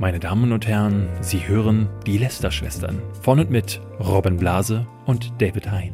Meine 0.00 0.20
Damen 0.20 0.52
und 0.52 0.68
Herren, 0.68 1.08
Sie 1.22 1.48
hören 1.48 1.88
die 2.06 2.18
Lester-Schwestern 2.18 3.02
von 3.20 3.40
und 3.40 3.50
mit 3.50 3.80
Robin 3.98 4.36
Blase 4.36 4.86
und 5.06 5.32
David 5.42 5.68
Hein. 5.72 5.92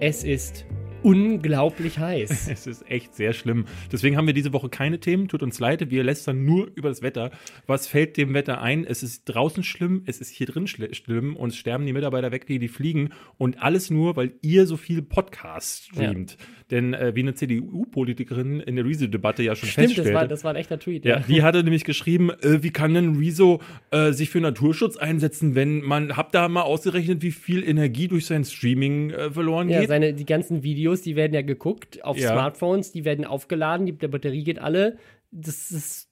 Es 0.00 0.24
ist 0.24 0.64
unglaublich 1.04 1.98
heiß. 1.98 2.48
Es 2.54 2.66
ist 2.66 2.88
echt 2.90 3.14
sehr 3.14 3.32
schlimm. 3.32 3.66
Deswegen 3.92 4.16
haben 4.16 4.26
wir 4.26 4.34
diese 4.34 4.52
Woche 4.52 4.68
keine 4.68 5.00
Themen. 5.00 5.28
Tut 5.28 5.42
uns 5.42 5.58
leid, 5.58 5.90
wir 5.90 6.04
lästern 6.04 6.44
nur 6.44 6.70
über 6.74 6.88
das 6.88 7.02
Wetter. 7.02 7.30
Was 7.66 7.86
fällt 7.86 8.16
dem 8.16 8.32
Wetter 8.32 8.60
ein? 8.60 8.84
Es 8.84 9.02
ist 9.02 9.24
draußen 9.24 9.64
schlimm, 9.64 10.02
es 10.06 10.20
ist 10.20 10.30
hier 10.30 10.46
drin 10.46 10.66
schlimm 10.66 11.36
und 11.36 11.50
es 11.50 11.56
sterben 11.56 11.84
die 11.84 11.92
Mitarbeiter 11.92 12.32
weg, 12.32 12.46
die, 12.46 12.58
die 12.58 12.68
fliegen. 12.68 13.10
Und 13.38 13.62
alles 13.62 13.90
nur, 13.90 14.16
weil 14.16 14.32
ihr 14.40 14.66
so 14.66 14.76
viel 14.76 15.02
Podcast 15.02 15.86
streamt. 15.86 16.32
Ja. 16.32 16.46
Denn 16.70 16.94
äh, 16.94 17.14
wie 17.14 17.20
eine 17.20 17.34
CDU-Politikerin 17.34 18.60
in 18.60 18.76
der 18.76 18.86
Rezo-Debatte 18.86 19.42
ja 19.42 19.54
schon 19.54 19.68
Stimmt, 19.68 19.88
feststellte. 19.88 20.12
Das 20.12 20.20
war, 20.20 20.28
das 20.28 20.44
war 20.44 20.50
ein 20.52 20.56
echter 20.56 20.78
Tweet. 20.78 21.04
Ja, 21.04 21.18
ja. 21.18 21.24
die 21.28 21.42
hatte 21.42 21.62
nämlich 21.62 21.84
geschrieben, 21.84 22.30
äh, 22.30 22.62
wie 22.62 22.70
kann 22.70 22.94
denn 22.94 23.16
Rezo 23.16 23.60
äh, 23.90 24.12
sich 24.12 24.30
für 24.30 24.40
Naturschutz 24.40 24.96
einsetzen, 24.96 25.54
wenn 25.54 25.82
man, 25.82 26.16
habt 26.16 26.34
da 26.34 26.48
mal 26.48 26.62
ausgerechnet, 26.62 27.22
wie 27.22 27.32
viel 27.32 27.62
Energie 27.62 28.08
durch 28.08 28.24
sein 28.26 28.44
Streaming 28.44 29.10
äh, 29.10 29.30
verloren 29.30 29.68
ja, 29.68 29.80
geht? 29.80 29.88
Ja, 29.90 29.94
seine, 29.94 30.14
die 30.14 30.24
ganzen 30.24 30.62
Videos, 30.62 30.93
die 31.02 31.16
werden 31.16 31.34
ja 31.34 31.42
geguckt 31.42 32.04
auf 32.04 32.18
ja. 32.18 32.30
Smartphones, 32.30 32.92
die 32.92 33.04
werden 33.04 33.24
aufgeladen, 33.24 33.86
die, 33.86 33.92
der 33.92 34.08
Batterie 34.08 34.44
geht 34.44 34.58
alle 34.58 34.98
das 35.36 35.72
ist 35.72 36.08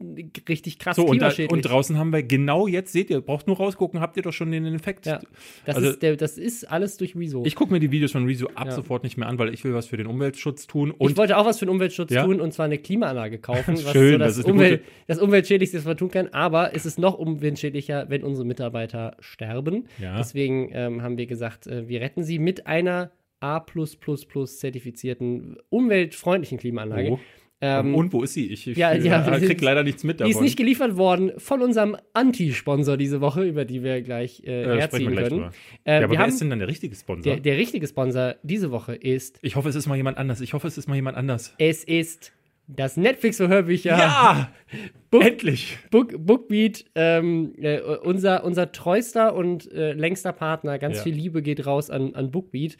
richtig 0.48 0.80
krass 0.80 0.96
so, 0.96 1.06
und, 1.06 1.22
da, 1.22 1.32
und, 1.48 1.62
draußen 1.62 1.96
haben 1.96 2.12
wir 2.12 2.24
genau 2.24 2.66
jetzt, 2.66 2.92
seht 2.92 3.08
ihr, 3.08 3.20
braucht 3.20 3.46
nur 3.46 3.56
rausgucken, 3.56 4.00
habt 4.00 4.16
ihr 4.16 4.22
doch 4.24 4.32
schon 4.32 4.50
den 4.50 4.66
Effekt. 4.66 5.06
Ja, 5.06 5.20
das, 5.64 5.76
also, 5.76 5.90
ist, 5.90 6.02
der, 6.02 6.16
das 6.16 6.38
ist 6.38 6.68
alles 6.68 6.96
durch 6.96 7.14
Rezo. 7.14 7.44
Ich 7.46 7.54
gucke 7.54 7.72
mir 7.72 7.78
die 7.78 7.92
Videos 7.92 8.10
von 8.12 8.26
Rezo 8.26 8.48
ab 8.56 8.66
ja. 8.66 8.72
sofort 8.72 9.04
nicht 9.04 9.16
mehr 9.16 9.28
an, 9.28 9.38
weil 9.38 9.54
ich 9.54 9.62
will 9.62 9.74
was 9.74 9.86
für 9.86 9.96
den 9.96 10.08
Umweltschutz 10.08 10.66
tun. 10.66 10.90
Und 10.90 11.12
ich 11.12 11.16
wollte 11.16 11.36
auch 11.36 11.46
was 11.46 11.60
für 11.60 11.66
den 11.66 11.70
Umweltschutz 11.70 12.12
tun 12.12 12.40
und 12.40 12.52
zwar 12.52 12.66
eine 12.66 12.78
Klimaanlage 12.78 13.38
kaufen, 13.38 13.74
was 13.84 13.92
Schön, 13.92 14.12
so 14.12 14.18
das, 14.18 14.36
das, 14.36 14.44
Umwelt, 14.44 14.82
das 15.06 15.18
Umweltschädlichste, 15.20 15.78
was 15.78 15.84
man 15.84 15.96
tun 15.96 16.10
kann. 16.10 16.28
Aber 16.28 16.74
es 16.74 16.84
ist 16.84 16.98
noch 16.98 17.16
umweltschädlicher, 17.16 18.06
wenn 18.08 18.24
unsere 18.24 18.44
Mitarbeiter 18.44 19.16
sterben. 19.20 19.86
Deswegen 20.00 20.70
ähm, 20.72 21.02
haben 21.02 21.16
wir 21.16 21.26
gesagt, 21.26 21.68
äh, 21.68 21.88
wir 21.88 22.00
retten 22.00 22.24
sie 22.24 22.40
mit 22.40 22.66
einer 22.66 23.12
A 23.42 23.64
zertifizierten 23.64 25.56
umweltfreundlichen 25.68 26.58
Klimaanlage. 26.58 27.12
Oh. 27.12 27.20
Ähm, 27.64 27.94
und 27.94 28.12
wo 28.12 28.24
ist 28.24 28.34
sie? 28.34 28.48
Ich, 28.48 28.66
ich 28.66 28.76
ja, 28.76 28.92
ja, 28.92 29.38
krieg 29.38 29.60
leider 29.60 29.84
nichts 29.84 30.02
mit 30.02 30.18
davon. 30.18 30.28
Die 30.28 30.36
ist 30.36 30.42
nicht 30.42 30.56
geliefert 30.56 30.96
worden 30.96 31.30
von 31.38 31.62
unserem 31.62 31.96
Anti-Sponsor 32.12 32.96
diese 32.96 33.20
Woche, 33.20 33.44
über 33.44 33.64
die 33.64 33.84
wir 33.84 34.02
gleich 34.02 34.42
äh, 34.44 34.64
äh 34.64 34.80
herziehen 34.80 35.12
gleich 35.12 35.28
können. 35.28 35.50
Äh, 35.84 36.00
ja, 36.00 36.04
aber 36.04 36.18
wer 36.18 36.26
ist 36.26 36.40
denn 36.40 36.50
dann 36.50 36.58
der 36.58 36.66
richtige 36.66 36.96
Sponsor? 36.96 37.34
Der, 37.34 37.40
der, 37.40 37.56
richtige 37.56 37.86
Sponsor 37.86 38.34
diese 38.42 38.72
Woche 38.72 38.96
ist. 38.96 39.38
Ich 39.42 39.54
hoffe, 39.54 39.68
es 39.68 39.76
ist 39.76 39.86
mal 39.86 39.94
jemand 39.94 40.18
anders. 40.18 40.40
Ich 40.40 40.54
hoffe, 40.54 40.66
es 40.66 40.76
ist 40.76 40.88
mal 40.88 40.96
jemand 40.96 41.16
anders. 41.16 41.54
Es 41.58 41.84
ist 41.84 42.32
das 42.66 42.96
Netflix 42.96 43.36
für 43.36 43.46
Hörbücher. 43.46 43.90
Ja! 43.90 44.52
Book, 45.10 45.24
Endlich! 45.24 45.78
Book, 45.92 46.14
Bookbeat, 46.18 46.84
ähm, 46.96 47.54
äh, 47.58 47.80
unser, 47.80 48.42
unser 48.44 48.72
treuster 48.72 49.36
und 49.36 49.70
äh, 49.70 49.92
längster 49.92 50.32
Partner. 50.32 50.78
Ganz 50.80 50.96
ja. 50.96 51.02
viel 51.04 51.14
Liebe 51.14 51.42
geht 51.42 51.64
raus 51.64 51.90
an, 51.90 52.16
an 52.16 52.32
Bookbeat. 52.32 52.76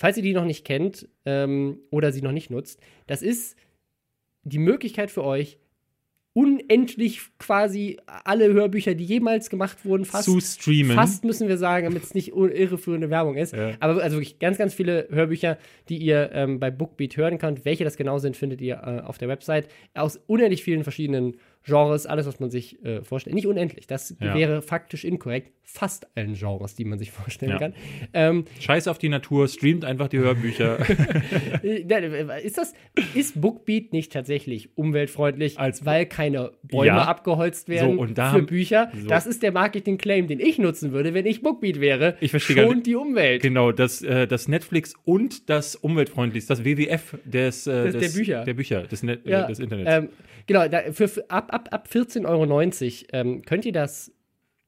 Falls 0.00 0.16
ihr 0.16 0.22
die 0.22 0.32
noch 0.32 0.46
nicht 0.46 0.64
kennt 0.64 1.06
ähm, 1.26 1.80
oder 1.90 2.10
sie 2.10 2.22
noch 2.22 2.32
nicht 2.32 2.48
nutzt, 2.48 2.80
das 3.06 3.20
ist 3.20 3.54
die 4.44 4.58
Möglichkeit 4.58 5.10
für 5.10 5.22
euch, 5.22 5.58
unendlich 6.32 7.20
quasi 7.38 7.98
alle 8.06 8.50
Hörbücher, 8.50 8.94
die 8.94 9.04
jemals 9.04 9.50
gemacht 9.50 9.84
wurden, 9.84 10.06
fast 10.06 10.24
zu 10.24 10.40
streamen. 10.40 10.96
Fast 10.96 11.24
müssen 11.24 11.48
wir 11.48 11.58
sagen, 11.58 11.84
damit 11.84 12.02
es 12.02 12.14
nicht 12.14 12.28
irreführende 12.28 13.10
Werbung 13.10 13.36
ist. 13.36 13.52
Ja. 13.52 13.72
Aber 13.80 14.02
also 14.02 14.16
wirklich 14.16 14.38
ganz, 14.38 14.56
ganz 14.56 14.72
viele 14.72 15.06
Hörbücher, 15.10 15.58
die 15.90 15.98
ihr 15.98 16.30
ähm, 16.32 16.58
bei 16.60 16.70
Bookbeat 16.70 17.18
hören 17.18 17.36
könnt. 17.36 17.66
Welche 17.66 17.84
das 17.84 17.98
genau 17.98 18.18
sind, 18.18 18.38
findet 18.38 18.62
ihr 18.62 18.76
äh, 18.76 19.06
auf 19.06 19.18
der 19.18 19.28
Website. 19.28 19.68
Aus 19.92 20.18
unendlich 20.26 20.64
vielen 20.64 20.82
verschiedenen 20.82 21.36
Genres, 21.64 22.06
alles, 22.06 22.26
was 22.26 22.40
man 22.40 22.50
sich 22.50 22.82
äh, 22.84 23.02
vorstellt. 23.02 23.34
Nicht 23.34 23.46
unendlich, 23.46 23.86
das 23.86 24.16
ja. 24.18 24.34
wäre 24.34 24.62
faktisch 24.62 25.04
inkorrekt. 25.04 25.52
Fast 25.62 26.08
allen 26.16 26.34
Genres, 26.34 26.74
die 26.74 26.84
man 26.84 26.98
sich 26.98 27.10
vorstellen 27.12 27.52
ja. 27.52 27.58
kann. 27.58 27.74
Ähm, 28.12 28.44
Scheiß 28.58 28.88
auf 28.88 28.98
die 28.98 29.08
Natur, 29.08 29.46
streamt 29.46 29.84
einfach 29.84 30.08
die 30.08 30.18
Hörbücher. 30.18 30.78
ist 31.62 32.58
das, 32.58 32.72
ist 33.14 33.40
Bookbeat 33.40 33.92
nicht 33.92 34.12
tatsächlich 34.12 34.76
umweltfreundlich, 34.76 35.58
Als, 35.58 35.84
weil 35.84 36.06
keine 36.06 36.52
Bäume 36.62 36.86
ja. 36.86 37.04
abgeholzt 37.04 37.68
werden 37.68 37.98
so, 37.98 38.06
für 38.06 38.22
haben, 38.22 38.46
Bücher? 38.46 38.90
So. 38.98 39.06
Das 39.06 39.26
ist 39.26 39.42
der 39.42 39.52
Marketing-Claim, 39.52 40.26
den 40.26 40.40
ich 40.40 40.58
nutzen 40.58 40.92
würde, 40.92 41.14
wenn 41.14 41.26
ich 41.26 41.42
Bookbeat 41.42 41.80
wäre. 41.80 42.16
Ich 42.20 42.30
verstehe 42.30 42.64
Schont 42.64 42.86
die 42.86 42.96
Umwelt. 42.96 43.42
Genau, 43.42 43.70
das, 43.70 44.02
äh, 44.02 44.26
das 44.26 44.48
Netflix 44.48 44.94
und 45.04 45.48
das 45.50 45.76
umweltfreundlichste, 45.76 46.54
das 46.54 46.64
WWF 46.64 47.18
des, 47.24 47.66
äh, 47.66 47.92
des, 47.92 48.00
der 48.00 48.18
Bücher. 48.18 48.44
Der 48.44 48.54
Bücher, 48.54 48.82
des, 48.82 49.02
Net, 49.02 49.26
des 49.26 49.58
Internets. 49.58 49.90
Ähm, 49.90 50.08
genau, 50.46 50.66
da, 50.68 50.92
für, 50.92 51.08
für, 51.08 51.30
ab, 51.30 51.49
ab, 51.52 51.68
ab 51.72 51.88
14,90 51.90 52.26
Euro 52.26 53.20
ähm, 53.20 53.42
könnt 53.42 53.64
ihr 53.64 53.72
das 53.72 54.12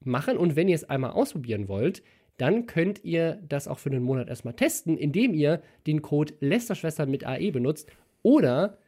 machen. 0.04 0.36
Und 0.36 0.56
wenn 0.56 0.68
ihr 0.68 0.74
es 0.74 0.84
einmal 0.84 1.12
ausprobieren 1.12 1.68
wollt, 1.68 2.02
dann 2.38 2.66
könnt 2.66 3.04
ihr 3.04 3.40
das 3.48 3.68
auch 3.68 3.78
für 3.78 3.90
einen 3.90 4.02
Monat 4.02 4.28
erstmal 4.28 4.54
testen, 4.54 4.96
indem 4.96 5.34
ihr 5.34 5.62
den 5.86 6.02
Code 6.02 6.34
Lästerschwestern 6.40 7.10
mit 7.10 7.26
AE 7.26 7.50
benutzt 7.50 7.90
oder 8.22 8.78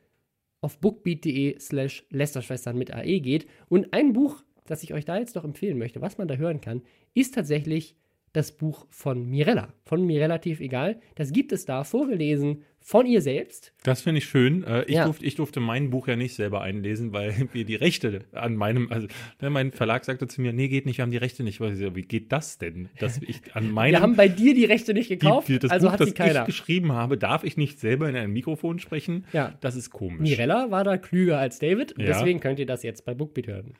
auf 0.60 0.78
bookbeat.de 0.78 1.59
slash 1.59 2.06
Lästerschwestern 2.10 2.77
mit 2.77 2.93
AE 2.93 3.21
geht. 3.21 3.47
Und 3.69 3.93
ein 3.93 4.12
Buch, 4.12 4.43
das 4.66 4.83
ich 4.83 4.94
euch 4.94 5.04
da 5.04 5.19
jetzt 5.19 5.34
noch 5.37 5.44
empfehlen 5.44 5.78
möchte, 5.78 6.00
was 6.00 6.19
man 6.19 6.27
da 6.27 6.37
hören 6.37 6.60
kann, 6.60 6.83
ist 7.12 7.34
tatsächlich 7.34 7.97
das 8.34 8.53
Buch 8.53 8.87
von 8.91 9.31
Mirella. 9.31 9.72
Von 9.87 10.05
mir 10.05 10.21
relativ 10.21 10.61
egal. 10.61 11.00
Das 11.15 11.33
gibt 11.33 11.53
es 11.53 11.65
da 11.65 11.84
vorgelesen 11.84 12.65
von 12.81 13.06
ihr 13.06 13.22
selbst. 13.22 13.72
Das 13.84 14.03
finde 14.03 14.19
ich 14.19 14.27
schön. 14.27 14.65
Äh, 14.65 14.83
ich, 14.83 14.97
ja. 14.97 15.05
durfte, 15.05 15.25
ich, 15.25 15.37
durfte, 15.37 15.61
mein 15.61 15.89
Buch 15.89 16.09
ja 16.09 16.17
nicht 16.17 16.34
selber 16.34 16.61
einlesen, 16.61 17.12
weil 17.12 17.49
wir 17.53 17.65
die 17.65 17.77
Rechte 17.77 18.25
an 18.33 18.56
meinem, 18.56 18.91
also 18.91 19.06
ne, 19.41 19.50
mein 19.50 19.71
Verlag 19.71 20.05
sagte 20.05 20.27
zu 20.27 20.43
mir, 20.43 20.53
nee, 20.53 20.69
geht 20.69 20.84
nicht, 20.84 20.99
wir 20.99 21.03
haben 21.03 21.12
die 21.12 21.17
Rechte 21.17 21.45
nicht. 21.45 21.61
wie 21.61 22.03
geht 22.03 22.33
das 22.33 22.59
denn? 22.59 22.91
Dass 22.99 23.22
ich 23.22 23.41
an 23.55 23.71
meinem, 23.71 23.93
wir 23.93 24.00
haben 24.03 24.17
bei 24.17 24.28
dir 24.28 24.53
die 24.53 24.65
Rechte 24.65 24.95
nicht 24.95 25.09
gekauft, 25.09 25.49
die, 25.49 25.61
das 25.61 25.71
also 25.71 25.87
Buch, 25.87 25.95
hat 25.95 26.05
sie 26.05 26.12
keiner. 26.12 26.34
Das 26.34 26.49
ich 26.49 26.56
geschrieben 26.56 26.93
habe, 26.93 27.16
darf 27.16 27.45
ich 27.45 27.56
nicht 27.56 27.78
selber 27.78 28.09
in 28.09 28.16
ein 28.16 28.33
Mikrofon 28.33 28.81
sprechen? 28.81 29.27
Ja. 29.33 29.56
Das 29.61 29.77
ist 29.77 29.91
komisch. 29.91 30.28
Mirella 30.28 30.72
war 30.72 30.83
da 30.83 30.99
klüger 30.99 31.39
als 31.39 31.61
David, 31.61 31.95
ja. 31.97 32.06
deswegen 32.06 32.41
könnt 32.41 32.59
ihr 32.59 32.66
das 32.66 32.83
jetzt 32.83 33.05
bei 33.06 33.15
Bookbeat 33.15 33.47
hören. 33.47 33.75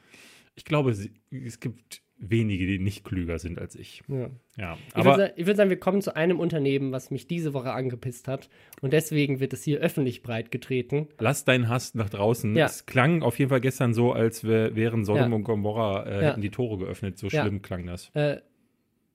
Ich 0.55 0.65
glaube, 0.65 0.93
es 0.93 1.61
gibt 1.61 2.04
wenige, 2.19 2.67
die 2.67 2.79
nicht 2.79 3.05
klüger 3.05 3.39
sind 3.39 3.59
als 3.59 3.75
ich. 3.75 4.03
Ja. 4.09 4.31
ja 4.57 4.79
ich 4.89 5.05
würde 5.05 5.17
sagen, 5.17 5.47
würd 5.47 5.57
sagen, 5.57 5.71
wir 5.71 5.79
kommen 5.79 6.03
zu 6.03 6.17
einem 6.17 6.39
Unternehmen, 6.41 6.93
was 6.93 7.11
mich 7.11 7.27
diese 7.27 7.55
Woche 7.55 7.73
angepisst 7.73 8.29
hat. 8.29 8.49
Und 8.81 8.93
deswegen 8.93 9.41
wird 9.41 9.53
es 9.53 9.63
hier 9.63 9.81
öffentlich 9.81 10.23
breit 10.23 10.51
getreten. 10.51 11.09
Lass 11.19 11.45
deinen 11.45 11.69
Hass 11.69 11.95
nach 11.95 12.11
draußen. 12.11 12.55
Ja. 12.57 12.67
Es 12.67 12.87
klang 12.87 13.23
auf 13.23 13.39
jeden 13.39 13.49
Fall 13.49 13.61
gestern 13.61 13.95
so, 13.95 14.13
als 14.13 14.45
wären 14.45 15.05
Sodom 15.05 15.31
ja. 15.31 15.37
und 15.37 15.45
Gomorra 15.45 16.07
äh, 16.07 16.25
hätten 16.27 16.41
die 16.41 16.51
Tore 16.51 16.79
geöffnet. 16.79 17.19
So 17.19 17.29
schlimm 17.31 17.63
klang 17.63 17.87
das. 17.87 18.11
Äh, 18.15 18.41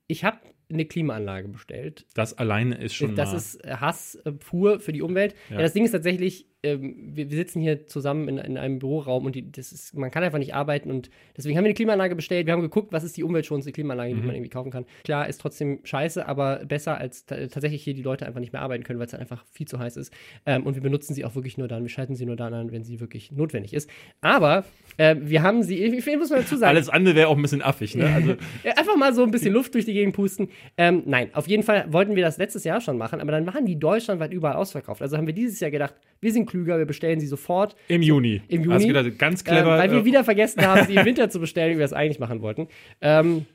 ich 0.08 0.24
habe 0.24 0.40
eine 0.72 0.86
Klimaanlage 0.86 1.48
bestellt. 1.48 2.06
Das 2.14 2.38
alleine 2.38 2.76
ist 2.76 2.94
schon. 2.94 3.16
Das 3.16 3.34
ist 3.34 3.64
Hass 3.66 4.16
äh, 4.26 4.32
pur 4.32 4.80
für 4.80 4.94
die 4.94 5.02
Umwelt. 5.02 5.36
Ja. 5.50 5.58
das 5.58 5.74
Ding 5.74 5.84
ist 5.84 5.92
tatsächlich, 5.92 6.48
ähm, 6.62 6.96
wir, 7.16 7.30
wir, 7.30 7.38
sitzen 7.38 7.62
hier 7.62 7.88
zusammen 7.88 8.28
in, 8.28 8.38
in 8.38 8.58
einem 8.58 8.80
Büroraum 8.80 9.26
und 9.26 9.34
die, 9.34 9.50
das 9.50 9.72
ist, 9.72 9.96
man 9.96 10.12
kann 10.12 10.24
einfach 10.24 10.40
nicht 10.40 10.54
arbeiten 10.54 10.92
und 10.92 11.10
deswegen 11.38 11.58
haben 11.58 11.64
wir 11.64 11.70
eine 11.70 11.74
Klimaanlage 11.74 12.16
bestellt. 12.16 12.48
Wir 12.48 12.54
haben 12.54 12.62
geguckt, 12.62 12.92
was 12.92 13.06
ist 13.06 13.16
die 13.16 13.24
umweltschonendste 13.24 13.72
Klimaanlage, 13.72 14.14
die 14.14 14.20
mhm. 14.20 14.26
man 14.26 14.36
irgendwie 14.36 14.50
kaufen 14.50 14.70
kann. 14.70 14.86
Klar, 15.06 15.30
ist 15.30 15.40
trotzdem 15.40 15.80
scheiße, 15.84 16.28
aber 16.28 16.66
besser 16.66 16.98
als 16.98 17.26
tatsächlich 17.26 17.84
hier 17.84 17.94
die 17.94 18.02
Leute 18.02 18.26
einfach 18.26 18.42
nicht 18.42 18.52
mehr 18.52 18.62
arbeiten 18.62 18.84
können, 18.84 19.00
weil 19.00 19.08
es 19.08 19.14
einfach 19.14 19.46
viel 19.52 19.68
zu 19.68 19.80
heiß 19.80 19.96
ist. 19.96 20.14
Ähm, 20.46 20.66
und 20.66 20.76
wir 20.76 20.82
benutzen 20.82 21.14
sie 21.14 21.24
auch 21.24 21.36
wirklich 21.36 21.58
nur 21.58 21.70
dann, 21.70 21.84
wir 21.84 21.90
schalten 21.90 22.16
sie 22.16 22.26
nur 22.26 22.36
dann 22.36 22.54
an, 22.54 22.74
wenn 22.74 22.84
sie 22.84 23.00
wirklich 23.00 23.32
notwendig 23.32 23.74
ist. 23.74 23.90
Aber 24.20 24.66
äh, 24.98 25.16
wir 25.18 25.44
haben 25.44 25.64
sie, 25.64 25.94
wie 25.94 26.02
viel 26.02 26.18
muss 26.18 26.30
man 26.30 26.42
dazu 26.42 26.58
sagen? 26.58 26.76
Alles 26.76 26.90
andere 26.90 27.16
wäre 27.16 27.30
auch 27.30 27.38
ein 27.38 27.42
bisschen 27.42 27.62
affig, 27.62 27.96
ne? 27.96 28.14
Also 28.14 28.32
einfach 28.76 28.98
mal 28.98 29.14
so 29.14 29.24
ein 29.24 29.32
bisschen 29.32 29.54
Luft 29.54 29.76
durch 29.76 29.86
die 29.86 29.94
Gegend 29.94 30.14
pusten. 30.14 30.50
Ähm, 30.78 31.04
nein, 31.06 31.30
auf 31.34 31.48
jeden 31.48 31.64
Fall 31.64 31.86
wollten 31.94 32.18
wir 32.18 32.24
das 32.24 32.38
letztes 32.38 32.66
Jahr 32.66 32.82
schon 32.82 32.98
machen, 32.98 33.22
aber 33.22 33.32
dann 33.32 33.48
waren 33.48 33.66
die 33.66 33.80
deutschlandweit 33.80 34.34
überall 34.34 34.58
ausverkauft. 34.58 35.02
Also 35.02 35.16
haben 35.16 35.26
wir 35.26 35.34
dieses 35.34 35.62
Jahr 35.62 35.72
gedacht, 35.72 35.96
wir 36.20 36.34
sind 36.34 36.49
klüger, 36.50 36.78
wir 36.78 36.86
bestellen 36.86 37.20
sie 37.20 37.28
sofort. 37.28 37.76
Im 37.88 38.02
Juni. 38.02 38.42
Im 38.50 38.64
Juni. 38.64 38.74
Hast 38.74 38.88
gedacht, 38.88 39.18
ganz 39.18 39.44
clever. 39.44 39.74
Ähm, 39.74 39.80
weil 39.80 39.92
wir 39.92 40.00
äh, 40.00 40.06
wieder 40.06 40.24
vergessen 40.24 40.66
haben, 40.66 40.86
sie 40.86 40.96
im 40.96 41.06
Winter 41.06 41.30
zu 41.30 41.40
bestellen, 41.40 41.76
wie 41.76 41.78
wir 41.78 41.86
es 41.86 41.94
eigentlich 41.94 42.20
machen 42.20 42.42
wollten. 42.42 42.68
Ähm, 43.00 43.46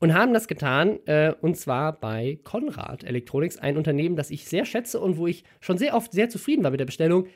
und 0.00 0.14
haben 0.14 0.32
das 0.32 0.48
getan, 0.48 1.00
äh, 1.06 1.34
und 1.40 1.56
zwar 1.56 1.92
bei 1.98 2.38
Konrad 2.44 3.04
Electronics, 3.04 3.58
ein 3.58 3.76
Unternehmen, 3.76 4.16
das 4.16 4.30
ich 4.30 4.46
sehr 4.46 4.64
schätze 4.64 5.00
und 5.00 5.16
wo 5.16 5.26
ich 5.26 5.44
schon 5.60 5.76
sehr 5.76 5.94
oft 5.94 6.12
sehr 6.12 6.28
zufrieden 6.28 6.62
war 6.62 6.70
mit 6.70 6.80
der 6.80 6.86
Bestellung. 6.86 7.26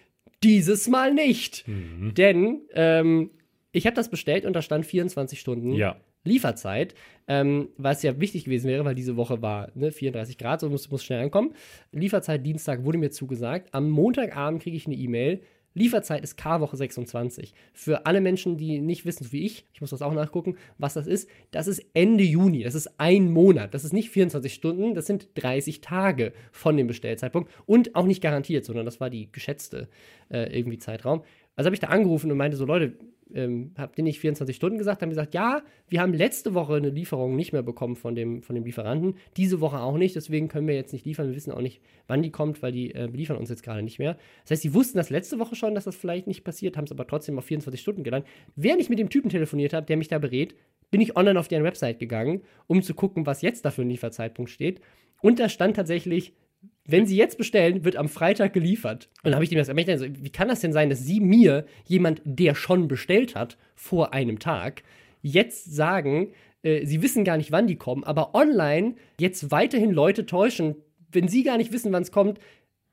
Dieses 0.43 0.89
Mal 0.89 1.13
nicht. 1.13 1.67
Mhm. 1.67 2.15
Denn 2.15 2.61
ähm, 2.75 3.31
ich 3.73 3.87
habe 3.87 3.97
das 3.97 4.11
bestellt 4.11 4.45
und 4.45 4.55
da 4.55 4.63
stand 4.63 4.87
24 4.87 5.41
Stunden. 5.41 5.73
Ja. 5.73 5.97
Lieferzeit, 6.25 6.95
ähm, 7.27 7.69
was 7.77 8.03
ja 8.03 8.21
wichtig 8.21 8.45
gewesen 8.45 8.69
wäre, 8.69 8.85
weil 8.85 8.95
diese 8.95 9.17
Woche 9.17 9.43
war 9.43 9.71
ne, 9.75 9.93
34 9.93 10.39
Grad, 10.39 10.61
so 10.61 10.69
muss, 10.69 10.91
muss 10.91 11.05
schnell 11.05 11.23
ankommen. 11.23 11.55
Lieferzeit 11.93 12.45
Dienstag 12.45 12.85
wurde 12.85 12.99
mir 12.99 13.11
zugesagt. 13.11 13.69
Am 13.73 13.91
Montagabend 13.91 14.63
kriege 14.63 14.77
ich 14.77 14.87
eine 14.87 14.97
E-Mail. 14.97 15.43
Lieferzeit 15.75 16.23
ist 16.23 16.37
K-Woche 16.37 16.77
26. 16.77 17.55
Für 17.73 18.07
alle 18.07 18.21
Menschen, 18.21 18.57
die 18.59 18.81
nicht 18.81 19.07
wissen, 19.07 19.25
so 19.25 19.33
wie 19.33 19.47
ich, 19.47 19.65
ich 19.73 19.81
muss 19.81 19.91
das 19.91 20.03
auch 20.03 20.13
nachgucken, 20.13 20.57
was 20.79 20.95
das 20.95 21.07
ist, 21.07 21.29
das 21.51 21.67
ist 21.67 21.85
Ende 21.95 22.25
Juni. 22.25 22.63
Das 22.63 22.75
ist 22.75 23.01
ein 23.01 23.31
Monat. 23.31 23.73
Das 23.73 23.85
ist 23.85 23.93
nicht 23.93 24.11
24 24.11 24.53
Stunden, 24.53 24.95
das 24.95 25.07
sind 25.07 25.29
30 25.35 25.81
Tage 25.81 26.33
von 26.51 26.77
dem 26.77 26.87
Bestellzeitpunkt. 26.87 27.51
Und 27.67 27.95
auch 27.95 28.07
nicht 28.07 28.23
garantiert, 28.23 28.65
sondern 28.65 28.85
das 28.85 29.01
war 29.01 29.11
die 29.11 29.33
geschätzte 29.33 29.89
äh, 30.31 30.57
irgendwie 30.57 30.79
Zeitraum. 30.79 31.23
Also 31.57 31.67
habe 31.67 31.75
ich 31.75 31.81
da 31.81 31.89
angerufen 31.89 32.31
und 32.31 32.39
meinte 32.39 32.57
so, 32.57 32.65
Leute, 32.65 32.95
ähm, 33.35 33.73
habt 33.77 33.99
ihr 33.99 34.05
nicht 34.05 34.21
24 34.21 34.55
Stunden 34.55 34.79
gesagt? 34.79 35.03
Haben 35.03 35.11
gesagt, 35.11 35.35
ja, 35.35 35.63
wir 35.89 36.01
haben 36.01 36.13
letzte 36.13 36.55
Woche 36.55 36.75
eine 36.75 36.91
Lieferung 36.91 37.37
nicht 37.37 37.53
mehr 37.53 37.63
bekommen 37.63 37.97
von 37.97 38.15
dem, 38.15 38.43
von 38.43 38.55
dem 38.55 38.65
Lieferanten, 38.65 39.15
diese 39.37 39.61
Woche 39.61 39.81
auch 39.81 39.97
nicht, 39.97 40.17
deswegen 40.17 40.49
können 40.49 40.67
wir 40.67 40.75
jetzt 40.75 40.93
nicht 40.93 41.07
liefern. 41.07 41.29
Wir 41.29 41.37
wissen 41.37 41.53
auch 41.53 41.61
nicht, 41.61 41.81
wann 42.07 42.23
die 42.23 42.31
kommt, 42.31 42.63
weil 42.63 42.73
die 42.73 42.95
äh, 42.95 43.09
beliefern 43.11 43.37
uns 43.37 43.51
jetzt 43.51 43.63
gerade 43.63 43.83
nicht 43.83 43.99
mehr. 43.99 44.17
Das 44.43 44.53
heißt, 44.53 44.63
sie 44.63 44.75
wussten 44.75 44.99
das 44.99 45.11
letzte 45.11 45.39
Woche 45.39 45.57
schon, 45.57 45.75
dass 45.75 45.85
das 45.85 45.97
vielleicht 45.97 46.27
nicht 46.27 46.45
passiert, 46.45 46.77
haben 46.77 46.85
es 46.85 46.93
aber 46.93 47.07
trotzdem 47.07 47.39
auf 47.39 47.45
24 47.45 47.81
Stunden 47.81 48.05
gelandet. 48.05 48.29
Während 48.57 48.81
ich 48.81 48.91
mit 48.91 48.99
dem 48.99 49.11
Typen 49.11 49.31
telefoniert 49.31 49.73
habe, 49.73 49.87
der 49.87 49.97
mich 49.97 50.09
da 50.09 50.19
berät, 50.19 50.55
bin 50.91 51.01
ich 51.01 51.17
online 51.17 51.39
auf 51.39 51.49
deren 51.49 51.65
Website 51.65 51.99
gegangen, 51.99 52.43
um 52.67 52.83
zu 52.83 52.95
gucken, 52.95 53.27
was 53.27 53.43
jetzt 53.43 53.65
da 53.65 53.71
für 53.71 53.83
ein 53.83 53.89
Lieferzeitpunkt 53.89 54.51
steht. 54.51 54.81
Und 55.23 55.39
da 55.39 55.49
stand 55.49 55.77
tatsächlich 55.77 56.35
wenn 56.85 57.07
Sie 57.07 57.17
jetzt 57.17 57.39
bestellen, 57.39 57.85
wird 57.85 57.97
am 57.97 58.09
Freitag 58.09 58.53
geliefert. 58.53 59.09
Und 59.23 59.27
dann 59.27 59.35
habe 59.35 59.45
ich 59.45 59.51
dem 59.51 59.59
das 59.59 59.69
gesagt, 59.69 60.25
wie 60.25 60.31
kann 60.31 60.49
das 60.49 60.61
denn 60.61 60.73
sein, 60.73 60.91
dass 60.91 61.05
Sie 61.05 61.21
mir, 61.21 61.65
jemand, 61.87 62.21
der 62.25 62.55
schon 62.55 62.89
bestellt 62.89 63.35
hat, 63.35 63.57
vor 63.75 64.13
einem 64.13 64.39
Tag, 64.39 64.83
jetzt 65.23 65.75
sagen, 65.75 66.33
äh, 66.63 66.85
Sie 66.85 67.03
wissen 67.03 67.25
gar 67.25 67.37
nicht, 67.37 67.53
wann 67.53 67.67
die 67.67 67.77
kommen, 67.77 68.05
aber 68.05 68.35
online 68.35 68.95
jetzt 69.19 69.51
weiterhin 69.51 69.93
Leute 69.93 70.27
täuschen, 70.27 70.77
wenn 71.13 71.29
Sie 71.29 71.45
gar 71.45 71.57
nicht 71.57 71.73
wissen, 71.73 71.93
wann 71.93 72.03
es 72.03 72.11
kommt, 72.11 72.41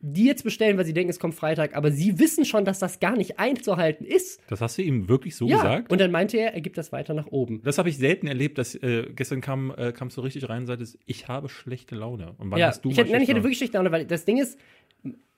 die 0.01 0.25
jetzt 0.25 0.43
bestellen, 0.43 0.77
weil 0.77 0.85
sie 0.85 0.93
denken, 0.93 1.09
es 1.09 1.19
kommt 1.19 1.35
Freitag, 1.35 1.75
aber 1.75 1.91
sie 1.91 2.19
wissen 2.19 2.45
schon, 2.45 2.63
dass 2.63 2.79
das 2.79 2.99
gar 3.01 3.17
nicht 3.17 3.37
einzuhalten 3.37 4.05
ist. 4.05 4.41
Das 4.47 4.61
hast 4.61 4.77
du 4.77 4.81
ihm 4.81 5.09
wirklich 5.09 5.35
so 5.35 5.47
ja. 5.47 5.57
gesagt? 5.57 5.91
Und 5.91 5.99
dann 5.99 6.11
meinte 6.11 6.37
er, 6.37 6.53
er 6.53 6.61
gibt 6.61 6.77
das 6.77 6.91
weiter 6.93 7.13
nach 7.13 7.27
oben. 7.27 7.61
Das 7.63 7.77
habe 7.77 7.89
ich 7.89 7.97
selten 7.97 8.27
erlebt, 8.27 8.57
dass 8.57 8.75
äh, 8.75 9.07
gestern 9.13 9.41
kam, 9.41 9.73
äh, 9.75 9.91
kamst 9.91 10.15
du 10.15 10.21
richtig 10.21 10.47
rein 10.47 10.61
und 10.61 10.67
sagtest, 10.67 10.97
ich 11.05 11.27
habe 11.27 11.49
schlechte 11.49 11.95
Laune. 11.95 12.33
Und 12.37 12.49
wann 12.49 12.59
ja, 12.59 12.67
hast 12.67 12.85
du 12.85 12.91
ich 12.91 12.97
hätte, 12.97 13.11
nein, 13.11 13.21
ich 13.21 13.27
hätte 13.27 13.43
wirklich 13.43 13.57
schlechte 13.57 13.77
Laune, 13.77 13.91
weil 13.91 14.05
das 14.05 14.23
Ding 14.23 14.37
ist, 14.37 14.57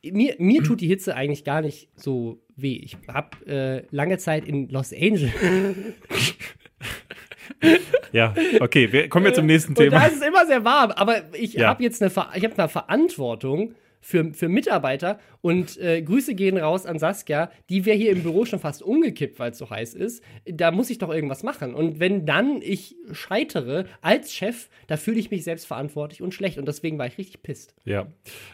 mir, 0.03 0.35
mir 0.37 0.63
tut 0.63 0.81
die 0.81 0.87
Hitze 0.87 1.15
eigentlich 1.15 1.43
gar 1.43 1.61
nicht 1.61 1.89
so 1.95 2.39
weh. 2.55 2.75
Ich 2.83 2.97
habe 3.07 3.45
äh, 3.47 3.83
lange 3.95 4.17
Zeit 4.19 4.47
in 4.47 4.69
Los 4.69 4.93
Angeles. 4.93 5.31
ja, 8.11 8.33
okay, 8.59 8.91
wir 8.91 9.09
kommen 9.09 9.25
jetzt 9.25 9.35
zum 9.35 9.45
nächsten 9.45 9.71
Und 9.71 9.77
Thema. 9.77 9.99
da 9.99 10.05
ist 10.05 10.21
es 10.21 10.27
immer 10.27 10.45
sehr 10.45 10.63
warm, 10.63 10.91
aber 10.91 11.23
ich 11.33 11.53
Ja. 11.53 11.67
habe 11.69 11.83
jetzt 11.83 12.01
eine, 12.01 12.09
Ver 12.09 12.29
ich 12.35 12.43
hab 12.43 12.57
eine 12.57 12.69
Verantwortung 12.69 13.75
für, 14.01 14.33
für 14.33 14.49
Mitarbeiter 14.49 15.19
und 15.41 15.77
äh, 15.79 16.01
Grüße 16.01 16.35
gehen 16.35 16.57
raus 16.57 16.85
an 16.85 16.99
Saskia, 16.99 17.51
die 17.69 17.85
wäre 17.85 17.97
hier 17.97 18.11
im 18.11 18.23
Büro 18.23 18.45
schon 18.45 18.59
fast 18.59 18.81
umgekippt, 18.83 19.39
weil 19.39 19.51
es 19.51 19.57
so 19.57 19.69
heiß 19.69 19.93
ist. 19.93 20.23
Da 20.45 20.71
muss 20.71 20.89
ich 20.89 20.97
doch 20.97 21.09
irgendwas 21.09 21.43
machen. 21.43 21.73
Und 21.73 21.99
wenn 21.99 22.25
dann 22.25 22.61
ich 22.61 22.95
scheitere 23.11 23.85
als 24.01 24.33
Chef, 24.33 24.69
da 24.87 24.97
fühle 24.97 25.19
ich 25.19 25.31
mich 25.31 25.43
selbst 25.43 25.65
verantwortlich 25.67 26.21
und 26.21 26.33
schlecht. 26.33 26.57
Und 26.57 26.67
deswegen 26.67 26.97
war 26.97 27.07
ich 27.07 27.17
richtig 27.17 27.41
pisst. 27.43 27.73
Ja, 27.85 28.07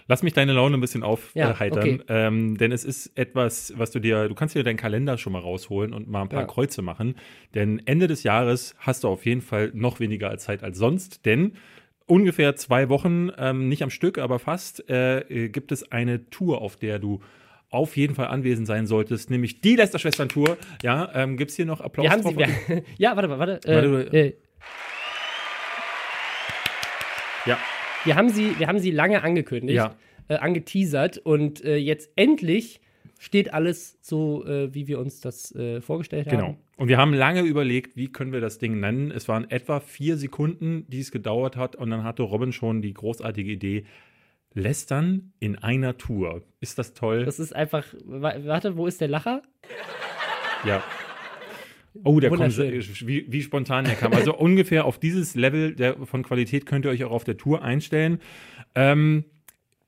lass 0.08 0.22
mich 0.24 0.34
deine 0.34 0.54
Laune 0.54 0.78
ein 0.78 0.82
bisschen 0.82 1.04
aufheitern, 1.04 1.88
Ja, 1.88 1.94
okay. 1.94 2.00
ähm, 2.10 2.58
denn 2.58 2.72
es 2.72 2.84
ist 2.84 3.12
etwas, 3.18 3.74
was 3.78 3.92
du 3.92 4.00
dir, 4.00 4.28
du 4.28 4.36
kannst 4.36 4.56
dir 4.56 4.64
deinen 4.64 4.78
Kalender 4.78 5.18
schon 5.18 5.34
mal 5.34 5.42
rausholen 5.42 5.94
und 5.94 6.08
mal 6.10 6.22
ein 6.24 6.30
paar 6.30 6.42
Ja. 6.42 6.48
Kreuze 6.48 6.82
machen, 6.82 7.16
denn 7.56 7.82
Ende 7.86 8.08
des 8.08 8.24
Jahres 8.24 8.76
hast 8.80 9.04
du 9.04 9.08
auf 9.08 9.26
jeden 9.26 9.42
Fall 9.42 9.72
noch 9.74 10.00
weniger 10.00 10.38
Zeit 10.38 10.64
als 10.64 10.78
sonst, 10.78 11.26
denn 11.26 11.54
ungefähr 12.08 12.56
zwei 12.56 12.90
Wochen, 12.90 13.30
ähm, 13.38 13.70
nicht 13.70 13.84
am 13.84 13.90
Stück, 13.90 14.18
aber 14.18 14.40
fast, 14.40 14.90
äh, 14.90 15.20
äh, 15.20 15.50
gibt 15.50 15.72
es 15.72 15.92
eine 15.92 16.30
Tour, 16.30 16.62
auf 16.62 16.76
der 16.76 17.00
du 17.00 17.20
auf 17.70 17.98
jeden 17.98 18.16
Fall 18.16 18.28
anwesend 18.28 18.66
sein 18.66 18.88
solltest, 18.88 19.30
nämlich 19.30 19.60
die 19.62 19.76
Lästerschwestern-Tour. 19.76 20.58
Ja, 20.84 21.12
ähm, 21.14 21.36
gibt 21.38 21.52
es 21.52 21.58
hier 21.58 21.66
noch 21.66 21.82
Applaus 21.82 22.06
Wir 22.06 22.12
haben 22.12 22.22
drauf? 22.22 22.32
sie, 22.34 22.38
wir, 22.40 22.84
ja, 22.98 23.16
warte 23.16 23.28
mal, 23.28 23.40
warte. 23.40 23.60
Warte, 23.66 24.10
Äh, 24.14 24.28
äh, 24.28 24.34
ja, 27.46 27.58
wir, 28.04 28.16
haben 28.16 28.30
sie, 28.30 28.58
wir 28.58 28.68
haben 28.68 28.80
sie 28.80 28.92
lange 28.92 29.22
angekündigt, 29.24 29.76
Ja. 29.78 29.96
äh, 30.30 30.36
angeteasert 30.36 31.18
und 31.18 31.64
äh, 31.64 31.76
jetzt 31.76 32.10
endlich 32.16 32.82
steht 33.20 33.54
alles 33.54 33.98
so, 34.02 34.44
wie 34.46 34.88
wir 34.88 35.00
uns 35.00 35.22
das 35.22 35.52
vorgestellt 35.82 36.28
haben. 36.28 36.38
Genau. 36.38 36.58
Und 36.78 36.88
wir 36.90 36.98
haben 36.98 37.14
lange 37.14 37.42
überlegt, 37.42 37.96
wie 37.98 38.12
können 38.12 38.32
wir 38.32 38.40
das 38.40 38.60
Ding 38.60 38.80
nennen. 38.80 39.10
Es 39.12 39.28
waren 39.28 39.50
etwa 39.50 39.80
vier 39.80 40.16
Sekunden, 40.16 40.86
die 40.88 41.00
es 41.00 41.12
gedauert 41.12 41.58
hat. 41.58 41.76
Und 41.76 41.90
dann 41.90 42.04
hatte 42.04 42.22
Robin 42.24 42.54
schon 42.54 42.82
die 42.82 42.94
großartige 42.94 43.52
Idee, 43.52 43.86
Lästern 44.54 45.34
in 45.40 45.58
einer 45.58 45.98
Tour. 45.98 46.44
Ist 46.62 46.78
das 46.80 46.94
toll? 46.94 47.26
Das 47.26 47.40
ist 47.40 47.56
einfach, 47.56 47.86
wa- 48.06 48.36
warte, 48.44 48.78
wo 48.78 48.88
ist 48.88 49.02
der 49.02 49.08
Lacher? 49.08 49.42
ja. 50.66 50.84
Oh, 52.04 52.20
der 52.20 52.30
kommt, 52.30 52.56
wie, 52.58 53.26
wie 53.28 53.42
spontan 53.42 53.86
der 53.86 53.96
kam. 53.96 54.14
Also 54.14 54.36
ungefähr 54.38 54.86
auf 54.86 55.00
dieses 55.00 55.34
Level 55.34 55.74
der, 55.74 56.06
von 56.06 56.22
Qualität 56.22 56.68
könnt 56.68 56.86
ihr 56.86 56.92
euch 56.92 57.04
auch 57.04 57.12
auf 57.12 57.24
der 57.24 57.38
Tour 57.38 57.64
einstellen. 57.64 58.20
Ähm, 58.76 59.26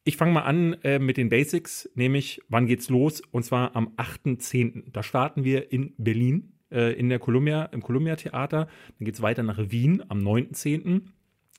ich 0.05 0.17
fange 0.17 0.31
mal 0.33 0.41
an 0.41 0.73
äh, 0.83 0.97
mit 0.97 1.17
den 1.17 1.29
Basics, 1.29 1.87
nämlich 1.93 2.41
wann 2.49 2.65
geht's 2.65 2.89
los? 2.89 3.21
Und 3.29 3.43
zwar 3.43 3.75
am 3.75 3.89
8.10. 3.97 4.85
Da 4.91 5.03
starten 5.03 5.43
wir 5.43 5.71
in 5.71 5.93
Berlin 5.99 6.53
äh, 6.71 6.93
in 6.93 7.09
der 7.09 7.19
Columbia, 7.19 7.65
im 7.65 7.81
Columbia 7.81 8.15
Theater. 8.15 8.67
Dann 8.97 9.05
geht's 9.05 9.21
weiter 9.21 9.43
nach 9.43 9.57
Wien 9.57 10.03
am 10.07 10.19
9.10. 10.19 11.01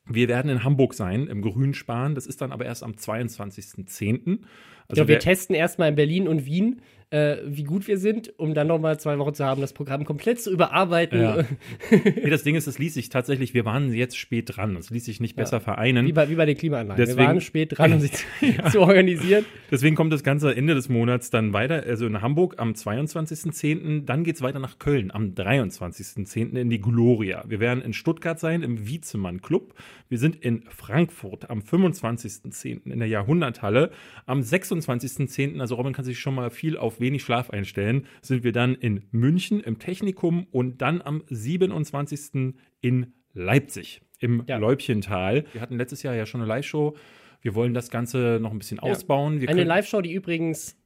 Wir 0.06 0.28
werden 0.28 0.50
in 0.50 0.64
Hamburg 0.64 0.94
sein, 0.94 1.26
im 1.26 1.42
Grünspan. 1.42 2.14
Das 2.14 2.26
ist 2.26 2.40
dann 2.40 2.52
aber 2.52 2.64
erst 2.64 2.82
am 2.82 2.92
22.10. 2.92 4.40
Also 4.88 5.02
Also 5.02 5.08
wir 5.08 5.18
testen 5.20 5.54
erstmal 5.54 5.90
in 5.90 5.94
Berlin 5.94 6.26
und 6.26 6.46
Wien, 6.46 6.82
äh, 7.10 7.38
wie 7.44 7.64
gut 7.64 7.88
wir 7.88 7.98
sind, 7.98 8.32
um 8.38 8.54
dann 8.54 8.66
nochmal 8.68 8.98
zwei 9.00 9.18
Wochen 9.18 9.34
zu 9.34 9.44
haben, 9.44 9.60
das 9.60 9.72
Programm 9.72 10.04
komplett 10.04 10.40
zu 10.40 10.50
überarbeiten. 10.50 11.20
Ja. 11.20 11.44
Nee, 11.90 12.30
das 12.30 12.42
Ding 12.44 12.54
ist, 12.54 12.66
es 12.66 12.78
ließ 12.78 12.94
sich 12.94 13.08
tatsächlich, 13.08 13.52
wir 13.54 13.64
waren 13.64 13.92
jetzt 13.92 14.16
spät 14.16 14.56
dran. 14.56 14.76
Es 14.76 14.90
ließ 14.90 15.04
sich 15.04 15.20
nicht 15.20 15.34
besser 15.36 15.60
vereinen. 15.60 16.06
Wie 16.06 16.12
bei, 16.12 16.28
wie 16.28 16.34
bei 16.36 16.46
den 16.46 16.56
Klimaanlagen. 16.56 16.96
Deswegen- 17.02 17.18
wir 17.18 17.26
waren 17.26 17.40
spät 17.40 17.76
dran, 17.78 17.92
um 17.94 18.00
sie 18.00 18.10
zu, 18.12 18.24
zu 18.70 18.80
organisieren. 18.80 19.44
Deswegen 19.70 19.96
kommt 19.96 20.12
das 20.12 20.22
Ganze 20.22 20.54
Ende 20.54 20.74
des 20.74 20.88
Monats 20.88 21.30
dann 21.30 21.52
weiter, 21.52 21.82
also 21.86 22.06
in 22.06 22.20
Hamburg 22.22 22.54
am 22.58 22.72
22.10., 22.72 24.04
dann 24.04 24.24
geht 24.24 24.36
es 24.36 24.42
weiter 24.42 24.58
nach 24.60 24.78
Köln 24.78 25.10
am 25.10 25.34
23.10. 25.34 26.56
in 26.58 26.70
die 26.70 26.80
Gloria. 26.80 27.44
Wir 27.48 27.60
werden 27.60 27.82
in 27.82 27.92
Stuttgart 27.92 28.38
sein, 28.38 28.62
im 28.62 28.86
Wiezemann 28.86 29.40
Club. 29.42 29.74
Wir 30.08 30.18
sind 30.18 30.36
in 30.36 30.62
Frankfurt 30.68 31.50
am 31.50 31.60
25.10. 31.60 32.90
in 32.90 32.98
der 32.98 33.08
Jahrhunderthalle. 33.08 33.90
Am 34.26 34.40
26.10., 34.40 35.60
also 35.60 35.74
Robin 35.76 35.92
kann 35.92 36.04
sich 36.04 36.18
schon 36.18 36.34
mal 36.34 36.50
viel 36.50 36.76
auf 36.76 36.99
wenig 37.00 37.22
Schlaf 37.22 37.50
einstellen, 37.50 38.06
sind 38.22 38.44
wir 38.44 38.52
dann 38.52 38.74
in 38.74 39.04
München 39.10 39.60
im 39.60 39.78
Technikum 39.78 40.46
und 40.50 40.82
dann 40.82 41.02
am 41.02 41.22
27. 41.28 42.54
in 42.80 43.12
Leipzig 43.32 44.02
im 44.18 44.44
Ja. 44.46 44.58
Läubchental. 44.58 45.44
Wir 45.52 45.60
hatten 45.60 45.76
letztes 45.76 46.02
Jahr 46.02 46.14
ja 46.14 46.26
schon 46.26 46.40
eine 46.40 46.48
Live-Show. 46.48 46.96
Wir 47.42 47.54
wollen 47.54 47.72
das 47.74 47.90
Ganze 47.90 48.38
noch 48.40 48.50
ein 48.50 48.58
bisschen 48.58 48.78
ausbauen. 48.78 49.40
Wir 49.40 49.48
Eine 49.48 49.64
Live-Show, 49.64 50.02
die 50.02 50.12
übrigens 50.12 50.76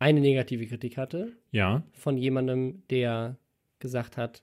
eine 0.00 0.20
negative 0.20 0.66
Kritik 0.66 0.96
hatte, 0.96 1.32
Ja, 1.50 1.82
von 1.92 2.16
jemandem, 2.16 2.82
der 2.90 3.36
gesagt 3.78 4.16
hat, 4.16 4.42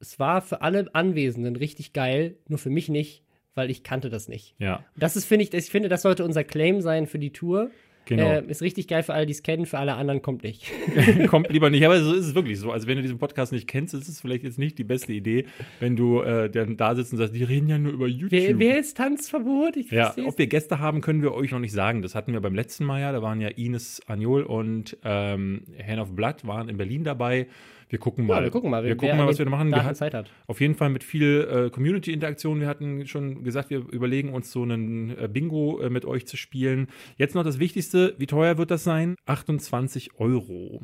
es 0.00 0.18
war 0.18 0.42
für 0.42 0.62
alle 0.62 0.92
Anwesenden 0.94 1.56
richtig 1.56 1.92
geil, 1.92 2.36
nur 2.48 2.58
für 2.58 2.70
mich 2.70 2.88
nicht, 2.88 3.22
weil 3.54 3.70
ich 3.70 3.82
kannte 3.84 4.10
das 4.10 4.28
nicht. 4.28 4.54
ja, 4.58 4.84
Das 4.96 5.16
ist, 5.16 5.24
finde 5.24 5.44
ich, 5.44 5.54
ich 5.54 5.70
finde, 5.70 5.88
das 5.88 6.02
sollte 6.02 6.24
unser 6.24 6.44
Claim 6.44 6.80
sein 6.80 7.06
für 7.06 7.18
die 7.18 7.32
Tour. 7.32 7.70
Genau. 8.06 8.30
Äh, 8.30 8.44
ist 8.46 8.62
richtig 8.62 8.88
geil 8.88 9.02
für 9.02 9.14
alle, 9.14 9.26
die 9.26 9.32
es 9.32 9.42
kennen, 9.42 9.66
für 9.66 9.78
alle 9.78 9.94
anderen 9.94 10.22
kommt 10.22 10.42
nicht. 10.42 10.70
Kommt 11.28 11.50
lieber 11.50 11.70
nicht. 11.70 11.84
Aber 11.84 12.00
so 12.00 12.14
ist 12.14 12.26
es 12.26 12.34
wirklich 12.34 12.58
so. 12.58 12.70
Also, 12.72 12.86
wenn 12.86 12.96
du 12.96 13.02
diesen 13.02 13.18
Podcast 13.18 13.52
nicht 13.52 13.68
kennst, 13.68 13.94
ist 13.94 14.08
es 14.08 14.20
vielleicht 14.20 14.44
jetzt 14.44 14.58
nicht 14.58 14.78
die 14.78 14.84
beste 14.84 15.12
Idee, 15.12 15.46
wenn 15.80 15.96
du 15.96 16.20
äh, 16.20 16.50
dann 16.50 16.76
da 16.76 16.94
sitzt 16.94 17.12
und 17.12 17.18
sagst, 17.18 17.34
die 17.34 17.44
reden 17.44 17.68
ja 17.68 17.78
nur 17.78 17.92
über 17.92 18.06
YouTube. 18.06 18.32
wer, 18.32 18.58
wer 18.58 18.78
ist 18.78 18.96
Tanzverbot? 18.96 19.76
Ich 19.76 19.90
ja, 19.90 20.14
ob 20.24 20.38
wir 20.38 20.46
Gäste 20.46 20.78
haben, 20.78 21.00
können 21.00 21.22
wir 21.22 21.34
euch 21.34 21.50
noch 21.50 21.58
nicht 21.58 21.72
sagen. 21.72 22.02
Das 22.02 22.14
hatten 22.14 22.32
wir 22.32 22.40
beim 22.40 22.54
letzten 22.54 22.84
Mal 22.84 23.00
ja. 23.00 23.12
Da 23.12 23.22
waren 23.22 23.40
ja 23.40 23.48
Ines 23.48 24.02
Agnol 24.06 24.42
und 24.42 24.96
ähm, 25.04 25.62
Hand 25.86 26.00
of 26.00 26.12
Blood 26.12 26.46
waren 26.46 26.68
in 26.68 26.76
Berlin 26.76 27.04
dabei. 27.04 27.46
Wir 27.88 27.98
gucken 27.98 28.26
mal. 28.26 28.38
Ja, 28.38 28.42
wir 28.44 28.50
gucken 28.50 28.70
mal, 28.70 28.84
Wir 28.84 28.96
gucken 28.96 29.16
mal, 29.16 29.26
was 29.26 29.38
wir 29.38 29.44
da 29.44 29.50
machen. 29.50 29.70
Wir 29.70 29.84
hatten- 29.84 29.94
Zeit 29.94 30.14
hat. 30.14 30.30
Auf 30.46 30.60
jeden 30.60 30.74
Fall 30.74 30.90
mit 30.90 31.04
viel 31.04 31.46
äh, 31.66 31.70
Community-Interaktion. 31.70 32.60
Wir 32.60 32.66
hatten 32.68 33.06
schon 33.06 33.44
gesagt, 33.44 33.70
wir 33.70 33.78
überlegen 33.90 34.32
uns 34.32 34.50
so 34.50 34.62
einen 34.62 35.10
äh, 35.18 35.28
Bingo 35.30 35.80
äh, 35.80 35.90
mit 35.90 36.04
euch 36.04 36.26
zu 36.26 36.36
spielen. 36.36 36.88
Jetzt 37.16 37.34
noch 37.34 37.44
das 37.44 37.58
Wichtigste, 37.58 38.14
wie 38.18 38.26
teuer 38.26 38.58
wird 38.58 38.70
das 38.70 38.84
sein? 38.84 39.16
28 39.26 40.18
Euro. 40.18 40.82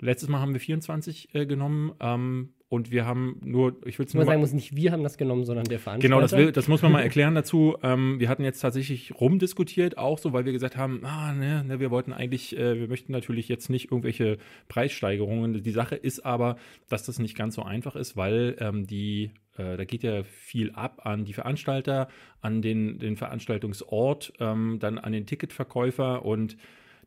Letztes 0.00 0.28
Mal 0.28 0.40
haben 0.40 0.52
wir 0.52 0.60
24 0.60 1.34
äh, 1.34 1.46
genommen 1.46 1.92
ähm, 2.00 2.50
und 2.70 2.90
wir 2.90 3.06
haben 3.06 3.40
nur, 3.42 3.76
ich 3.86 3.98
will 3.98 4.04
es 4.04 4.12
nur 4.12 4.26
sagen, 4.26 4.40
muss 4.40 4.52
nicht 4.52 4.76
wir 4.76 4.92
haben 4.92 5.02
das 5.02 5.16
genommen, 5.16 5.44
sondern 5.46 5.64
der 5.64 5.78
Veranstalter. 5.78 6.06
Genau, 6.06 6.20
das, 6.20 6.32
will, 6.32 6.52
das 6.52 6.68
muss 6.68 6.82
man 6.82 6.92
mal 6.92 7.00
erklären 7.00 7.34
dazu. 7.34 7.78
Ähm, 7.82 8.20
wir 8.20 8.28
hatten 8.28 8.44
jetzt 8.44 8.60
tatsächlich 8.60 9.18
rumdiskutiert, 9.18 9.96
auch 9.96 10.18
so, 10.18 10.34
weil 10.34 10.44
wir 10.44 10.52
gesagt 10.52 10.76
haben, 10.76 11.00
ah, 11.04 11.32
ne, 11.32 11.64
ne, 11.64 11.80
wir 11.80 11.90
wollten 11.90 12.12
eigentlich, 12.12 12.56
äh, 12.58 12.78
wir 12.78 12.88
möchten 12.88 13.10
natürlich 13.10 13.48
jetzt 13.48 13.70
nicht 13.70 13.86
irgendwelche 13.90 14.36
Preissteigerungen. 14.68 15.62
Die 15.62 15.70
Sache 15.70 15.94
ist 15.94 16.26
aber, 16.26 16.56
dass 16.90 17.04
das 17.04 17.18
nicht 17.18 17.36
ganz 17.36 17.54
so 17.54 17.62
einfach 17.62 17.96
ist, 17.96 18.18
weil 18.18 18.56
ähm, 18.60 18.86
die, 18.86 19.30
äh, 19.56 19.78
da 19.78 19.84
geht 19.86 20.02
ja 20.02 20.22
viel 20.24 20.70
ab 20.72 21.06
an 21.06 21.24
die 21.24 21.32
Veranstalter, 21.32 22.08
an 22.42 22.60
den, 22.60 22.98
den 22.98 23.16
Veranstaltungsort, 23.16 24.34
ähm, 24.40 24.76
dann 24.78 24.98
an 24.98 25.12
den 25.12 25.24
Ticketverkäufer 25.24 26.22
und 26.22 26.58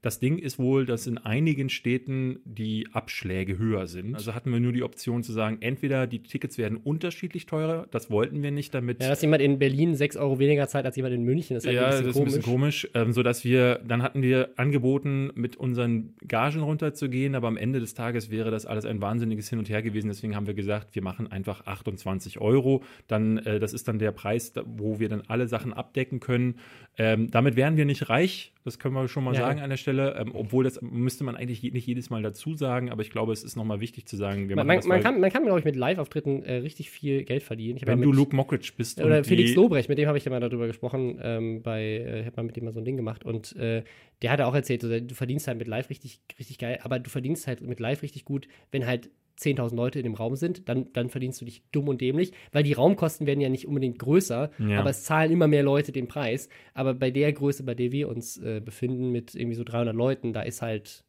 Das 0.01 0.19
Ding 0.19 0.39
ist 0.39 0.57
wohl, 0.57 0.87
dass 0.87 1.05
in 1.05 1.19
einigen 1.19 1.69
Städten 1.69 2.39
die 2.43 2.87
Abschläge 2.91 3.59
höher 3.59 3.85
sind. 3.85 4.15
Also 4.15 4.33
hatten 4.33 4.51
wir 4.51 4.59
nur 4.59 4.71
die 4.71 4.81
Option 4.81 5.21
zu 5.21 5.31
sagen, 5.31 5.57
entweder 5.61 6.07
die 6.07 6.23
Tickets 6.23 6.57
werden 6.57 6.77
unterschiedlich 6.77 7.45
teurer, 7.45 7.85
das 7.91 8.09
wollten 8.09 8.41
wir 8.41 8.49
nicht 8.49 8.73
damit. 8.73 8.99
Ja, 9.01 9.09
dass 9.09 9.21
jemand 9.21 9.43
in 9.43 9.59
Berlin 9.59 9.93
6 9.93 10.17
Euro 10.17 10.39
weniger 10.39 10.67
zahlt 10.67 10.87
als 10.87 10.95
jemand 10.95 11.13
in 11.13 11.23
München, 11.23 11.55
ist 11.55 11.67
halt 11.67 11.75
ja, 11.75 11.83
ein 11.83 11.89
bisschen 11.89 12.05
das 12.07 12.15
ist 12.15 12.19
ein 12.19 12.25
bisschen 12.25 12.41
komisch, 12.41 12.89
ähm, 12.95 13.13
sodass 13.13 13.43
wir, 13.43 13.79
dann 13.87 14.01
hatten 14.01 14.23
wir 14.23 14.49
angeboten, 14.55 15.29
mit 15.35 15.55
unseren 15.55 16.15
Gagen 16.27 16.61
runterzugehen, 16.61 17.35
aber 17.35 17.47
am 17.47 17.57
Ende 17.57 17.79
des 17.79 17.93
Tages 17.93 18.31
wäre 18.31 18.49
das 18.49 18.65
alles 18.65 18.85
ein 18.85 19.01
wahnsinniges 19.01 19.49
Hin 19.49 19.59
und 19.59 19.69
Her 19.69 19.83
gewesen. 19.83 20.07
Deswegen 20.07 20.35
haben 20.35 20.47
wir 20.47 20.55
gesagt, 20.55 20.95
wir 20.95 21.03
machen 21.03 21.31
einfach 21.31 21.67
28 21.67 22.41
Euro. 22.41 22.83
Dann, 23.07 23.37
äh, 23.37 23.59
das 23.59 23.73
ist 23.73 23.87
dann 23.87 23.99
der 23.99 24.11
Preis, 24.11 24.53
wo 24.65 24.99
wir 24.99 25.09
dann 25.09 25.21
alle 25.27 25.47
Sachen 25.47 25.73
abdecken 25.73 26.19
können. 26.19 26.55
Ähm, 26.97 27.29
damit 27.29 27.55
wären 27.55 27.77
wir 27.77 27.85
nicht 27.85 28.09
reich, 28.09 28.51
das 28.63 28.79
können 28.79 28.93
wir 28.95 29.07
schon 29.07 29.23
mal 29.23 29.33
ja. 29.33 29.41
sagen 29.41 29.59
an 29.59 29.69
der 29.69 29.77
Stelle, 29.77 30.15
ähm, 30.17 30.31
obwohl 30.33 30.63
das 30.63 30.81
müsste 30.81 31.23
man 31.23 31.35
eigentlich 31.35 31.63
nicht 31.63 31.87
jedes 31.87 32.09
Mal 32.09 32.21
dazu 32.21 32.55
sagen, 32.55 32.89
aber 32.91 33.01
ich 33.01 33.09
glaube, 33.09 33.33
es 33.33 33.43
ist 33.43 33.55
nochmal 33.55 33.79
wichtig 33.79 34.05
zu 34.05 34.15
sagen. 34.17 34.47
man, 34.47 34.67
man, 34.67 34.79
man 34.85 35.01
kann, 35.01 35.19
man 35.19 35.31
kann, 35.31 35.43
glaube 35.43 35.59
ich, 35.59 35.65
mit 35.65 35.75
Live-Auftritten 35.75 36.43
äh, 36.43 36.55
richtig 36.57 36.91
viel 36.91 37.23
Geld 37.23 37.43
verdienen. 37.43 37.79
Wenn 37.83 37.99
ja 37.99 38.05
du 38.05 38.11
Luke 38.11 38.35
Mockridge 38.35 38.73
bist. 38.75 39.01
Oder 39.01 39.23
Felix 39.23 39.55
Lobrecht, 39.55 39.89
mit 39.89 39.97
dem 39.97 40.07
habe 40.07 40.17
ich 40.17 40.25
ja 40.25 40.31
mal 40.31 40.39
darüber 40.39 40.67
gesprochen, 40.67 41.19
ähm, 41.21 41.61
bei, 41.61 41.83
äh, 41.83 42.25
habe 42.25 42.37
mal 42.37 42.43
mit 42.43 42.55
dem 42.55 42.65
mal 42.65 42.73
so 42.73 42.79
ein 42.79 42.85
Ding 42.85 42.97
gemacht 42.97 43.23
und 43.23 43.55
äh, 43.55 43.83
der 44.21 44.31
hat 44.31 44.41
auch 44.41 44.53
erzählt, 44.53 44.83
du 44.83 45.15
verdienst 45.15 45.47
halt 45.47 45.57
mit 45.57 45.67
Live 45.67 45.89
richtig, 45.89 46.21
richtig 46.37 46.59
geil, 46.59 46.79
aber 46.83 46.99
du 46.99 47.09
verdienst 47.09 47.47
halt 47.47 47.61
mit 47.61 47.79
Live 47.79 48.03
richtig 48.03 48.25
gut, 48.25 48.47
wenn 48.71 48.85
halt 48.85 49.09
10.000 49.41 49.75
Leute 49.75 49.99
in 49.99 50.03
dem 50.03 50.13
Raum 50.13 50.35
sind, 50.35 50.69
dann, 50.69 50.91
dann 50.93 51.09
verdienst 51.09 51.41
du 51.41 51.45
dich 51.45 51.63
dumm 51.71 51.87
und 51.87 52.01
dämlich, 52.01 52.31
weil 52.51 52.63
die 52.63 52.73
Raumkosten 52.73 53.27
werden 53.27 53.41
ja 53.41 53.49
nicht 53.49 53.67
unbedingt 53.67 53.99
größer, 53.99 54.51
ja. 54.59 54.79
aber 54.79 54.91
es 54.91 55.03
zahlen 55.03 55.31
immer 55.31 55.47
mehr 55.47 55.63
Leute 55.63 55.91
den 55.91 56.07
Preis. 56.07 56.49
Aber 56.73 56.93
bei 56.93 57.11
der 57.11 57.33
Größe, 57.33 57.63
bei 57.63 57.75
der 57.75 57.91
wir 57.91 58.09
uns 58.09 58.37
äh, 58.37 58.61
befinden, 58.63 59.11
mit 59.11 59.35
irgendwie 59.35 59.55
so 59.55 59.63
300 59.63 59.95
Leuten, 59.95 60.33
da 60.33 60.41
ist 60.41 60.61
halt 60.61 61.03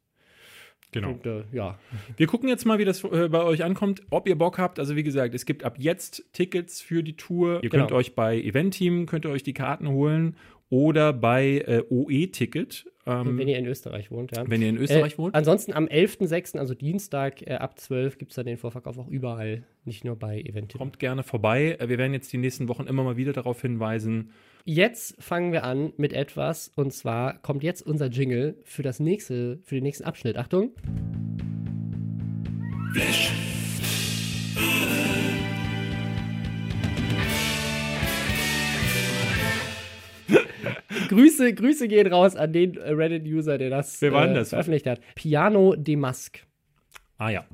Genau. 0.93 1.09
Und, 1.09 1.25
äh, 1.25 1.43
ja. 1.51 1.79
Wir 2.17 2.27
gucken 2.27 2.47
jetzt 2.47 2.65
mal, 2.65 2.77
wie 2.77 2.85
das 2.85 3.03
äh, 3.03 3.27
bei 3.27 3.43
euch 3.43 3.63
ankommt, 3.63 4.03
ob 4.11 4.27
ihr 4.27 4.37
Bock 4.37 4.59
habt. 4.59 4.79
Also 4.79 4.95
wie 4.95 5.03
gesagt, 5.03 5.33
es 5.33 5.45
gibt 5.45 5.63
ab 5.63 5.75
jetzt 5.79 6.23
Tickets 6.33 6.81
für 6.81 7.01
die 7.01 7.15
Tour. 7.15 7.63
Ihr 7.63 7.69
genau. 7.69 7.85
könnt 7.85 7.93
euch 7.93 8.13
bei 8.15 8.39
Event-Team, 8.39 9.07
könnt 9.07 9.25
ihr 9.25 9.31
euch 9.31 9.43
die 9.43 9.53
Karten 9.53 9.89
holen 9.89 10.37
oder 10.73 11.13
bei 11.13 11.59
äh, 11.67 11.83
OE-Ticket. 11.87 12.87
Ähm, 13.05 13.37
wenn 13.37 13.47
ihr 13.47 13.59
in 13.59 13.67
Österreich 13.67 14.09
wohnt, 14.09 14.35
ja. 14.35 14.43
Wenn 14.47 14.63
ihr 14.63 14.69
in 14.69 14.77
Österreich 14.77 15.13
äh, 15.13 15.17
wohnt. 15.19 15.35
Ansonsten 15.35 15.71
am 15.71 15.85
11.06., 15.85 16.57
also 16.57 16.73
Dienstag 16.73 17.45
äh, 17.45 17.53
ab 17.53 17.79
12, 17.79 18.17
gibt 18.17 18.31
es 18.31 18.37
dann 18.37 18.47
den 18.47 18.57
Vorverkauf 18.57 18.97
auch 18.97 19.07
überall, 19.07 19.65
nicht 19.85 20.03
nur 20.03 20.15
bei 20.15 20.41
Event. 20.41 20.73
Kommt 20.73 20.97
gerne 20.97 21.21
vorbei. 21.21 21.77
Äh, 21.79 21.89
wir 21.89 21.99
werden 21.99 22.13
jetzt 22.13 22.33
die 22.33 22.39
nächsten 22.39 22.69
Wochen 22.69 22.87
immer 22.87 23.03
mal 23.03 23.17
wieder 23.17 23.33
darauf 23.33 23.61
hinweisen. 23.61 24.31
Jetzt 24.65 25.21
fangen 25.21 25.51
wir 25.51 25.63
an 25.63 25.93
mit 25.97 26.11
etwas 26.11 26.71
und 26.75 26.91
zwar 26.91 27.37
kommt 27.43 27.61
jetzt 27.61 27.85
unser 27.85 28.07
Jingle 28.07 28.57
für 28.63 28.81
das 28.81 28.99
nächste, 28.99 29.59
für 29.61 29.75
den 29.75 29.83
nächsten 29.83 30.05
Abschnitt. 30.05 30.37
Achtung. 30.37 30.71
Flash. 32.93 33.52
Grüße, 41.13 41.53
Grüße 41.53 41.87
gehen 41.87 42.07
raus 42.07 42.35
an 42.35 42.53
den 42.53 42.77
Reddit-User, 42.77 43.57
der 43.57 43.69
das, 43.69 44.01
Wer 44.01 44.13
war 44.13 44.29
äh, 44.29 44.33
das? 44.33 44.49
veröffentlicht 44.49 44.87
hat. 44.87 44.99
Piano 45.15 45.75
de 45.75 45.95
Musk. 45.95 46.45
Ah 47.17 47.29
ja. 47.29 47.45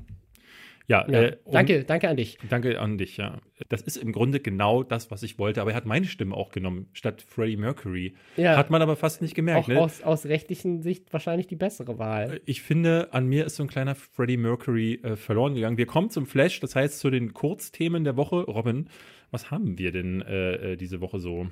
Ja, 0.89 1.06
ja. 1.08 1.22
Äh, 1.22 1.38
danke, 1.51 1.84
danke 1.84 2.10
an 2.10 2.18
dich. 2.18 2.39
Danke 2.50 2.80
an 2.80 2.98
dich, 2.98 3.18
ja. 3.18 3.38
Das 3.70 3.84
ist 3.84 3.98
im 3.98 4.12
Grunde 4.12 4.39
genau 4.39 4.82
das, 4.82 5.12
was 5.12 5.22
ich 5.22 5.38
wollte, 5.38 5.62
aber 5.62 5.70
er 5.72 5.78
hat 5.78 5.86
meine 5.86 6.08
Stimme 6.08 6.36
auch 6.36 6.51
genommen, 6.51 6.88
statt 6.94 7.22
Freddie 7.22 7.58
Mercury. 7.58 8.16
Ja. 8.38 8.58
Hat 8.58 8.72
man 8.72 8.82
aber 8.82 8.96
fast 8.96 9.22
nicht 9.22 9.36
gemerkt. 9.36 9.66
Auch 9.66 9.68
ne? 9.68 9.80
aus, 9.80 10.01
aus 10.01 10.25
rechtlichen 10.25 10.82
Sicht 10.82 11.13
wahrscheinlich 11.13 11.46
die 11.46 11.56
bessere 11.56 12.00
Wahl. 12.00 12.34
Äh, 12.34 12.39
ich 12.46 12.63
finde, 12.63 13.10
an 13.12 13.28
mir 13.28 13.46
ist 13.46 13.58
so 13.58 13.63
ein 13.63 13.70
kleiner 13.70 13.94
Freddie 13.94 14.38
Mercury 14.38 15.00
äh, 15.04 15.16
verloren 15.16 15.54
gegangen. 15.54 15.78
Wir 15.78 15.86
kommen 15.86 16.10
zum 16.10 16.25
Flash, 16.25 16.60
das 16.60 16.75
heißt 16.75 16.98
zu 16.98 17.12
den 17.12 17.36
Kurzthemen 17.36 18.04
der 18.04 18.18
Woche. 18.18 18.38
Robin, 18.38 18.89
was 19.30 19.51
haben 19.51 19.78
wir 19.78 19.92
denn 19.92 20.24
äh, 20.24 20.72
äh 20.72 20.75
diese 20.75 21.01
Woche 21.01 21.20
so? 21.20 21.46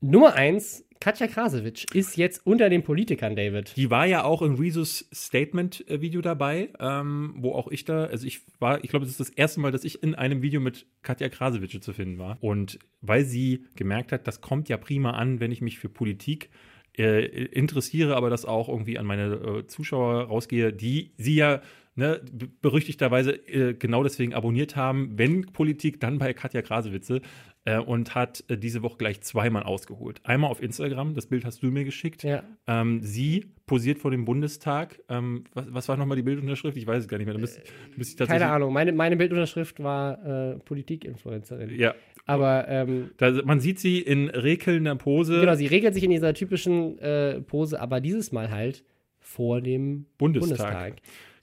Nummer 0.00 0.34
eins, 0.34 0.85
Katja 1.00 1.26
Krasowitsch 1.26 1.86
ist 1.94 2.16
jetzt 2.16 2.44
unter 2.44 2.68
den 2.68 2.82
Politikern, 2.82 3.36
David. 3.36 3.76
Die 3.76 3.90
war 3.90 4.06
ja 4.06 4.24
auch 4.24 4.42
in 4.42 4.54
Rezus 4.54 5.08
Statement-Video 5.14 6.20
dabei, 6.20 6.70
ähm, 6.80 7.34
wo 7.38 7.52
auch 7.52 7.68
ich 7.68 7.84
da, 7.84 8.04
also 8.04 8.26
ich 8.26 8.40
war, 8.58 8.82
ich 8.82 8.90
glaube, 8.90 9.04
das 9.04 9.12
ist 9.12 9.20
das 9.20 9.30
erste 9.30 9.60
Mal, 9.60 9.72
dass 9.72 9.84
ich 9.84 10.02
in 10.02 10.14
einem 10.14 10.42
Video 10.42 10.60
mit 10.60 10.86
Katja 11.02 11.28
Krasowitsch 11.28 11.80
zu 11.80 11.92
finden 11.92 12.18
war. 12.18 12.38
Und 12.40 12.78
weil 13.00 13.24
sie 13.24 13.64
gemerkt 13.74 14.12
hat, 14.12 14.26
das 14.26 14.40
kommt 14.40 14.68
ja 14.68 14.76
prima 14.76 15.10
an, 15.10 15.40
wenn 15.40 15.52
ich 15.52 15.60
mich 15.60 15.78
für 15.78 15.88
Politik 15.88 16.50
äh, 16.98 17.24
interessiere, 17.46 18.16
aber 18.16 18.30
das 18.30 18.44
auch 18.44 18.68
irgendwie 18.68 18.98
an 18.98 19.06
meine 19.06 19.34
äh, 19.34 19.66
Zuschauer 19.66 20.24
rausgehe, 20.24 20.72
die 20.72 21.12
sie 21.16 21.36
ja 21.36 21.60
ne, 21.94 22.20
berüchtigterweise 22.62 23.32
äh, 23.32 23.74
genau 23.74 24.02
deswegen 24.02 24.34
abonniert 24.34 24.76
haben, 24.76 25.18
wenn 25.18 25.46
Politik, 25.46 26.00
dann 26.00 26.18
bei 26.18 26.32
Katja 26.32 26.62
Krasewitze 26.62 27.20
äh, 27.66 27.78
und 27.78 28.14
hat 28.14 28.44
äh, 28.48 28.56
diese 28.56 28.82
Woche 28.82 28.96
gleich 28.96 29.20
zweimal 29.20 29.64
ausgeholt. 29.64 30.20
Einmal 30.22 30.50
auf 30.50 30.62
Instagram, 30.62 31.14
das 31.14 31.26
Bild 31.26 31.44
hast 31.44 31.62
du 31.62 31.66
mir 31.66 31.84
geschickt. 31.84 32.22
Ja. 32.22 32.42
Ähm, 32.66 33.02
sie 33.02 33.46
posiert 33.66 33.98
vor 33.98 34.12
dem 34.12 34.24
Bundestag. 34.24 35.00
Ähm, 35.08 35.44
was, 35.52 35.66
was, 35.70 35.88
war 35.88 35.96
nochmal 35.96 36.16
die 36.16 36.22
Bildunterschrift? 36.22 36.76
Ich 36.76 36.86
weiß 36.86 37.02
es 37.02 37.08
gar 37.08 37.18
nicht 37.18 37.26
mehr. 37.26 37.36
Müsste 37.36 37.62
ich 37.96 38.16
Keine 38.16 38.46
Ahnung. 38.46 38.72
Meine, 38.72 38.92
meine 38.92 39.16
Bildunterschrift 39.16 39.82
war 39.82 40.52
äh, 40.54 40.58
Politikinfluencerin. 40.60 41.78
Ja. 41.78 41.94
Aber 42.24 42.68
ähm, 42.68 43.10
da, 43.18 43.30
man 43.44 43.60
sieht 43.60 43.78
sie 43.78 44.00
in 44.00 44.30
regelnder 44.30 44.96
Pose. 44.96 45.40
Genau, 45.40 45.54
sie 45.54 45.66
regelt 45.66 45.94
sich 45.94 46.04
in 46.04 46.10
dieser 46.10 46.34
typischen 46.34 46.98
äh, 46.98 47.40
Pose, 47.40 47.80
aber 47.80 48.00
dieses 48.00 48.32
Mal 48.32 48.50
halt 48.50 48.84
vor 49.18 49.60
dem 49.60 50.06
Bundestag. 50.18 50.58
Bundestag. 50.58 50.94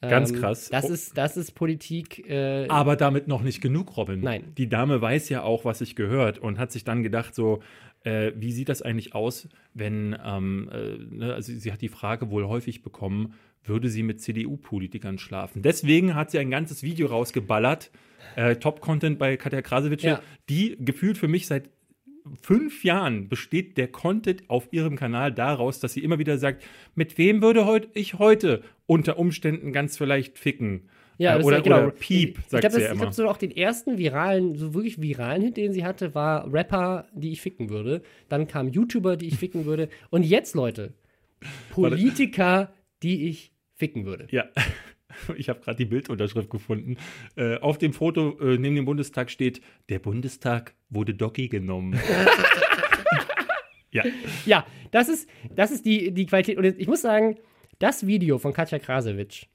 Ganz 0.10 0.31
ähm, 0.31 0.39
krass. 0.39 0.69
Das, 0.69 0.89
ist, 0.89 1.17
das 1.17 1.38
ist 1.38 1.51
Politik. 1.51 2.29
Äh, 2.29 2.67
Aber 2.67 2.95
damit 2.95 3.27
noch 3.27 3.41
nicht 3.41 3.62
genug, 3.62 3.95
Robin. 3.98 4.22
Nein. 4.22 4.53
Die 4.57 4.67
Dame 4.67 5.01
weiß 5.01 5.29
ja 5.29 5.43
auch, 5.43 5.65
was 5.65 5.79
sich 5.79 5.95
gehört 5.95 6.39
und 6.39 6.60
hat 6.60 6.72
sich 6.72 6.83
dann 6.83 7.03
gedacht, 7.03 7.36
so, 7.36 7.62
äh, 8.03 8.31
wie 8.36 8.51
sieht 8.51 8.69
das 8.69 8.81
eigentlich 8.81 9.15
aus, 9.15 9.48
wenn, 9.74 10.15
ähm, 10.24 10.69
äh, 10.72 10.98
ne, 11.15 11.33
also 11.33 11.53
sie 11.53 11.72
hat 11.72 11.81
die 11.81 11.89
Frage 11.89 12.29
wohl 12.29 12.48
häufig 12.48 12.81
bekommen, 12.83 13.33
würde 13.63 13.89
sie 13.89 14.03
mit 14.03 14.22
CDU-Politikern 14.22 15.17
schlafen? 15.17 15.62
Deswegen 15.62 16.15
hat 16.15 16.31
sie 16.31 16.39
ein 16.39 16.51
ganzes 16.51 16.83
Video 16.83 17.07
rausgeballert, 17.07 17.91
äh, 18.36 18.55
Top-Content 18.57 19.19
bei 19.19 19.38
Katja 19.38 19.62
Krasowitsch, 19.62 20.03
ja. 20.03 20.22
die 20.50 20.75
gefühlt 20.79 21.17
für 21.17 21.27
mich 21.27 21.48
seit 21.48 21.69
fünf 22.42 22.84
Jahren 22.84 23.30
besteht 23.30 23.77
der 23.77 23.88
Content 23.88 24.50
auf 24.50 24.68
ihrem 24.72 24.96
Kanal 24.96 25.32
daraus, 25.32 25.80
dass 25.80 25.94
sie 25.94 26.03
immer 26.03 26.20
wieder 26.20 26.38
sagt, 26.38 26.63
mit 26.96 27.18
wem 27.18 27.42
würde 27.42 27.65
heut, 27.65 27.89
ich 27.94 28.15
heute 28.15 28.63
unter 28.86 29.18
Umständen 29.18 29.74
ganz 29.74 29.98
vielleicht 29.98 30.38
ficken? 30.38 30.89
Ja, 31.18 31.39
äh, 31.39 31.44
oder, 31.44 31.62
genau. 31.62 31.77
oder 31.80 31.92
Piep, 31.92 32.39
sagt 32.48 32.53
ich 32.53 32.60
glaub, 32.62 32.72
sie 32.74 32.82
ja 32.82 32.86
immer. 32.88 32.94
Ich 32.96 33.00
glaube, 33.01 33.13
so 33.13 33.27
auch 33.30 33.38
den 33.38 33.51
ersten 33.51 33.98
viralen, 33.98 34.56
so 34.56 34.74
wirklich 34.74 35.01
viralen 35.01 35.42
Hit, 35.42 35.58
den 35.58 35.74
sie 35.74 35.86
hatte, 35.86 36.15
war 36.15 36.51
Rapper, 36.51 37.08
die 37.13 37.32
ich 37.32 37.42
ficken 37.42 37.70
würde. 37.70 38.01
Dann 38.30 38.48
kam 38.48 38.70
YouTuber, 38.70 39.18
die 39.18 39.27
ich 39.27 39.38
ficken 39.38 39.65
würde. 39.65 39.89
Und 40.10 40.24
jetzt, 40.24 40.56
Leute, 40.56 40.94
Politiker, 41.72 42.74
die 43.03 43.27
ich 43.27 43.51
ficken 43.75 44.06
würde. 44.06 44.27
Ja. 44.32 44.46
ich 45.38 45.50
habe 45.50 45.60
gerade 45.60 45.77
die 45.77 45.86
Bildunterschrift 45.86 46.50
gefunden. 46.50 46.98
Äh, 47.36 47.58
auf 47.58 47.77
dem 47.77 47.93
Foto 47.93 48.38
äh, 48.39 48.58
neben 48.58 48.75
dem 48.75 48.86
Bundestag 48.86 49.29
steht, 49.29 49.62
der 49.89 50.00
Bundestag 50.00 50.74
wurde 50.89 51.13
Doggy 51.13 51.48
genommen. 51.48 52.00
ja. 53.91 54.03
Ja, 54.46 54.65
das 54.91 55.10
ist, 55.10 55.29
das 55.55 55.72
ist 55.72 55.86
die, 55.86 56.12
die 56.12 56.25
Qualität. 56.25 56.58
Und 56.58 56.65
ich 56.65 56.88
muss 56.88 57.01
sagen, 57.01 57.38
das 57.79 58.05
Video 58.05 58.38
von 58.38 58.53
Katja 58.53 58.79
Krasewitsch 58.79 59.46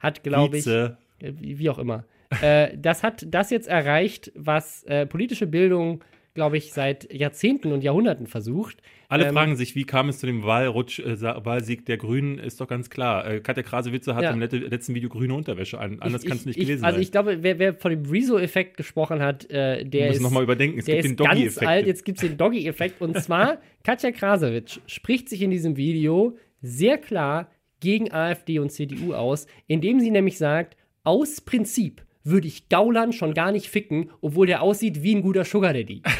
hat, 0.00 0.22
glaube 0.22 0.58
ich, 0.58 0.66
äh, 0.66 0.90
wie, 1.18 1.70
auch 1.70 1.78
immer, 1.78 2.04
äh, 2.42 2.76
das 2.76 3.02
hat 3.02 3.26
das 3.28 3.50
jetzt 3.50 3.68
erreicht, 3.68 4.32
was 4.34 4.82
äh, 4.84 5.06
politische 5.06 5.46
Bildung 5.46 6.02
glaube 6.36 6.56
ich, 6.56 6.72
seit 6.72 7.12
Jahrzehnten 7.12 7.72
und 7.72 7.82
Jahrhunderten 7.82 8.28
versucht. 8.28 8.80
Alle 9.08 9.26
ähm, 9.26 9.34
fragen 9.34 9.56
sich, 9.56 9.74
wie 9.74 9.84
kam 9.84 10.08
es 10.08 10.18
zu 10.18 10.26
dem 10.26 10.44
Wahlrutsch, 10.44 11.00
äh, 11.00 11.20
Wahlsieg 11.20 11.84
der 11.86 11.96
Grünen, 11.96 12.38
ist 12.38 12.60
doch 12.60 12.68
ganz 12.68 12.90
klar. 12.90 13.28
Äh, 13.28 13.40
Katja 13.40 13.64
Krasewitze 13.64 14.14
hat 14.14 14.22
ja. 14.22 14.30
im 14.30 14.40
letzten 14.40 14.94
Video 14.94 15.08
grüne 15.08 15.34
Unterwäsche 15.34 15.80
an. 15.80 15.98
Anders 16.00 16.24
kann 16.24 16.36
es 16.36 16.46
nicht 16.46 16.56
ich, 16.56 16.66
gewesen 16.66 16.84
also 16.84 16.94
sein. 16.94 16.94
Also 16.94 17.00
ich 17.00 17.10
glaube, 17.10 17.42
wer, 17.42 17.58
wer 17.58 17.74
von 17.74 17.90
dem 17.90 18.04
Rezo-Effekt 18.04 18.76
gesprochen 18.76 19.20
hat, 19.20 19.50
äh, 19.50 19.84
der 19.84 20.10
ist 20.10 20.20
nochmal 20.20 20.44
überdenken. 20.44 20.78
Es 20.78 20.84
gibt 20.84 21.02
den 21.02 21.16
Doggy-Effekt. 21.16 21.66
alt, 21.66 21.86
jetzt 21.86 22.04
gibt 22.04 22.22
es 22.22 22.28
den 22.28 22.36
Doggy-Effekt. 22.36 23.00
Und 23.00 23.20
zwar, 23.20 23.58
Katja 23.82 24.12
Krasowitsch 24.12 24.78
spricht 24.86 25.28
sich 25.28 25.42
in 25.42 25.50
diesem 25.50 25.76
Video 25.76 26.36
sehr 26.60 26.98
klar 26.98 27.50
gegen 27.80 28.12
AfD 28.12 28.58
und 28.58 28.70
CDU 28.70 29.14
aus, 29.14 29.46
indem 29.66 30.00
sie 30.00 30.10
nämlich 30.10 30.38
sagt, 30.38 30.76
aus 31.04 31.40
Prinzip 31.40 32.02
würde 32.26 32.48
ich 32.48 32.68
Gauland 32.68 33.14
schon 33.14 33.34
gar 33.34 33.52
nicht 33.52 33.68
ficken, 33.68 34.10
obwohl 34.20 34.46
der 34.46 34.62
aussieht 34.62 35.02
wie 35.02 35.14
ein 35.14 35.22
guter 35.22 35.44
Sugar 35.44 35.72
Daddy. 35.72 36.02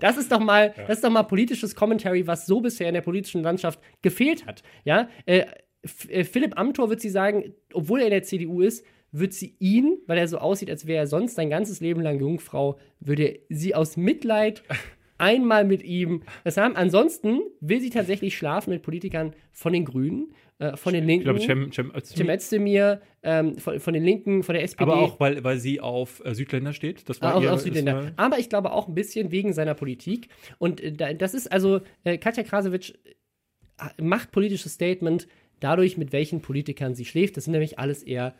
Das 0.00 0.16
ist 0.16 0.32
doch 0.32 0.40
mal, 0.40 0.74
ja. 0.76 0.86
das 0.86 0.98
ist 0.98 1.04
doch 1.04 1.10
mal 1.10 1.22
politisches 1.22 1.76
Commentary, 1.76 2.26
was 2.26 2.46
so 2.46 2.60
bisher 2.60 2.88
in 2.88 2.94
der 2.94 3.00
politischen 3.00 3.42
Landschaft 3.42 3.80
gefehlt 4.02 4.44
hat. 4.44 4.62
Ja, 4.84 5.08
äh, 5.24 5.44
äh, 6.08 6.24
Philipp 6.24 6.58
Amthor 6.58 6.90
wird 6.90 7.00
sie 7.00 7.10
sagen, 7.10 7.54
obwohl 7.72 8.00
er 8.00 8.06
in 8.06 8.12
der 8.12 8.22
CDU 8.24 8.60
ist, 8.60 8.84
wird 9.12 9.32
sie 9.32 9.54
ihn, 9.58 9.98
weil 10.06 10.18
er 10.18 10.26
so 10.26 10.38
aussieht, 10.38 10.70
als 10.70 10.86
wäre 10.86 11.00
er 11.00 11.06
sonst 11.06 11.36
sein 11.36 11.50
ganzes 11.50 11.80
Leben 11.80 12.00
lang 12.00 12.18
Jungfrau, 12.18 12.78
würde 13.00 13.38
sie 13.48 13.74
aus 13.74 13.96
Mitleid 13.96 14.62
einmal 15.18 15.64
mit 15.64 15.82
ihm 15.82 16.22
das 16.44 16.56
haben. 16.56 16.76
Ansonsten 16.76 17.40
will 17.60 17.80
sie 17.80 17.90
tatsächlich 17.90 18.36
schlafen 18.36 18.70
mit 18.70 18.82
Politikern 18.82 19.34
von 19.52 19.72
den 19.72 19.84
Grünen, 19.84 20.32
äh, 20.58 20.76
von 20.76 20.92
den 20.94 21.04
Linken. 21.04 21.22
Ich 21.36 21.46
glaube, 21.46 21.70
Cem, 21.70 21.72
Cem, 21.72 21.92
Cem 22.02 22.28
Özdemir, 22.30 23.00
ähm, 23.22 23.58
von, 23.58 23.78
von 23.80 23.94
den 23.94 24.04
Linken, 24.04 24.42
von 24.42 24.54
der 24.54 24.62
SPD. 24.64 24.82
aber 24.82 24.98
auch, 25.00 25.20
weil, 25.20 25.42
weil 25.44 25.58
sie 25.58 25.80
auf 25.80 26.22
äh, 26.24 26.34
Südländer 26.34 26.72
steht. 26.72 27.08
Das 27.08 27.20
war 27.20 27.34
auf, 27.36 27.42
ihr- 27.42 27.52
auf 27.52 27.60
Südländer. 27.60 28.12
Aber 28.16 28.38
ich 28.38 28.48
glaube 28.48 28.72
auch 28.72 28.88
ein 28.88 28.94
bisschen 28.94 29.30
wegen 29.32 29.52
seiner 29.52 29.74
Politik. 29.74 30.28
Und 30.58 30.80
äh, 30.80 30.92
da- 30.92 31.12
das 31.12 31.34
ist 31.34 31.50
also, 31.52 31.80
äh, 32.04 32.16
Katja 32.18 32.42
Krasowitsch 32.44 32.94
äh, 33.78 34.02
macht 34.02 34.30
politisches 34.32 34.72
Statement 34.74 35.28
dadurch, 35.60 35.96
mit 35.96 36.12
welchen 36.12 36.40
Politikern 36.40 36.94
sie 36.94 37.04
schläft. 37.04 37.36
Das 37.36 37.44
sind 37.44 37.52
nämlich 37.52 37.78
alles 37.78 38.02
eher 38.02 38.34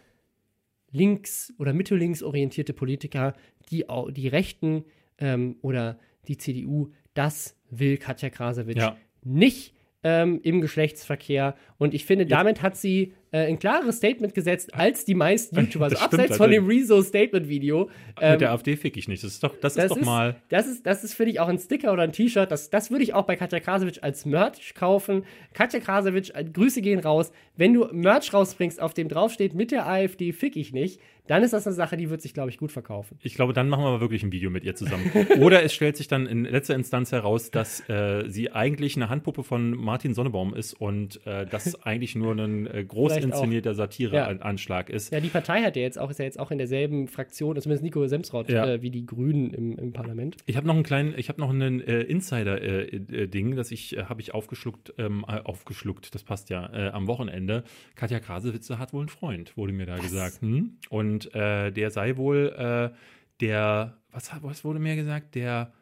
links- 0.90 1.52
oder 1.58 1.72
mittellinks 1.72 2.22
orientierte 2.22 2.72
Politiker, 2.72 3.34
die, 3.70 3.88
au- 3.88 4.10
die 4.10 4.28
Rechten 4.28 4.84
ähm, 5.18 5.56
oder 5.62 5.98
die 6.28 6.36
CDU, 6.36 6.92
das 7.14 7.56
will 7.70 7.96
Katja 7.96 8.30
Krasowitsch 8.30 8.78
Ja. 8.78 8.96
nicht 9.22 9.74
ähm, 10.04 10.40
im 10.42 10.60
Geschlechtsverkehr. 10.60 11.56
Und 11.78 11.94
ich 11.94 12.04
finde, 12.04 12.26
damit 12.26 12.62
hat 12.62 12.76
sie 12.76 13.14
äh, 13.30 13.46
ein 13.46 13.58
klares 13.58 13.96
Statement 13.96 14.34
gesetzt 14.34 14.74
als 14.74 15.04
die 15.04 15.14
meisten 15.14 15.56
YouTuber. 15.56 15.88
Also 15.88 15.96
Das 15.96 16.04
stimmt 16.06 16.22
abseits 16.22 16.36
von 16.36 16.50
dem. 16.50 16.66
Rezo-Statement-Video. 16.66 17.88
war, 18.16 18.32
mit 18.32 18.40
der 18.40 18.52
AfD 18.52 18.76
fick 18.76 18.96
ich 18.96 19.08
nicht. 19.08 19.24
Das 19.24 19.32
ist 19.32 19.42
doch, 19.42 19.54
das 19.58 19.76
ist 19.76 19.90
doch 19.90 20.00
mal. 20.00 20.36
Das 20.48 20.66
ist, 20.66 20.86
das 20.86 21.04
ist 21.04 21.14
finde 21.14 21.32
ich, 21.32 21.40
auch 21.40 21.48
ein 21.48 21.58
Sticker 21.58 21.92
oder 21.92 22.02
ein 22.02 22.12
T-Shirt. 22.12 22.50
Das, 22.50 22.68
das 22.70 22.90
würde 22.90 23.04
ich 23.04 23.14
auch 23.14 23.24
bei 23.24 23.36
Katja 23.36 23.60
Krasowitsch 23.60 24.02
als 24.02 24.26
Merch 24.26 24.74
kaufen. 24.74 25.24
Katja 25.54 25.80
Krasowitsch, 25.80 26.30
äh, 26.34 26.44
Grüße 26.44 26.82
gehen 26.82 27.00
raus. 27.00 27.32
Wenn 27.56 27.74
du 27.74 27.86
Merch 27.92 28.32
rausbringst, 28.32 28.80
auf 28.80 28.94
dem 28.94 29.08
draufsteht, 29.08 29.54
mit 29.54 29.70
der 29.70 29.86
AfD 29.86 30.32
fick 30.32 30.56
ich 30.56 30.72
nicht, 30.72 31.00
dann 31.28 31.42
ist 31.42 31.52
das 31.52 31.66
eine 31.66 31.76
Sache, 31.76 31.96
die 31.96 32.08
wird 32.10 32.22
sich, 32.22 32.32
glaube 32.32 32.48
ich, 32.48 32.56
gut 32.56 32.72
verkaufen. 32.72 33.18
Ich 33.22 33.34
glaube, 33.34 33.52
dann 33.52 33.68
machen 33.68 33.84
wir 33.84 33.88
aber 33.88 34.00
wirklich 34.00 34.22
ein 34.22 34.32
Video 34.32 34.50
mit 34.50 34.64
ihr 34.64 34.74
zusammen. 34.74 35.10
Oder 35.40 35.62
es 35.62 35.74
stellt 35.74 35.96
sich 35.96 36.08
dann 36.08 36.26
in 36.26 36.44
letzter 36.44 36.74
Instanz 36.74 37.12
heraus, 37.12 37.50
dass 37.50 37.86
äh, 37.88 38.24
sie 38.28 38.50
eigentlich 38.50 38.96
eine 38.96 39.10
Handpuppe 39.10 39.44
von 39.44 39.72
Martin 39.72 40.14
Sonnebaum 40.14 40.54
ist 40.54 40.72
und 40.72 41.24
äh, 41.26 41.46
das 41.46 41.82
eigentlich 41.82 42.16
nur 42.16 42.32
ein 42.32 42.66
äh, 42.66 42.82
groß 42.82 43.17
Vielleicht 43.22 43.34
inszenierter 43.34 43.70
Ja. 43.70 43.74
Satireanschlag 43.74 44.90
ist. 44.90 45.12
Ja, 45.12 45.20
die 45.20 45.28
Partei 45.28 45.62
hat 45.62 45.76
ja 45.76 45.82
jetzt 45.82 45.98
auch, 45.98 46.10
ist 46.10 46.18
ja 46.18 46.24
jetzt 46.24 46.38
auch 46.40 46.50
in 46.50 46.58
derselben 46.58 47.08
Fraktion, 47.08 47.60
zumindest 47.60 47.82
Nico 47.84 48.06
Semsrott, 48.06 48.48
Ja. 48.50 48.66
äh, 48.66 48.82
wie 48.82 48.90
die 48.90 49.06
Grünen 49.06 49.52
im, 49.52 49.78
im 49.78 49.92
Parlament. 49.92 50.36
Ich 50.46 50.56
habe 50.56 50.66
noch 50.66 50.74
einen 50.74 50.82
kleinen, 50.84 51.14
ich 51.16 51.28
habe 51.28 51.40
noch 51.40 51.50
einen 51.50 51.80
äh, 51.80 52.02
Insider-Ding, 52.02 53.56
das 53.56 53.70
ich 53.70 53.96
äh, 53.96 54.04
habe 54.04 54.20
ich 54.20 54.34
aufgeschluckt, 54.34 54.94
ähm, 54.98 55.24
äh, 55.28 55.40
aufgeschluckt, 55.40 56.14
das 56.14 56.22
passt 56.22 56.50
ja, 56.50 56.70
äh, 56.72 56.88
am 56.90 57.06
Wochenende. 57.06 57.64
Katja 57.94 58.20
Krasewitze 58.20 58.78
hat 58.78 58.92
wohl 58.92 59.00
einen 59.00 59.08
Freund, 59.08 59.56
wurde 59.56 59.72
mir 59.72 59.86
da 59.86 59.96
gesagt. 59.96 60.40
Hm? 60.40 60.76
Und 60.90 61.34
äh, 61.34 61.70
der 61.70 61.90
sei 61.90 62.16
wohl 62.16 62.54
äh, 62.56 62.96
der, 63.40 63.96
was, 64.10 64.30
was 64.42 64.64
wurde 64.64 64.78
mir 64.78 64.96
gesagt, 64.96 65.34
der 65.34 65.72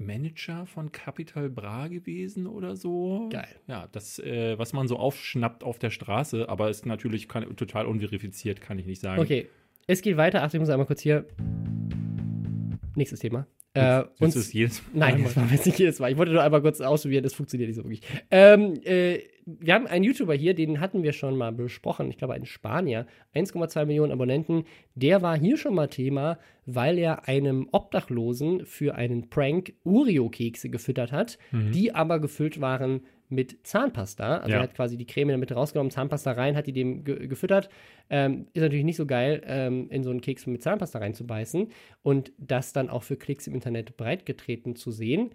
Manager 0.00 0.66
von 0.66 0.90
Capital 0.90 1.48
Bra 1.50 1.88
gewesen 1.88 2.46
oder 2.46 2.76
so. 2.76 3.28
Geil. 3.30 3.56
Ja, 3.66 3.88
das, 3.92 4.18
äh, 4.18 4.58
was 4.58 4.72
man 4.72 4.88
so 4.88 4.96
aufschnappt 4.96 5.62
auf 5.62 5.78
der 5.78 5.90
Straße, 5.90 6.48
aber 6.48 6.70
ist 6.70 6.86
natürlich 6.86 7.28
kann, 7.28 7.56
total 7.56 7.86
unverifiziert, 7.86 8.60
kann 8.60 8.78
ich 8.78 8.86
nicht 8.86 9.00
sagen. 9.00 9.20
Okay, 9.20 9.48
es 9.86 10.02
geht 10.02 10.16
weiter. 10.16 10.42
Achtung, 10.42 10.58
ich 10.58 10.60
muss 10.62 10.70
einmal 10.70 10.86
kurz 10.86 11.00
hier. 11.00 11.26
Nächstes 12.96 13.20
Thema. 13.20 13.46
Äh, 13.72 14.02
du 14.18 14.26
es 14.26 14.52
jedes 14.52 14.82
Nein, 14.92 15.18
Mal 15.18 15.24
das 15.24 15.36
war 15.36 15.46
jetzt 15.50 15.66
nicht 15.66 15.78
jedes 15.78 16.00
Mal. 16.00 16.10
Ich 16.10 16.18
wollte 16.18 16.32
nur 16.32 16.42
einmal 16.42 16.60
kurz 16.60 16.80
ausprobieren, 16.80 17.22
das 17.22 17.34
funktioniert 17.34 17.68
nicht 17.68 17.76
so 17.76 17.84
wirklich. 17.84 18.02
Ähm, 18.30 18.74
äh, 18.82 19.20
wir 19.46 19.74
haben 19.74 19.86
einen 19.86 20.04
YouTuber 20.04 20.34
hier, 20.34 20.54
den 20.54 20.80
hatten 20.80 21.04
wir 21.04 21.12
schon 21.12 21.36
mal 21.36 21.52
besprochen. 21.52 22.10
Ich 22.10 22.18
glaube, 22.18 22.34
ein 22.34 22.46
Spanier, 22.46 23.06
1,2 23.34 23.84
Millionen 23.86 24.12
Abonnenten. 24.12 24.64
Der 24.96 25.22
war 25.22 25.38
hier 25.38 25.56
schon 25.56 25.74
mal 25.74 25.88
Thema, 25.88 26.38
weil 26.66 26.98
er 26.98 27.28
einem 27.28 27.68
Obdachlosen 27.70 28.66
für 28.66 28.96
einen 28.96 29.28
Prank 29.30 29.74
Oreo-Kekse 29.84 30.68
gefüttert 30.68 31.12
hat, 31.12 31.38
die 31.52 31.94
aber 31.94 32.20
gefüllt 32.20 32.60
waren 32.60 33.02
mit 33.30 33.66
Zahnpasta. 33.66 34.38
Also 34.38 34.50
Ja. 34.50 34.56
er 34.56 34.62
hat 34.62 34.74
quasi 34.74 34.96
die 34.96 35.06
Creme 35.06 35.28
in 35.30 35.32
der 35.34 35.38
Mitte 35.38 35.54
rausgenommen, 35.54 35.90
Zahnpasta 35.90 36.32
rein, 36.32 36.56
hat 36.56 36.66
die 36.66 36.72
dem 36.72 37.04
ge 37.04 37.26
gefüttert. 37.26 37.68
Ähm, 38.10 38.46
ist 38.52 38.62
natürlich 38.62 38.84
nicht 38.84 38.96
so 38.96 39.06
geil, 39.06 39.42
ähm, 39.46 39.88
in 39.90 40.02
so 40.02 40.10
einen 40.10 40.20
Keks 40.20 40.46
mit 40.46 40.62
Zahnpasta 40.62 40.98
reinzubeißen 40.98 41.68
und 42.02 42.32
das 42.38 42.72
dann 42.72 42.90
auch 42.90 43.02
für 43.02 43.16
Klicks 43.16 43.46
im 43.46 43.54
Internet 43.54 43.96
breitgetreten 43.96 44.76
zu 44.76 44.90
sehen. 44.90 45.30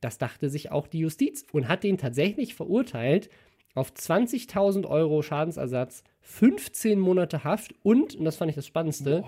Das 0.00 0.18
dachte 0.18 0.48
sich 0.50 0.70
auch 0.70 0.88
die 0.88 0.98
Justiz 0.98 1.46
und 1.52 1.68
hat 1.68 1.84
den 1.84 1.96
tatsächlich 1.98 2.54
verurteilt 2.54 3.30
auf 3.74 3.92
20.000 3.92 4.86
Euro 4.86 5.22
Schadensersatz, 5.22 6.04
15 6.20 6.98
Monate 6.98 7.44
Haft 7.44 7.74
und, 7.82 8.14
und 8.16 8.24
das 8.24 8.36
fand 8.36 8.50
ich 8.50 8.56
das 8.56 8.66
Spannendste, 8.66 9.24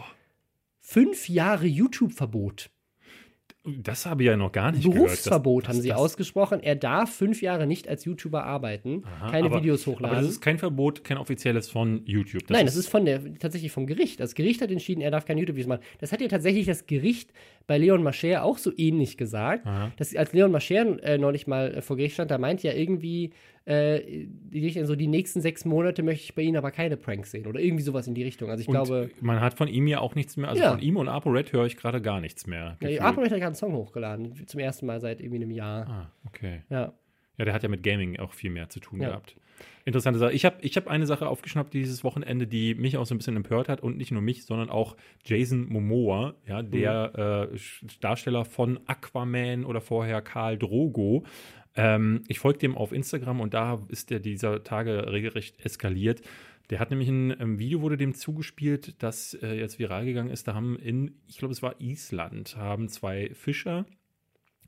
fünf 0.81 1.29
Jahre 1.29 1.67
YouTube-Verbot. 1.67 2.71
Das 3.67 4.05
habe 4.05 4.23
ich 4.23 4.27
ja 4.27 4.37
noch 4.37 4.53
gar 4.53 4.73
nicht 4.73 4.83
gehört. 4.85 4.97
Das- 4.97 5.05
Berufsverbot 5.23 5.65
das- 5.65 5.69
haben 5.75 5.81
sie 5.81 5.89
das- 5.89 5.99
ausgesprochen. 5.99 6.61
Er 6.63 6.77
darf 6.77 7.15
fünf 7.15 7.41
Jahre 7.41 7.67
nicht 7.67 7.89
als 7.89 8.05
YouTuber 8.05 8.45
arbeiten, 8.45 9.03
Aha, 9.07 9.31
keine 9.31 9.47
aber- 9.47 9.57
Videos 9.61 9.87
hochladen. 9.87 10.17
Aber 10.17 10.21
das 10.23 10.31
ist 10.33 10.43
kein 10.43 10.59
Verbot, 10.59 11.03
kein 11.03 11.17
offizielles 11.17 11.71
von 11.71 12.03
YouTube. 12.05 12.43
Nein, 12.51 12.67
das 12.67 12.77
ist 12.77 12.89
von 12.89 13.07
der, 13.07 13.23
tatsächlich 13.39 13.73
vom 13.73 13.87
Gericht. 13.87 14.21
Das 14.21 14.35
Gericht 14.35 14.61
hat 14.61 14.71
entschieden, 14.71 15.01
er 15.01 15.11
darf 15.11 15.25
keine 15.25 15.41
YouTube-Videos 15.41 15.69
machen. 15.69 15.83
Das 15.99 16.13
hat 16.13 16.21
ja 16.21 16.29
tatsächlich 16.29 16.67
das 16.67 16.85
Gericht 16.87 17.33
bei 17.67 17.79
Leon 17.79 18.03
Mascher 18.03 18.45
auch 18.45 18.59
so 18.59 18.71
ähnlich 18.77 19.17
gesagt. 19.17 19.67
Dass, 19.97 20.15
als 20.15 20.35
Leon 20.35 20.53
Mascher 20.53 21.03
äh, 21.03 21.17
neulich 21.17 21.47
mal 21.47 21.75
äh, 21.77 21.81
vor 21.81 21.97
Gericht 21.97 22.15
stand, 22.15 22.31
da 22.31 22.37
meint 22.37 22.63
ja 22.63 22.75
irgendwie, 22.75 23.31
äh, 23.67 24.27
die, 24.29 24.61
Richterin 24.65 24.87
so 24.87 24.95
die 24.95 25.07
nächsten 25.07 25.41
sechs 25.41 25.65
Monate 25.65 26.03
möchte 26.03 26.25
ich 26.25 26.35
bei 26.35 26.43
Ihnen 26.43 26.57
aber 26.57 26.71
keine 26.71 26.97
Pranks 26.97 27.31
sehen. 27.31 27.47
Oder 27.47 27.61
irgendwie 27.61 27.83
sowas 27.83 28.07
in 28.07 28.15
die 28.15 28.23
Richtung. 28.23 28.51
Also 28.51 28.61
ich 28.61 28.69
und 28.69 28.73
glaube, 28.75 29.11
man 29.21 29.41
hat 29.41 29.55
von 29.55 29.69
ihm 29.69 29.87
ja 29.87 30.01
auch 30.01 30.15
nichts 30.15 30.37
mehr, 30.37 30.49
also 30.51 30.63
Ja. 30.63 30.71
von 30.73 30.81
ihm 30.81 30.97
und 30.97 31.09
ApoRed 31.09 31.53
höre 31.53 31.65
ich 31.67 31.77
gerade 31.77 32.03
gar 32.03 32.21
nichts 32.21 32.47
mehr. 32.47 32.77
ja, 32.81 32.89
gefühlt. 32.89 33.01
Apo 33.01 33.21
hat 33.23 33.29
gerade 33.31 33.47
einen 33.47 33.55
Song 33.55 33.73
hochgeladen. 33.73 34.47
Zum 34.47 34.61
ersten 34.61 34.87
Mal 34.87 35.01
seit 35.01 35.21
irgendwie 35.21 35.37
einem 35.43 35.51
Jahr. 35.51 35.87
ah, 35.89 36.11
okay. 36.27 36.63
Ja. 36.69 36.93
Ja, 37.39 37.45
der 37.47 37.55
hat 37.55 37.63
ja 37.65 37.69
mit 37.69 37.83
Gaming 37.83 38.19
auch 38.21 38.33
viel 38.33 38.51
mehr 38.51 38.69
zu 38.69 38.81
tun 38.81 39.01
Ja. 39.01 39.09
gehabt. 39.09 39.37
Interessante 39.87 40.19
Sache. 40.19 40.33
Ich 40.33 40.45
habe 40.45 40.57
ich 40.63 40.77
hab 40.77 40.89
eine 40.89 41.07
Sache 41.07 41.29
aufgeschnappt 41.29 41.75
dieses 41.75 42.05
Wochenende, 42.05 42.47
die 42.47 42.75
mich 42.75 42.97
auch 42.97 43.07
so 43.07 43.15
ein 43.15 43.19
bisschen 43.19 43.37
empört 43.37 43.69
hat 43.69 43.83
und 43.83 43.97
nicht 43.97 44.11
nur 44.13 44.23
mich, 44.23 44.45
sondern 44.47 44.69
auch 44.71 44.97
Jason 45.25 45.67
Momoa, 45.69 46.35
ja, 46.47 46.63
der 46.63 47.49
äh, 47.53 47.57
Sch- 47.57 47.85
Darsteller 48.01 48.45
von 48.45 48.81
Aquaman 48.87 49.65
oder 49.65 49.81
vorher 49.81 50.23
Karl 50.23 50.59
Drogo. 50.59 51.25
Ähm, 51.77 52.23
ich 52.29 52.39
folge 52.39 52.59
dem 52.59 52.77
auf 52.77 52.93
Instagram 52.93 53.41
und 53.41 53.55
da 53.55 53.81
ist 53.89 54.11
der 54.11 54.21
dieser 54.21 54.63
Tage 54.63 55.11
regelrecht 55.11 55.65
eskaliert. 55.65 56.23
Der 56.71 56.79
hat 56.79 56.91
nämlich 56.91 57.09
ein, 57.09 57.39
ähm, 57.41 57.59
Video, 57.59 57.83
wurde 57.83 57.97
dem 57.97 58.15
zugespielt, 58.15 59.03
das 59.03 59.35
äh, 59.35 59.59
jetzt 59.59 59.79
viral 59.79 60.05
gegangen 60.05 60.31
ist. 60.31 60.49
Da 60.49 60.55
haben 60.55 60.79
in, 60.79 61.17
ich 61.27 61.39
glaube, 61.39 61.53
es 61.53 61.63
war 61.63 61.81
Island, 61.81 62.57
haben 62.57 62.89
zwei 62.89 63.31
Fischer 63.35 63.87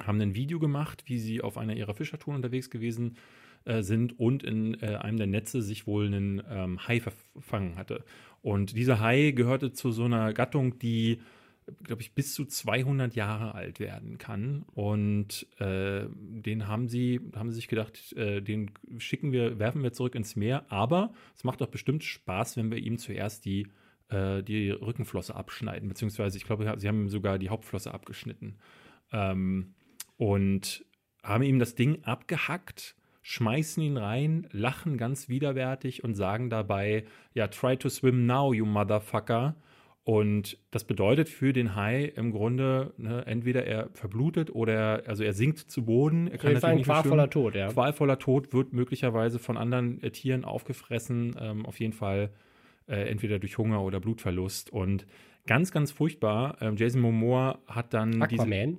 haben 0.05 0.21
ein 0.21 0.35
Video 0.35 0.59
gemacht, 0.59 1.05
wie 1.07 1.19
sie 1.19 1.41
auf 1.41 1.57
einer 1.59 1.75
ihrer 1.75 1.95
Fischertouren 1.95 2.37
unterwegs 2.37 2.71
gewesen 2.71 3.17
äh, 3.65 3.83
sind 3.83 4.19
und 4.19 4.43
in 4.43 4.81
äh, 4.83 4.97
einem 4.97 5.17
der 5.17 5.27
Netze 5.27 5.63
sich 5.63 5.87
wohl 5.87 6.07
einen 6.07 6.43
ähm, 6.49 6.87
Hai 6.87 7.01
verfangen 7.01 7.77
hatte. 7.77 8.05
Und 8.43 8.77
dieser 8.77 9.01
Hai 9.01 9.31
gehörte 9.31 9.73
zu 9.73 9.91
so 9.91 10.05
einer 10.05 10.33
Gattung, 10.33 10.79
die, 10.79 11.21
glaube 11.83 12.03
ich, 12.03 12.15
bis 12.15 12.35
zu 12.35 12.45
200 12.45 13.15
Jahre 13.15 13.55
alt 13.55 13.81
werden 13.81 14.19
kann. 14.19 14.65
Und 14.75 15.47
äh, 15.59 16.07
den 16.11 16.69
haben 16.69 16.89
sie, 16.89 17.21
haben 17.35 17.51
sie 17.51 17.57
sich 17.57 17.69
gedacht, 17.69 18.13
äh, 18.13 18.41
den 18.41 18.71
schicken 18.99 19.33
wir, 19.33 19.59
werfen 19.59 19.83
wir 19.83 19.93
zurück 19.93 20.15
ins 20.15 20.37
Meer. 20.37 20.71
Aber 20.71 21.13
es 21.35 21.45
macht 21.45 21.61
doch 21.61 21.69
bestimmt 21.69 22.05
Spaß, 22.05 22.57
wenn 22.57 22.71
wir 22.71 22.79
ihm 22.79 22.99
zuerst 22.99 23.45
die, 23.45 23.67
äh, 24.09 24.43
die 24.43 24.71
Rückenflosse 24.71 25.35
abschneiden. 25.35 25.89
Beziehungsweise, 25.89 26.39
ich 26.39 26.45
glaube, 26.45 26.73
sie 26.79 26.89
haben 26.89 27.09
sogar 27.09 27.39
die 27.39 27.49
Hauptflosse 27.49 27.93
abgeschnitten. 27.93 28.59
Ähm, 29.13 29.75
und 30.17 30.85
haben 31.23 31.43
ihm 31.43 31.59
das 31.59 31.75
Ding 31.75 32.05
abgehackt, 32.05 32.95
schmeißen 33.23 33.83
ihn 33.83 33.97
rein, 33.97 34.47
lachen 34.53 34.97
ganz 34.97 35.29
widerwärtig 35.29 36.05
und 36.05 36.15
sagen 36.15 36.49
dabei, 36.49 37.05
ja, 37.35 37.49
try 37.49 37.77
to 37.77 37.89
swim 37.89 38.25
now, 38.27 38.53
you 38.53 38.65
motherfucker. 38.65 39.57
Und 40.07 40.57
das 40.71 40.85
bedeutet 40.85 41.29
für 41.29 41.53
den 41.53 41.75
Hai 41.75 42.05
im 42.05 42.31
Grunde, 42.31 42.95
ne, 42.97 43.27
entweder 43.27 43.67
er 43.67 43.89
verblutet 43.93 44.55
oder 44.55 44.73
er, 44.73 45.09
also 45.09 45.25
er 45.25 45.33
sinkt 45.33 45.59
zu 45.59 45.85
Boden. 45.85 46.29
Er 46.29 46.35
Auf 46.37 46.43
kann 46.43 46.71
ein 46.71 46.83
qualvoller. 46.83 47.29
Tod, 47.29 47.57
ja. 47.57 47.73
Qualvoller 47.73 48.21
Tod 48.21 48.53
wird 48.53 48.73
möglicherweise 48.73 49.41
von 49.41 49.57
anderen 49.57 50.01
äh, 50.05 50.13
Tieren 50.13 50.45
aufgefressen, 50.45 51.35
ähm, 51.41 51.67
auf 51.67 51.81
jeden 51.81 51.93
Fall 51.93 52.31
äh, 52.87 53.11
entweder 53.11 53.41
durch 53.41 53.59
Hunger 53.59 53.83
oder 53.83 53.99
Blutverlust. 53.99 54.71
Und 54.71 55.09
ganz, 55.45 55.73
ganz 55.73 55.91
furchtbar. 55.91 56.59
Ähm, 56.61 56.77
Jason 56.77 57.01
Momoa 57.01 57.59
hat 57.67 57.93
dann 57.93 58.13
diese, 58.31 58.43
Aquaman. 58.43 58.79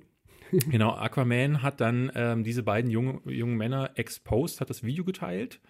Genau, 0.70 0.94
Aquaman 0.94 1.60
hat 1.60 1.82
dann 1.82 2.10
ähm, 2.14 2.42
diese 2.42 2.62
beiden 2.62 2.90
junge, 2.90 3.20
jungen 3.26 3.58
Männer 3.58 3.90
exposed, 3.96 4.62
hat 4.62 4.70
das 4.70 4.82
Video 4.82 5.04
geteilt 5.04 5.60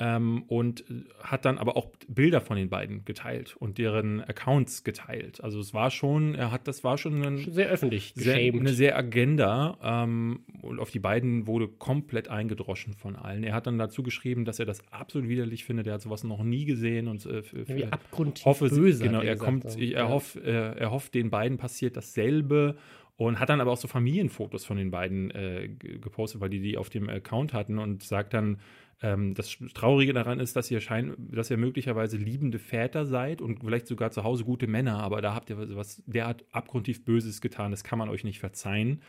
ähm, 0.00 0.44
und 0.48 0.80
äh, 0.90 1.04
hat 1.22 1.44
dann 1.44 1.58
aber 1.58 1.76
auch 1.76 1.90
Bilder 2.08 2.40
von 2.40 2.56
den 2.56 2.68
beiden 2.70 3.04
geteilt 3.04 3.54
und 3.58 3.78
deren 3.78 4.20
Accounts 4.22 4.82
geteilt. 4.82 5.44
Also 5.44 5.60
es 5.60 5.74
war 5.74 5.90
schon, 5.90 6.34
er 6.34 6.50
hat, 6.50 6.66
das 6.66 6.82
war 6.82 6.96
schon 6.98 7.22
ein, 7.22 7.36
Sehr 7.38 7.68
öffentlich 7.68 8.12
sehr, 8.16 8.36
eine 8.36 8.72
sehr 8.72 8.96
Agenda 8.96 9.76
ähm, 9.82 10.40
und 10.62 10.80
auf 10.80 10.90
die 10.90 10.98
beiden 11.00 11.46
wurde 11.46 11.68
komplett 11.68 12.28
eingedroschen 12.28 12.94
von 12.94 13.14
allen. 13.14 13.44
Er 13.44 13.54
hat 13.54 13.66
dann 13.66 13.78
dazu 13.78 14.02
geschrieben, 14.02 14.44
dass 14.44 14.58
er 14.58 14.64
das 14.66 14.80
absolut 14.90 15.28
widerlich 15.28 15.64
findet. 15.64 15.86
Er 15.86 15.94
hat 15.94 16.02
sowas 16.02 16.24
noch 16.24 16.42
nie 16.42 16.64
gesehen 16.64 17.06
und 17.06 17.24
äh, 17.26 17.42
für, 17.42 17.58
Ja, 17.58 17.64
für- 17.86 17.92
abgrundtief 17.92 18.46
hoffe, 18.46 18.68
böse. 18.70 19.04
genau, 19.04 19.20
er 19.20 19.36
kommt, 19.36 19.64
er, 19.64 19.78
Ja. 19.84 20.08
hofft, 20.08 20.36
äh, 20.36 20.72
er 20.76 20.90
hofft, 20.90 21.14
den 21.14 21.28
beiden 21.30 21.58
passiert 21.58 21.96
dasselbe 21.96 22.76
und 23.20 23.38
hat 23.38 23.50
dann 23.50 23.60
aber 23.60 23.70
auch 23.70 23.76
so 23.76 23.86
Familienfotos 23.86 24.64
von 24.64 24.78
den 24.78 24.90
beiden 24.90 25.30
äh, 25.32 25.68
gepostet, 25.68 26.40
weil 26.40 26.48
die 26.48 26.60
die 26.60 26.78
auf 26.78 26.88
dem 26.88 27.10
Account 27.10 27.52
hatten 27.52 27.78
und 27.78 28.02
sagt 28.02 28.32
dann, 28.32 28.60
ähm, 29.02 29.34
das 29.34 29.58
Traurige 29.74 30.14
daran 30.14 30.40
ist, 30.40 30.56
dass 30.56 30.70
ihr 30.70 30.80
scheint, 30.80 31.16
dass 31.18 31.50
ihr 31.50 31.58
möglicherweise 31.58 32.16
liebende 32.16 32.58
Väter 32.58 33.04
seid 33.04 33.42
und 33.42 33.60
vielleicht 33.60 33.88
sogar 33.88 34.10
zu 34.10 34.24
Hause 34.24 34.44
gute 34.44 34.66
Männer, 34.66 35.00
aber 35.00 35.20
da 35.20 35.34
habt 35.34 35.50
ihr 35.50 35.58
was 35.76 36.02
derart 36.06 36.46
abgrundtief 36.52 37.04
Böses 37.04 37.42
getan, 37.42 37.72
das 37.72 37.84
kann 37.84 37.98
man 37.98 38.08
euch 38.08 38.24
nicht 38.24 38.40
verzeihen. 38.40 39.02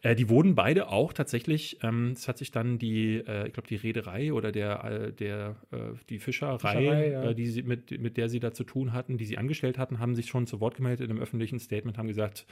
Äh, 0.00 0.14
die 0.16 0.30
wurden 0.30 0.54
beide 0.54 0.88
auch 0.88 1.12
tatsächlich, 1.12 1.78
ähm, 1.82 2.12
es 2.12 2.28
hat 2.28 2.38
sich 2.38 2.52
dann 2.52 2.78
die, 2.78 3.16
äh, 3.18 3.48
ich 3.48 3.52
glaube, 3.52 3.68
die 3.68 3.76
Reederei 3.76 4.32
oder 4.32 4.50
der, 4.50 4.84
äh, 4.84 5.12
der 5.12 5.56
äh, 5.72 5.76
die 6.08 6.20
Fischerei, 6.20 6.58
Fischerei, 6.58 7.10
ja. 7.10 7.22
äh, 7.24 7.34
die 7.34 7.48
sie, 7.48 7.64
mit, 7.64 8.00
mit 8.00 8.16
der 8.16 8.30
sie 8.30 8.40
da 8.40 8.54
zu 8.54 8.64
tun 8.64 8.94
hatten, 8.94 9.18
die 9.18 9.26
sie 9.26 9.36
angestellt 9.36 9.76
hatten, 9.76 9.98
haben 9.98 10.14
sich 10.14 10.28
schon 10.28 10.46
zu 10.46 10.58
Wort 10.60 10.76
gemeldet 10.76 11.04
in 11.04 11.10
einem 11.10 11.22
öffentlichen 11.22 11.60
Statement, 11.60 11.98
haben 11.98 12.08
gesagt, 12.08 12.46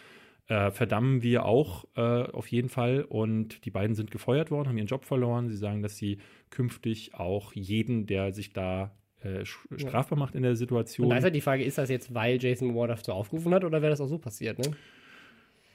äh, 0.49 0.71
verdammen 0.71 1.23
wir 1.23 1.45
auch 1.45 1.85
äh, 1.97 2.01
auf 2.01 2.49
jeden 2.49 2.69
Fall. 2.69 3.03
Und 3.03 3.65
die 3.65 3.71
beiden 3.71 3.95
sind 3.95 4.11
gefeuert 4.11 4.51
worden, 4.51 4.69
haben 4.69 4.79
ihren 4.79 4.87
Job 4.87 5.05
verloren. 5.05 5.49
Sie 5.49 5.57
sagen, 5.57 5.83
dass 5.83 5.97
sie 5.97 6.19
künftig 6.51 7.15
auch 7.15 7.53
jeden, 7.53 8.07
der 8.07 8.33
sich 8.33 8.53
da 8.53 8.93
äh, 9.23 9.45
strafbar 9.45 10.19
macht 10.19 10.35
in 10.35 10.43
der 10.43 10.57
Situation. 10.57 11.07
Und 11.07 11.11
da 11.11 11.19
ist 11.19 11.25
halt 11.25 11.35
die 11.35 11.41
Frage, 11.41 11.63
ist 11.63 11.79
das 11.79 11.91
jetzt, 11.91 12.15
weil 12.15 12.43
Jason 12.43 12.69
Momoa 12.69 12.87
dazu 12.87 13.13
aufgerufen 13.13 13.53
hat 13.53 13.65
oder 13.65 13.83
wäre 13.83 13.91
das 13.91 14.01
auch 14.01 14.07
so 14.07 14.19
passiert, 14.19 14.59
ne? 14.59 14.71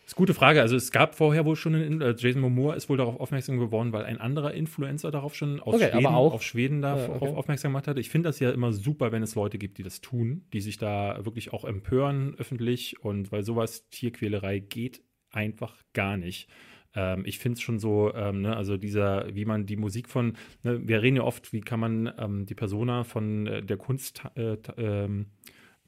Das 0.06 0.12
ist 0.12 0.18
eine 0.18 0.22
gute 0.28 0.34
Frage. 0.36 0.62
Also 0.62 0.76
es 0.76 0.92
gab 0.92 1.16
vorher 1.16 1.46
wohl 1.46 1.56
schon, 1.56 1.74
einen, 1.74 2.00
äh, 2.00 2.14
Jason 2.16 2.40
Momoa 2.40 2.76
ist 2.76 2.90
wohl 2.90 2.98
darauf 2.98 3.20
aufmerksam 3.20 3.58
geworden, 3.58 3.92
weil 3.92 4.06
ein 4.06 4.20
anderer 4.20 4.54
Influencer 4.54 5.10
darauf 5.10 5.34
schon 5.34 5.60
aus 5.60 5.74
Okay, 5.74 5.90
Schweden, 5.92 6.06
auf 6.06 6.44
Schweden 6.44 6.84
Ja, 6.84 6.96
darauf 6.96 7.22
okay. 7.24 7.34
aufmerksam 7.34 7.72
gemacht 7.72 7.88
hat. 7.88 7.98
Ich 7.98 8.10
finde 8.10 8.30
das 8.30 8.40
ja 8.40 8.52
immer 8.52 8.72
super, 8.72 9.12
wenn 9.12 9.24
es 9.24 9.34
Leute 9.34 9.58
gibt, 9.58 9.80
die 9.80 9.84
das 9.84 10.02
tun, 10.02 10.46
die 10.54 10.62
sich 10.62 10.78
da 10.78 11.26
wirklich 11.26 11.54
auch 11.54 11.66
empören 11.66 12.36
öffentlich 12.38 13.00
und 13.04 13.32
weil 13.32 13.44
sowas 13.44 13.90
Tierquälerei 13.90 14.60
geht 14.60 15.02
einfach 15.32 15.76
gar 15.94 16.18
nicht. 16.18 16.50
Ähm, 16.94 17.24
ich 17.26 17.40
finde 17.40 17.56
es 17.56 17.62
schon 17.62 17.80
so, 17.80 18.14
ähm, 18.14 18.42
ne, 18.42 18.56
also 18.56 18.78
dieser, 18.78 19.34
wie 19.34 19.46
man 19.46 19.66
die 19.66 19.76
Musik 19.76 20.08
von, 20.08 20.34
ne, 20.62 20.88
wir 20.88 21.02
reden 21.02 21.18
ja 21.18 21.24
oft, 21.24 21.52
wie 21.52 21.62
kann 21.62 21.80
man 21.80 22.14
ähm, 22.20 22.46
die 22.46 22.56
Persona 22.56 23.04
von 23.06 23.48
äh, 23.48 23.64
der 23.64 23.78
Kunst 23.78 24.22
äh, 24.36 24.58
ähm, 24.78 25.32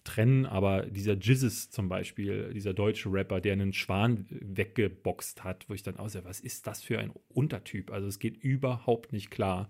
trennen, 0.08 0.46
aber 0.46 0.86
dieser 0.86 1.14
Jizzes 1.14 1.70
zum 1.70 1.90
Beispiel, 1.90 2.54
dieser 2.54 2.74
deutsche 2.74 3.12
Rapper, 3.12 3.42
der 3.42 3.54
einen 3.54 3.74
Schwan 3.74 4.26
weggeboxt 4.30 5.44
hat, 5.44 5.66
wo 5.68 5.74
ich 5.74 5.84
dann 5.84 5.98
aussehe, 5.98 6.24
was 6.24 6.40
ist 6.40 6.66
das 6.66 6.82
für 6.82 6.98
ein 6.98 7.12
Untertyp? 7.28 7.92
Also 7.92 8.08
es 8.08 8.18
geht 8.18 8.38
überhaupt 8.38 9.12
nicht 9.12 9.30
klar. 9.30 9.70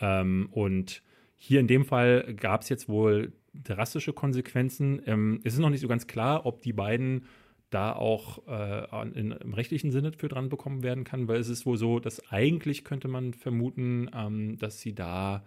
Ähm, 0.00 0.48
und 0.50 1.02
hier 1.36 1.60
in 1.60 1.68
dem 1.68 1.84
Fall 1.84 2.34
gab 2.34 2.62
es 2.62 2.68
jetzt 2.68 2.88
wohl 2.88 3.32
drastische 3.54 4.12
Konsequenzen. 4.12 5.00
Ähm, 5.06 5.40
es 5.44 5.54
ist 5.54 5.60
noch 5.60 5.70
nicht 5.70 5.80
so 5.80 5.88
ganz 5.88 6.06
klar, 6.06 6.44
ob 6.44 6.62
die 6.62 6.72
beiden 6.72 7.26
da 7.70 7.92
auch 7.92 8.46
äh, 8.48 9.08
in, 9.14 9.30
im 9.32 9.54
rechtlichen 9.54 9.92
Sinne 9.92 10.12
für 10.12 10.28
dran 10.28 10.48
bekommen 10.48 10.82
werden 10.82 11.04
kann, 11.04 11.28
weil 11.28 11.38
es 11.38 11.48
ist 11.48 11.66
wohl 11.66 11.76
so, 11.76 12.00
dass 12.00 12.32
eigentlich 12.32 12.82
könnte 12.82 13.08
man 13.08 13.34
vermuten, 13.34 14.10
ähm, 14.14 14.58
dass 14.58 14.80
sie 14.80 14.94
da, 14.94 15.44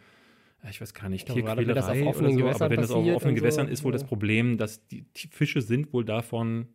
ich 0.70 0.80
weiß 0.82 0.94
gar 0.94 1.10
nicht, 1.10 1.26
glaube, 1.26 1.44
gerade 1.44 1.66
wenn 1.68 1.76
das 1.76 1.86
auf 1.86 1.94
Tierquälerei 1.94 2.10
offenen 2.10 2.32
so, 2.34 2.38
Gewässern 2.40 2.62
aber 2.64 2.72
wenn 2.72 2.82
das 2.82 2.92
auf 2.92 2.98
offenen 2.98 3.14
und 3.16 3.22
so, 3.22 3.34
Gewässern 3.42 3.68
ist 3.68 3.84
wohl 3.84 3.92
ja. 3.92 3.98
das 3.98 4.08
Problem, 4.08 4.58
dass 4.58 4.88
die, 4.88 5.04
die 5.16 5.28
Fische 5.28 5.62
sind 5.62 5.92
wohl 5.94 6.06
davon 6.06 6.68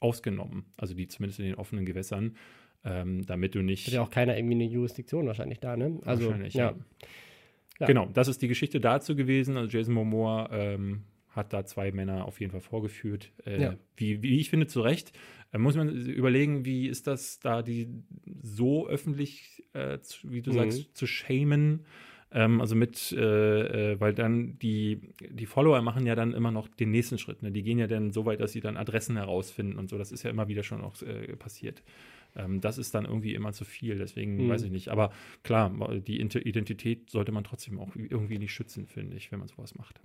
ausgenommen, 0.00 0.66
also 0.76 0.94
die 0.94 1.08
zumindest 1.08 1.40
in 1.40 1.46
den 1.46 1.54
offenen 1.54 1.86
Gewässern, 1.86 2.36
ähm, 2.84 3.24
damit 3.24 3.54
du 3.54 3.62
nicht 3.62 3.86
Hat 3.86 3.94
ja 3.94 4.02
auch 4.02 4.10
keiner 4.10 4.36
irgendwie 4.36 4.54
eine 4.56 4.64
Jurisdiktion 4.64 5.26
wahrscheinlich 5.26 5.60
da, 5.60 5.76
ne? 5.76 5.98
Also, 6.04 6.26
Wahrscheinlich, 6.26 6.54
ja. 6.54 6.74
Ja. 7.80 7.86
Genau, 7.86 8.06
das 8.12 8.28
ist 8.28 8.40
die 8.42 8.48
Geschichte 8.48 8.78
dazu 8.80 9.16
gewesen. 9.16 9.56
Also 9.56 9.76
Jason 9.76 9.94
Momoa 9.94 10.48
ähm, 10.52 11.02
hat 11.30 11.52
da 11.52 11.64
zwei 11.64 11.90
Männer 11.90 12.24
auf 12.26 12.38
jeden 12.40 12.52
Fall 12.52 12.60
vorgeführt. 12.60 13.32
Äh, 13.44 13.60
Ja. 13.62 13.74
wie, 13.96 14.22
wie 14.22 14.38
ich 14.38 14.50
finde, 14.50 14.66
zu 14.68 14.80
Recht. 14.80 15.12
Äh, 15.52 15.58
muss 15.58 15.74
man 15.76 15.88
überlegen, 15.88 16.64
wie 16.64 16.86
ist 16.86 17.06
das 17.08 17.40
da, 17.40 17.62
die 17.62 17.88
so 18.42 18.86
öffentlich, 18.86 19.64
äh, 19.72 19.98
zu, 20.00 20.30
wie 20.30 20.42
du 20.42 20.50
Mhm. 20.50 20.54
sagst, 20.54 20.96
zu 20.96 21.06
shamen. 21.06 21.84
Ähm, 22.34 22.60
also 22.60 22.74
mit, 22.74 23.12
äh, 23.12 23.92
äh, 23.92 24.00
weil 24.00 24.12
dann 24.12 24.58
die, 24.58 25.00
die 25.30 25.46
Follower 25.46 25.80
machen 25.82 26.04
ja 26.04 26.16
dann 26.16 26.32
immer 26.34 26.50
noch 26.50 26.66
den 26.66 26.90
nächsten 26.90 27.16
Schritt. 27.16 27.42
Ne? 27.42 27.52
Die 27.52 27.62
gehen 27.62 27.78
ja 27.78 27.86
dann 27.86 28.10
so 28.10 28.26
weit, 28.26 28.40
dass 28.40 28.52
sie 28.52 28.60
dann 28.60 28.76
Adressen 28.76 29.16
herausfinden 29.16 29.78
und 29.78 29.88
so. 29.88 29.96
Das 29.98 30.10
ist 30.10 30.24
ja 30.24 30.30
immer 30.30 30.48
wieder 30.48 30.64
schon 30.64 30.82
auch 30.82 31.00
äh, 31.02 31.36
passiert. 31.36 31.84
Ähm, 32.36 32.60
das 32.60 32.76
ist 32.76 32.92
dann 32.94 33.04
irgendwie 33.04 33.34
immer 33.34 33.52
zu 33.52 33.64
viel, 33.64 33.98
deswegen 33.98 34.44
Mhm. 34.44 34.48
weiß 34.48 34.64
ich 34.64 34.72
nicht. 34.72 34.88
Aber 34.88 35.12
klar, 35.44 35.72
die 36.00 36.20
Identität 36.20 37.08
sollte 37.08 37.30
man 37.30 37.44
trotzdem 37.44 37.78
auch 37.78 37.94
irgendwie 37.94 38.38
nicht 38.38 38.52
schützen, 38.52 38.86
finde 38.86 39.16
ich, 39.16 39.30
wenn 39.30 39.38
man 39.38 39.46
sowas 39.46 39.76
macht. 39.76 40.00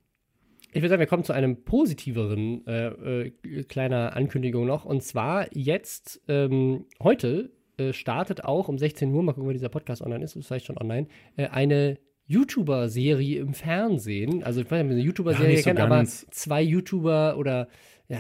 Ich 0.72 0.84
würde 0.84 0.90
sagen, 0.90 1.00
wir 1.00 1.08
kommen 1.08 1.24
zu 1.24 1.34
einem 1.34 1.64
positiveren 1.64 2.66
äh, 2.68 3.24
äh, 3.24 3.64
kleiner 3.64 4.16
Ankündigung 4.16 4.68
noch. 4.68 4.86
Und 4.86 5.02
zwar 5.02 5.48
jetzt, 5.58 6.22
ähm, 6.28 6.86
heute 7.02 7.50
äh, 7.78 7.92
startet 7.92 8.44
auch 8.44 8.68
um 8.68 8.78
16 8.78 9.12
Uhr, 9.12 9.24
mal 9.24 9.34
gucken, 9.34 9.48
wann 9.48 9.54
dieser 9.54 9.70
Podcast 9.70 10.04
online 10.04 10.24
ist, 10.24 10.36
ist 10.36 10.46
vielleicht 10.46 10.68
schon 10.68 10.78
online, 10.78 11.08
äh, 11.38 11.48
eine 11.48 11.98
YouTuber-Serie 12.30 13.40
im 13.40 13.54
Fernsehen. 13.54 14.44
Also 14.44 14.62
ich 14.62 14.70
weiß 14.72 14.84
nicht, 14.84 14.86
ob 14.86 14.92
ihr 14.92 14.96
eine 14.98 15.06
YouTuber-Serie 15.06 15.58
so 15.58 15.64
kennt, 15.64 15.80
aber 15.80 16.06
zwei 16.06 16.62
YouTuber 16.62 17.38
oder 17.38 17.68
ja, 18.08 18.18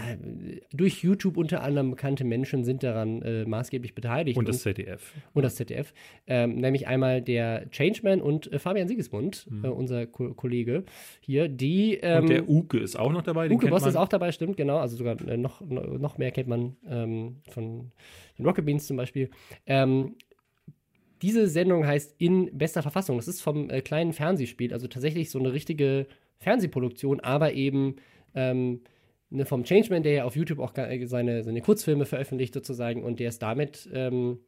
durch 0.71 1.01
YouTube 1.03 1.35
unter 1.35 1.63
anderem 1.63 1.89
bekannte 1.89 2.23
Menschen 2.23 2.63
sind 2.63 2.83
daran 2.83 3.23
äh, 3.23 3.45
maßgeblich 3.45 3.95
beteiligt. 3.95 4.37
Und 4.37 4.47
das 4.47 4.61
ZDF. 4.61 5.15
und 5.33 5.41
das 5.41 5.55
ZDF. 5.55 5.93
Ähm, 6.27 6.57
nämlich 6.57 6.85
einmal 6.87 7.23
der 7.23 7.67
Changeman 7.71 8.21
und 8.21 8.51
äh, 8.53 8.59
Fabian 8.59 8.87
Sigismund, 8.87 9.47
äh, 9.63 9.67
unser 9.67 10.05
Ko 10.05 10.35
Kollege 10.35 10.83
hier, 11.21 11.47
die. 11.47 11.95
Ähm, 12.03 12.17
Mhm. 12.17 12.21
Und 12.21 12.29
der 12.29 12.49
Uke 12.49 12.77
ist 12.77 12.99
auch 12.99 13.11
noch 13.11 13.23
dabei. 13.23 13.47
den 13.47 13.57
Uke 13.57 13.67
Boss 13.67 13.83
ist 13.87 13.95
auch 13.95 14.09
dabei, 14.09 14.31
stimmt, 14.31 14.57
genau. 14.57 14.77
Also 14.77 14.95
sogar 14.95 15.19
äh, 15.27 15.37
noch, 15.37 15.61
noch 15.61 15.97
noch 15.97 16.17
mehr 16.19 16.29
kennt 16.31 16.49
man 16.49 16.75
ähm, 16.87 17.37
von 17.49 17.91
den 18.37 18.45
Rocket 18.45 18.65
Beans 18.65 18.85
zum 18.85 18.95
Beispiel. 18.97 19.29
Diese 21.21 21.47
Sendung 21.47 21.85
heißt 21.85 22.15
In 22.17 22.57
bester 22.57 22.81
Verfassung. 22.81 23.17
Das 23.17 23.27
ist 23.27 23.41
vom 23.41 23.69
äh, 23.69 23.81
kleinen 23.81 24.13
Fernsehspiel, 24.13 24.73
also 24.73 24.87
tatsächlich 24.87 25.29
so 25.31 25.39
eine 25.39 25.53
richtige 25.53 26.07
Fernsehproduktion, 26.37 27.19
aber 27.19 27.53
eben 27.53 27.97
ähm, 28.35 28.81
ne, 29.29 29.45
vom 29.45 29.63
Changeman, 29.63 30.03
der 30.03 30.13
ja 30.13 30.23
auf 30.23 30.35
YouTube 30.35 30.59
auch 30.59 30.75
äh, 30.77 31.05
seine, 31.05 31.43
seine 31.43 31.61
Kurzfilme 31.61 32.05
veröffentlicht 32.05 32.53
sozusagen 32.53 33.03
und 33.03 33.19
der 33.19 33.29
ist 33.29 33.41
damit 33.41 33.89
ähm, 33.93 34.39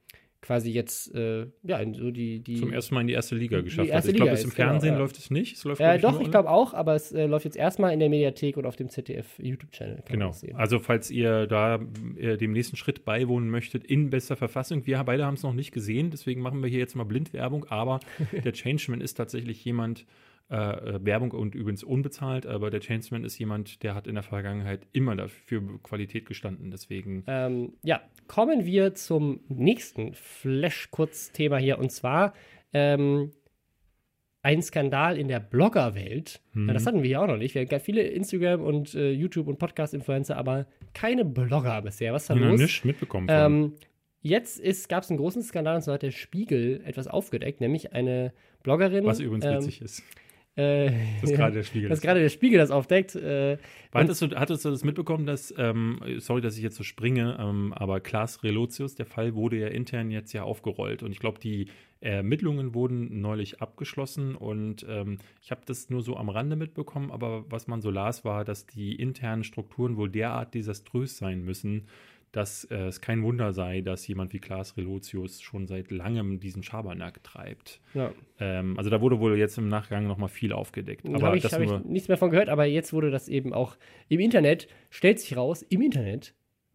quasi 0.41 0.71
jetzt 0.71 1.13
äh, 1.13 1.45
ja 1.63 1.81
so 1.93 2.09
die, 2.09 2.39
die 2.39 2.55
Zum 2.55 2.73
ersten 2.73 2.95
Mal 2.95 3.01
in 3.01 3.07
die 3.07 3.13
erste 3.13 3.35
Liga 3.35 3.61
geschafft 3.61 3.89
erste 3.89 4.09
hat. 4.09 4.15
Ich 4.15 4.15
glaube, 4.15 4.31
im 4.31 4.37
genau, 4.37 4.53
Fernsehen 4.53 4.93
ja. 4.93 4.99
läuft 4.99 5.17
es 5.17 5.29
nicht. 5.29 5.55
Es 5.55 5.63
läuft, 5.63 5.81
äh, 5.81 5.97
glaub 5.99 6.13
doch, 6.13 6.21
ich 6.21 6.31
glaube 6.31 6.49
auch, 6.49 6.73
aber 6.73 6.95
es 6.95 7.11
äh, 7.11 7.27
läuft 7.27 7.45
jetzt 7.45 7.57
erstmal 7.57 7.93
in 7.93 7.99
der 7.99 8.09
Mediathek 8.09 8.57
und 8.57 8.65
auf 8.65 8.75
dem 8.75 8.89
ZDF 8.89 9.37
YouTube-Channel. 9.37 10.01
kann 10.05 10.19
man 10.19 10.31
Genau. 10.31 10.57
Also, 10.57 10.79
falls 10.79 11.11
ihr 11.11 11.45
da 11.45 11.79
äh, 12.17 12.37
dem 12.37 12.53
nächsten 12.53 12.75
Schritt 12.75 13.05
beiwohnen 13.05 13.49
möchtet, 13.49 13.85
in 13.85 14.09
bester 14.09 14.35
Verfassung. 14.35 14.85
Wir 14.87 15.03
beide 15.03 15.25
haben 15.25 15.35
es 15.35 15.43
noch 15.43 15.53
nicht 15.53 15.71
gesehen, 15.71 16.09
deswegen 16.09 16.41
machen 16.41 16.61
wir 16.61 16.69
hier 16.69 16.79
jetzt 16.79 16.95
mal 16.95 17.03
Blindwerbung. 17.03 17.65
Aber 17.69 17.99
der 18.43 18.53
Changeman 18.53 19.01
ist 19.01 19.13
tatsächlich 19.15 19.63
jemand, 19.63 20.05
äh, 20.51 20.99
Werbung 21.05 21.31
und 21.31 21.55
übrigens 21.55 21.83
unbezahlt, 21.83 22.45
aber 22.45 22.69
der 22.69 22.81
Changeman 22.81 23.23
ist 23.23 23.39
jemand, 23.39 23.83
der 23.83 23.95
hat 23.95 24.05
in 24.05 24.15
der 24.15 24.23
Vergangenheit 24.23 24.85
immer 24.91 25.15
dafür 25.15 25.61
Qualität 25.81 26.25
gestanden. 26.25 26.71
Deswegen, 26.71 27.23
Ähm, 27.27 27.73
ja, 27.83 28.01
kommen 28.27 28.65
wir 28.65 28.93
zum 28.93 29.39
nächsten 29.47 30.13
Flash-Kurzthema 30.13 31.57
hier 31.57 31.79
und 31.79 31.91
zwar 31.91 32.33
ähm, 32.73 33.31
ein 34.43 34.61
Skandal 34.61 35.17
in 35.17 35.27
der 35.27 35.39
Bloggerwelt. 35.39 36.41
Mhm. 36.53 36.67
Ja, 36.67 36.73
das 36.73 36.85
hatten 36.85 37.01
wir 37.01 37.07
hier 37.07 37.21
auch 37.21 37.27
noch 37.27 37.37
nicht. 37.37 37.55
Wir 37.55 37.61
haben 37.65 37.79
viele 37.79 38.01
Instagram- 38.01 38.61
und 38.61 38.93
äh, 38.95 39.11
YouTube- 39.11 39.47
und 39.47 39.57
Podcast-Influencer, 39.59 40.35
aber 40.35 40.65
keine 40.93 41.25
Blogger 41.25 41.81
bisher. 41.81 42.11
Was 42.13 42.23
ist 42.23 42.29
da 42.31 42.35
noch 42.35 42.49
los? 42.49 42.59
nichts 42.59 42.83
mitbekommen. 42.83 43.27
Ähm, 43.29 43.73
jetzt 44.21 44.89
gab 44.89 45.03
es 45.03 45.09
einen 45.09 45.17
großen 45.19 45.43
Skandal 45.43 45.75
und 45.75 45.81
zwar 45.83 45.93
hat 45.95 46.01
der 46.01 46.11
Spiegel 46.11 46.81
etwas 46.85 47.07
aufgedeckt, 47.07 47.61
nämlich 47.61 47.93
eine 47.93 48.33
Bloggerin. 48.63 49.05
was 49.05 49.19
übrigens 49.19 49.45
ähm, 49.45 49.55
witzig 49.57 49.81
ist. 49.81 50.03
Äh, 50.55 50.91
Das 51.21 51.29
ist 51.31 51.35
gerade 51.37 51.53
der 51.55 51.63
Spiegel. 51.63 51.89
dass 51.89 52.01
gerade 52.01 52.19
der 52.19 52.29
Spiegel 52.29 52.57
das 52.59 52.71
aufdeckt. 52.71 53.15
Äh, 53.15 53.57
Hattest 53.93 54.21
du, 54.21 54.27
hattest 54.35 54.63
du 54.65 54.69
das 54.69 54.83
mitbekommen, 54.83 55.25
dass, 55.25 55.53
ähm, 55.57 55.99
sorry, 56.19 56.41
dass 56.41 56.55
ich 56.57 56.63
jetzt 56.63 56.75
so 56.77 56.83
springe, 56.83 57.37
ähm, 57.39 57.73
aber 57.73 57.99
Klaas 57.99 58.41
Relotius, 58.43 58.95
der 58.95 59.05
Fall 59.05 59.35
wurde 59.35 59.57
ja 59.57 59.67
intern 59.67 60.11
jetzt 60.11 60.31
ja 60.33 60.43
aufgerollt 60.43 61.03
und 61.03 61.11
ich 61.11 61.19
glaube, 61.19 61.39
die 61.39 61.67
Ermittlungen 61.99 62.73
wurden 62.73 63.21
neulich 63.21 63.61
abgeschlossen 63.61 64.35
und 64.35 64.85
ähm, 64.89 65.17
ich 65.41 65.51
habe 65.51 65.61
das 65.65 65.89
nur 65.89 66.01
so 66.01 66.17
am 66.17 66.29
Rande 66.29 66.55
mitbekommen, 66.55 67.11
aber 67.11 67.45
was 67.49 67.67
man 67.67 67.81
so 67.81 67.91
las, 67.91 68.25
war, 68.25 68.43
dass 68.45 68.65
die 68.65 68.95
internen 68.95 69.43
Strukturen 69.43 69.97
wohl 69.97 70.09
derart 70.09 70.53
desaströs 70.53 71.17
sein 71.17 71.43
müssen, 71.43 71.87
dass 72.31 72.63
äh, 72.65 72.87
es 72.87 73.01
kein 73.01 73.23
Wunder 73.23 73.53
sei, 73.53 73.81
dass 73.81 74.07
jemand 74.07 74.31
wie 74.33 74.39
Klaas 74.39 74.77
Relotius 74.77 75.41
schon 75.41 75.67
seit 75.67 75.91
langem 75.91 76.39
diesen 76.39 76.63
Schabernack 76.63 77.23
treibt. 77.23 77.81
ja. 77.93 78.11
Ähm, 78.39 78.77
also 78.77 78.89
da 78.89 79.01
wurde 79.01 79.19
wohl 79.19 79.37
jetzt 79.37 79.57
im 79.57 79.67
Nachgang 79.67 80.07
nochmal 80.07 80.29
viel 80.29 80.53
aufgedeckt. 80.53 81.05
Da 81.05 81.21
habe 81.21 81.37
ich, 81.37 81.45
hab 81.45 81.61
ich 81.61 81.71
nichts 81.85 82.07
mehr 82.07 82.17
von 82.17 82.29
gehört, 82.29 82.49
aber 82.49 82.65
jetzt 82.65 82.93
wurde 82.93 83.11
das 83.11 83.27
eben 83.27 83.53
auch 83.53 83.77
im 84.07 84.19
Internet, 84.19 84.67
stellt 84.89 85.19
sich 85.19 85.35
raus, 85.35 85.61
im 85.61 85.81
Internet 85.81 86.33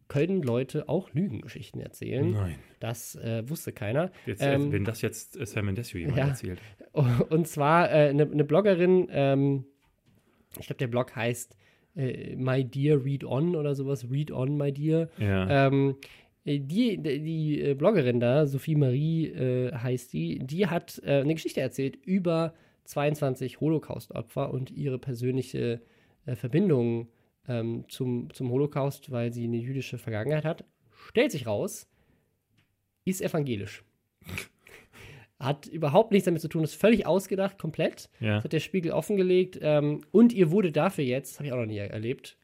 können 0.09 0.42
Leute 0.42 0.88
auch 0.88 1.12
Lügengeschichten 1.12 1.81
erzählen. 1.81 2.31
nein. 2.31 2.59
Das 2.79 3.16
äh, 3.16 3.49
wusste 3.49 3.73
keiner. 3.73 4.12
Jetzt, 4.25 4.42
Ähm, 4.42 4.71
wenn 4.71 4.85
das 4.85 5.03
jetzt 5.03 5.37
äh, 5.37 5.47
Sam 5.47 5.66
Mendes 5.66 5.92
jemand 5.92 6.19
ja. 6.19 6.29
erzählt. 6.29 6.61
Und 6.92 7.49
zwar 7.49 7.88
eine 7.88 8.11
äh, 8.11 8.14
ne 8.14 8.27
ne 8.27 8.45
Bloggerin, 8.45 9.09
ähm, 9.11 9.64
ich 10.59 10.66
glaube, 10.66 10.79
der 10.79 10.87
Blog 10.87 11.16
heißt 11.16 11.57
äh, 11.96 12.37
My 12.37 12.64
Dear 12.64 13.04
Read 13.04 13.24
On 13.24 13.56
oder 13.56 13.74
sowas, 13.74 14.06
Read 14.11 14.30
On, 14.30 14.56
My 14.56 14.72
Dear. 14.72 15.09
Ja. 15.18 15.66
Ähm, 15.66 15.96
äh, 16.44 16.61
die, 16.61 16.98
die, 16.98 17.61
äh, 17.61 17.74
Bloggerin 17.74 18.20
da, 18.20 18.46
Sophie 18.46 18.76
Marie 18.76 19.26
äh, 19.28 19.72
heißt 19.72 20.12
die, 20.12 20.38
die 20.38 20.66
hat 20.66 21.00
äh, 21.04 21.20
eine 21.20 21.35
Geschichte 21.35 21.61
erzählt 21.61 21.96
über 21.96 22.54
22 22.85 23.61
Holocaust-Opfer 23.61 24.52
und 24.52 24.70
ihre 24.70 24.98
persönliche 24.98 25.80
äh, 26.24 26.37
Verbindung 26.37 27.09
ähm, 27.48 27.85
zum, 27.88 28.32
zum 28.32 28.50
Holocaust, 28.50 29.11
weil 29.11 29.32
sie 29.32 29.44
eine 29.44 29.59
jüdische 29.59 29.98
Vergangenheit 29.98 30.44
hat. 30.44 30.64
Stellt 31.09 31.32
sich 31.32 31.46
raus, 31.46 31.88
ist 33.04 33.22
evangelisch. 33.22 33.85
Hat 35.38 35.66
überhaupt 35.66 36.12
nichts 36.12 36.25
damit 36.25 36.40
zu 36.40 36.49
tun, 36.49 36.64
ist 36.64 36.75
völlig 36.75 37.07
ausgedacht, 37.07 37.59
komplett. 37.59 38.09
Ja. 38.20 38.37
Das 38.37 38.44
hat 38.44 38.53
der 38.55 38.61
Spiegel 38.61 38.92
offengelegt. 38.92 39.59
Ähm, 39.61 40.01
und 40.11 40.33
ihr 40.33 40.51
wurde 40.51 40.72
dafür 40.72 41.05
jetzt, 41.05 41.38
habe 41.38 41.46
ich 41.49 41.53
auch 41.53 41.59
noch 41.59 41.66
nie 41.66 41.77
erlebt, 41.79 42.38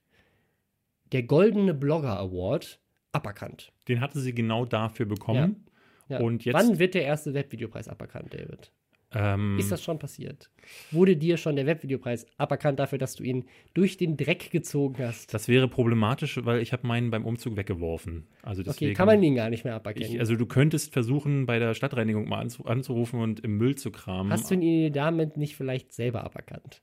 der 1.13 1.23
Goldene 1.23 1.73
Blogger 1.75 2.19
Award 2.19 2.79
aberkannt. 3.13 3.73
Den 3.89 4.01
hatte 4.01 4.19
sie 4.21 4.35
genau 4.35 4.65
dafür 4.67 5.07
bekommen. 5.07 5.67
Ja. 6.09 6.19
Und 6.21 6.45
jetzt- 6.45 6.55
Wann 6.55 6.79
wird 6.79 6.95
der 6.95 7.05
erste 7.05 7.33
Webvideopreis 7.35 7.89
aberkannt, 7.89 8.35
David? 8.35 8.71
Ähm, 9.15 9.59
Ist 9.59 9.71
das 9.71 9.83
schon 9.83 9.99
passiert? 9.99 10.51
Wurde 10.91 11.17
dir 11.17 11.37
schon 11.37 11.57
der 11.57 11.67
Webvideopreis 11.67 12.27
aberkannt 12.39 12.79
dafür, 12.79 12.99
dass 12.99 13.15
du 13.15 13.25
ihn 13.25 13.45
durch 13.75 13.97
den 13.97 14.17
Dreck 14.17 14.51
gezogen 14.51 15.05
hast? 15.05 15.33
das 15.35 15.49
wäre 15.49 15.69
problematisch, 15.69 16.41
weil 16.45 16.63
ich 16.63 16.73
habe 16.73 16.87
meinen 16.87 17.11
beim 17.11 17.25
Umzug 17.25 17.57
weggeworfen. 17.57 18.27
Also 18.43 18.63
deswegen, 18.63 18.91
okay, 18.91 18.95
kann 18.95 19.07
man 19.07 19.23
ihn 19.23 19.35
gar 19.35 19.51
nicht 19.51 19.65
mehr 19.65 19.75
aberkennen. 19.75 20.15
ich, 20.15 20.21
Also 20.21 20.37
du 20.37 20.47
könntest 20.47 20.93
versuchen, 20.93 21.47
bei 21.47 21.59
der 21.59 21.75
Stadtreinigung 21.75 22.29
mal 22.29 22.41
anzu 22.41 22.65
anzurufen 22.65 23.21
und 23.21 23.41
im 23.41 23.57
Müll 23.59 23.75
zu 23.75 23.91
kramen. 23.91 24.33
Hast 24.33 24.51
du 24.51 24.55
ihn 24.55 24.93
damit 24.93 25.37
nicht 25.37 25.57
vielleicht 25.57 25.93
selber 25.93 26.25
aberkannt? 26.25 26.83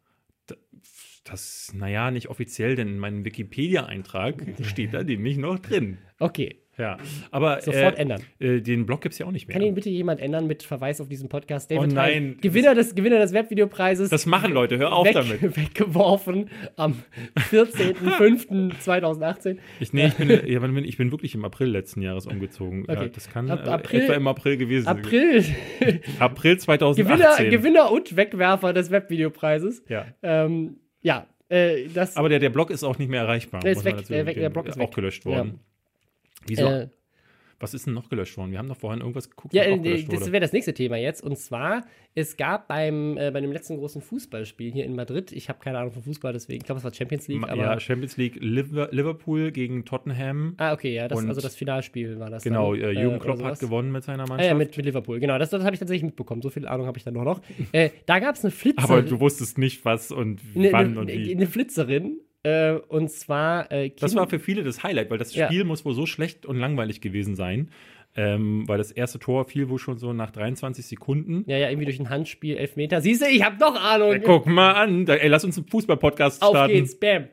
das, 1.30 1.72
naja, 1.76 2.12
nicht 2.12 2.30
offiziell, 2.30 2.76
denn 2.76 2.88
in 2.88 3.00
meinem 3.00 3.26
Wikipedia-Eintrag 3.26 4.46
steht 4.64 4.94
da 4.94 5.04
nämlich 5.04 5.38
noch 5.38 5.60
drin. 5.60 5.98
Okay, 6.20 6.62
Ja, 6.80 6.98
aber 7.32 7.62
sofort 7.62 7.98
äh, 7.98 8.02
ändern. 8.02 8.22
äh, 8.40 8.62
den 8.62 8.86
Blog 8.86 9.02
gibt 9.02 9.14
es 9.14 9.20
ja 9.20 9.26
auch 9.26 9.32
nicht 9.32 9.48
mehr. 9.48 9.54
Kann 9.58 9.66
ihn 9.66 9.76
bitte 9.76 9.90
jemand 9.90 10.22
ändern 10.22 10.48
mit 10.48 10.64
Verweis 10.64 11.02
auf 11.02 11.10
diesen 11.10 11.28
Podcast? 11.30 11.70
David 11.70 11.92
Oh 11.92 11.94
nein. 11.94 12.14
Hein, 12.14 12.38
Gewinner 12.42 12.74
des, 12.74 12.96
Gewinner 12.96 13.20
des 13.20 13.34
Webvideopreises. 13.34 14.10
das 14.10 14.26
machen 14.26 14.54
Leute, 14.54 14.78
hör 14.78 14.94
auf 14.94 15.06
weg, 15.06 15.14
damit. 15.14 15.42
Weggeworfen 15.58 16.50
am 16.78 17.04
14.05.2018. 17.52 19.58
Ich, 19.80 19.94
nee, 19.94 20.08
ich 20.08 20.16
bin, 20.16 20.30
ja, 20.46 20.60
bin, 20.60 20.84
ich 20.86 20.98
bin 20.98 21.12
wirklich 21.12 21.36
im 21.36 21.46
April 21.46 21.70
letzten 21.70 22.02
Jahres 22.02 22.26
umgezogen. 22.28 22.86
Ja, 22.88 23.00
Okay. 23.00 23.12
das 23.14 23.30
kann 23.30 23.50
Ab- 23.52 23.66
äh, 23.66 23.70
April- 23.70 24.02
etwa 24.02 24.14
im 24.14 24.28
April 24.28 24.58
gewesen 24.58 24.86
sein. 24.86 24.98
April. 24.98 25.46
April 26.20 26.58
2018. 26.58 27.06
Gewinner, 27.06 27.38
Gewinner 27.50 27.92
und 27.92 28.16
Wegwerfer 28.16 28.74
des 28.74 28.90
Webvideopreises. 28.92 29.84
Ja. 29.88 30.06
Ähm, 30.24 30.78
ja, 31.02 31.28
äh. 31.50 31.88
Aber 32.16 32.30
der, 32.30 32.40
der 32.40 32.50
Blog 32.50 32.72
ist 32.72 32.84
auch 32.84 32.98
nicht 32.98 33.10
mehr 33.10 33.22
erreichbar. 33.22 33.62
Der 33.62 33.74
ist 33.74 33.86
weg, 33.86 34.06
der 34.08 34.24
der. 34.24 34.50
Blog 34.50 34.68
ist 34.68 34.78
auch 34.80 34.88
weg. 34.88 34.96
gelöscht 34.96 35.26
worden. 35.26 35.60
Wieso? 36.48 36.66
äh, 36.68 36.90
Was 37.62 37.74
ist 37.74 37.86
denn 37.86 37.94
noch 37.94 38.08
gelöscht 38.08 38.38
worden? 38.38 38.52
Wir 38.52 38.60
haben 38.60 38.70
doch 38.70 38.78
vorhin 38.78 39.02
irgendwas 39.02 39.30
geguckt, 39.30 39.54
Ja, 39.54 39.64
äh, 39.64 40.04
das 40.06 40.32
wäre 40.32 40.40
das 40.40 40.54
nächste 40.54 40.74
Thema 40.74 40.96
jetzt. 40.96 41.22
Und 41.22 41.38
zwar, 41.38 41.84
es 42.16 42.38
gab 42.38 42.70
beim, 42.70 43.18
äh, 43.18 43.32
bei 43.32 43.42
dem 43.42 43.52
letzten 43.52 43.76
großen 43.76 44.02
Fußballspiel 44.02 44.72
hier 44.72 44.86
in 44.86 44.96
Madrid, 44.96 45.34
ich 45.34 45.50
habe 45.50 45.60
keine 45.60 45.78
Ahnung 45.78 45.92
von 45.92 46.02
Fußball, 46.02 46.32
deswegen, 46.32 46.60
ich 46.62 46.66
glaube, 46.66 46.80
es 46.80 46.86
war 46.86 46.94
Champions 46.94 47.28
League, 47.28 47.42
Ma- 47.42 47.50
aber. 47.50 47.62
ja, 47.62 47.80
Champions 47.82 48.16
League 48.16 48.38
Liver- 48.42 48.88
Liverpool 48.92 49.52
gegen 49.52 49.84
Tottenham. 49.84 50.54
ah, 50.58 50.72
okay, 50.72 50.94
ja, 50.94 51.10
das, 51.10 51.20
also 51.26 51.42
das 51.42 51.58
Finalspiel 51.58 52.18
war 52.18 52.30
das. 52.30 52.44
Genau, 52.44 52.74
dann, 52.74 52.82
äh, 52.82 52.92
Jürgen 52.94 53.08
oder 53.18 53.20
Klopp 53.26 53.44
hat 53.44 53.60
gewonnen 53.60 53.92
mit 53.92 54.06
seiner 54.06 54.24
Ah, 54.24 54.28
Mannschaft. 54.28 54.48
ja, 54.48 54.54
mit, 54.56 54.78
mit 54.78 54.86
Liverpool, 54.86 55.20
genau, 55.20 55.38
das, 55.38 55.50
das 55.50 55.62
habe 55.66 55.74
ich 55.74 55.80
tatsächlich 55.80 56.04
mitbekommen. 56.06 56.42
So 56.42 56.50
viel 56.50 56.66
Ahnung 56.66 56.88
habe 56.88 56.98
ich 56.98 57.04
dann 57.04 57.14
noch. 57.16 57.42
äh, 57.74 57.90
da 58.06 58.20
gab 58.20 58.36
es 58.36 58.44
eine 58.46 58.52
Flitzer. 58.52 58.84
aber 58.84 59.02
du 59.02 59.20
wusstest 59.20 59.58
nicht, 59.58 59.84
was 59.84 60.14
und 60.14 60.40
eine, 60.56 60.72
wann 60.72 60.86
eine, 60.92 61.00
und 61.02 61.08
wie. 61.10 61.36
eine 61.36 61.46
Flitzerin. 61.46 62.22
Äh, 62.44 62.74
und 62.74 63.10
zwar. 63.12 63.72
Äh, 63.72 63.92
Das 64.00 64.16
war 64.16 64.28
für 64.30 64.40
viele 64.40 64.64
das 64.64 64.84
Highlight, 64.84 65.10
weil 65.10 65.18
das 65.18 65.36
Ja. 65.36 65.48
Spiel 65.48 65.64
muss 65.64 65.84
wohl 65.86 65.94
so 65.94 66.06
schlecht 66.06 66.46
und 66.46 66.58
langweilig 66.58 67.02
gewesen 67.02 67.36
sein. 67.36 67.70
Ähm, 68.16 68.68
weil 68.68 68.80
das 68.80 68.92
erste 68.92 69.20
Tor 69.20 69.46
fiel 69.46 69.70
wohl 69.70 69.78
schon 69.78 70.00
so 70.00 70.14
nach 70.14 70.32
23 70.32 70.84
Sekunden. 70.86 71.44
Ja, 71.48 71.58
ja, 71.58 71.70
irgendwie 71.70 71.86
durch 71.86 72.00
ein 72.00 72.10
Handspiel, 72.10 72.58
Elfmeter. 72.58 73.02
Siehst 73.02 73.22
du, 73.22 73.28
ich 73.28 73.44
habe 73.44 73.58
doch 73.60 73.76
Ahnung. 73.80 74.14
Äh, 74.14 74.20
Guck 74.22 74.48
mal 74.48 74.72
an, 74.72 75.08
ey, 75.08 75.28
lass 75.28 75.46
uns 75.46 75.58
einen 75.58 75.68
Fußball-Podcast 75.68 76.42
Auf 76.42 76.50
starten. 76.50 76.74
geht's, 76.74 77.00
bam. 77.00 77.26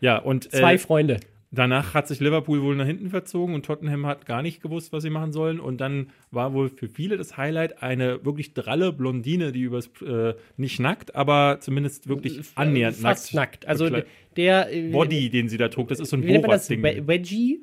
Ja, 0.00 0.16
und 0.16 0.50
Zwei 0.50 0.74
äh, 0.74 0.78
Freunde. 0.78 1.20
Danach 1.50 1.94
hat 1.94 2.06
sich 2.08 2.20
Liverpool 2.20 2.62
wohl 2.62 2.76
nach 2.76 2.86
hinten 2.86 3.10
verzogen 3.10 3.54
und 3.54 3.64
Tottenham 3.66 4.06
hat 4.06 4.26
gar 4.26 4.42
nicht 4.42 4.62
gewusst, 4.62 4.92
was 4.92 5.02
sie 5.02 5.10
machen 5.10 5.32
sollen. 5.32 5.58
Und 5.60 5.80
dann 5.80 6.10
war 6.30 6.52
wohl 6.54 6.68
für 6.68 6.88
viele 6.88 7.16
das 7.16 7.36
Highlight 7.36 7.82
eine 7.82 8.24
wirklich 8.24 8.54
dralle 8.54 8.92
Blondine, 8.92 9.52
die 9.52 9.62
übers, 9.62 9.90
äh, 10.06 10.34
nicht 10.56 10.78
nackt, 10.80 11.14
aber 11.14 11.58
zumindest 11.60 12.08
wirklich 12.08 12.40
annähernd 12.54 12.96
Fast 12.96 13.34
nackt. 13.34 13.66
Also 13.66 13.86
bekle- 13.86 14.04
der. 14.36 14.72
äh, 14.72 14.90
Body, 14.90 15.30
den 15.30 15.48
sie 15.48 15.56
da 15.56 15.68
trug, 15.68 15.88
das 15.88 16.00
ist 16.00 16.10
so 16.10 16.16
ein? 16.16 16.22
Borat-Ding. 16.26 16.82
We- 16.82 17.06
Wedgie? 17.06 17.60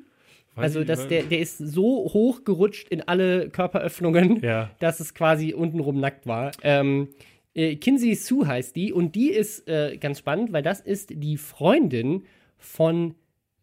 Also 0.56 0.82
das, 0.82 1.06
der, 1.06 1.22
der 1.22 1.38
ist 1.38 1.58
so 1.58 2.10
hoch 2.12 2.42
gerutscht 2.42 2.88
in 2.88 3.00
alle 3.02 3.48
Körperöffnungen, 3.48 4.40
Ja. 4.42 4.70
dass 4.80 4.98
es 4.98 5.14
quasi 5.14 5.54
untenrum 5.54 6.00
nackt 6.00 6.26
war. 6.26 6.50
Ähm, 6.64 7.08
äh, 7.54 7.76
Kinsey 7.76 8.16
Sue 8.16 8.44
heißt 8.44 8.74
die 8.74 8.92
und 8.92 9.14
die 9.14 9.30
ist 9.30 9.68
äh, 9.68 9.96
ganz 10.00 10.18
spannend, 10.18 10.52
weil 10.52 10.64
das 10.64 10.80
ist 10.80 11.10
die 11.14 11.36
Freundin 11.36 12.24
von 12.56 13.14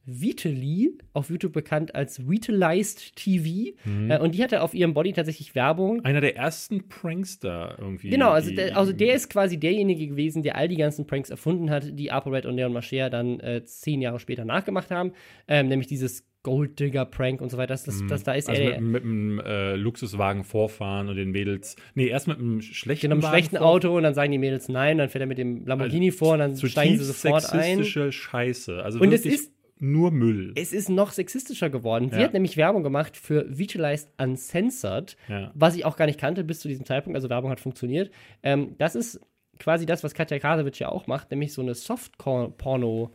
Vitali, 0.05 0.97
auf 1.13 1.29
YouTube 1.29 1.53
bekannt 1.53 1.95
als 1.95 2.27
Vitalized 2.27 3.15
TV. 3.15 3.71
Mhm. 3.85 4.11
Äh, 4.11 4.19
und 4.19 4.35
die 4.35 4.43
hatte 4.43 4.61
auf 4.61 4.73
ihrem 4.73 4.93
Body 4.93 5.13
tatsächlich 5.13 5.55
Werbung. 5.55 6.03
Einer 6.05 6.21
der 6.21 6.35
ersten 6.35 6.87
Prankster 6.87 7.75
irgendwie. 7.79 8.09
Genau, 8.09 8.29
also 8.29 8.51
der, 8.51 8.77
also 8.77 8.93
der 8.93 9.15
ist 9.15 9.29
quasi 9.29 9.59
derjenige 9.59 10.07
gewesen, 10.07 10.43
der 10.43 10.55
all 10.55 10.67
die 10.67 10.77
ganzen 10.77 11.07
Pranks 11.07 11.29
erfunden 11.29 11.69
hat, 11.69 11.97
die 11.97 12.11
ApoRed 12.11 12.45
und 12.45 12.55
Leon 12.55 12.73
Mascher 12.73 13.09
dann 13.09 13.39
äh, 13.39 13.63
zehn 13.65 14.01
Jahre 14.01 14.19
später 14.19 14.45
nachgemacht 14.45 14.91
haben. 14.91 15.11
Ähm, 15.47 15.67
nämlich 15.67 15.87
dieses 15.87 16.23
Golddigger-Prank 16.43 17.41
und 17.41 17.49
so 17.49 17.57
weiter. 17.57 17.73
Das, 17.73 17.85
das, 17.85 18.03
das, 18.07 18.23
da 18.23 18.33
ist 18.33 18.47
also 18.47 18.61
er 18.61 18.79
mit, 18.79 18.91
mit 18.91 19.03
einem 19.03 19.39
äh, 19.39 19.75
Luxuswagen 19.75 20.43
vorfahren 20.43 21.09
und 21.09 21.15
den 21.15 21.31
Mädels. 21.31 21.75
Nee, 21.95 22.07
erst 22.07 22.27
mit 22.27 22.37
einem 22.37 22.61
schlechten 22.61 23.07
in 23.07 23.11
einem 23.13 23.23
Wagen 23.23 23.33
schlechten 23.33 23.57
Auto 23.57 23.97
und 23.97 24.03
dann 24.03 24.13
sagen 24.13 24.31
die 24.31 24.37
Mädels 24.37 24.69
nein, 24.69 24.99
dann 24.99 25.09
fährt 25.09 25.23
er 25.23 25.27
mit 25.27 25.39
dem 25.39 25.65
Lamborghini 25.65 26.11
vor 26.11 26.33
und 26.33 26.39
dann 26.39 26.55
steigen 26.55 26.99
sie 26.99 27.03
sofort 27.05 27.51
ein. 27.51 27.83
Scheiße. 27.83 28.83
Also 28.83 28.99
Und 28.99 29.11
es 29.11 29.25
ist- 29.25 29.54
nur 29.77 30.11
Müll. 30.11 30.53
Es 30.55 30.71
ist 30.73 30.89
noch 30.89 31.11
sexistischer 31.11 31.69
geworden. 31.69 32.09
Sie 32.09 32.17
Ja. 32.19 32.23
hat 32.25 32.33
nämlich 32.33 32.55
Werbung 32.57 32.83
gemacht 32.83 33.17
für 33.17 33.45
Vitalized 33.57 34.09
Uncensored, 34.17 35.17
Ja. 35.27 35.51
was 35.53 35.75
ich 35.75 35.83
auch 35.85 35.97
gar 35.97 36.05
nicht 36.05 36.19
kannte 36.19 36.43
bis 36.43 36.59
zu 36.61 36.67
diesem 36.67 36.85
Zeitpunkt. 36.85 37.15
Also 37.15 37.29
Werbung 37.29 37.51
hat 37.51 37.59
funktioniert. 37.59 38.09
Ähm, 38.43 38.75
das 38.77 38.95
ist 38.95 39.19
quasi 39.59 39.85
das, 39.85 40.03
was 40.03 40.13
Katja 40.13 40.39
Krasowitsch 40.39 40.79
ja 40.79 40.89
auch 40.89 41.07
macht, 41.07 41.31
nämlich 41.31 41.53
so 41.53 41.61
eine 41.61 41.73
Soft-Porno- 41.75 43.11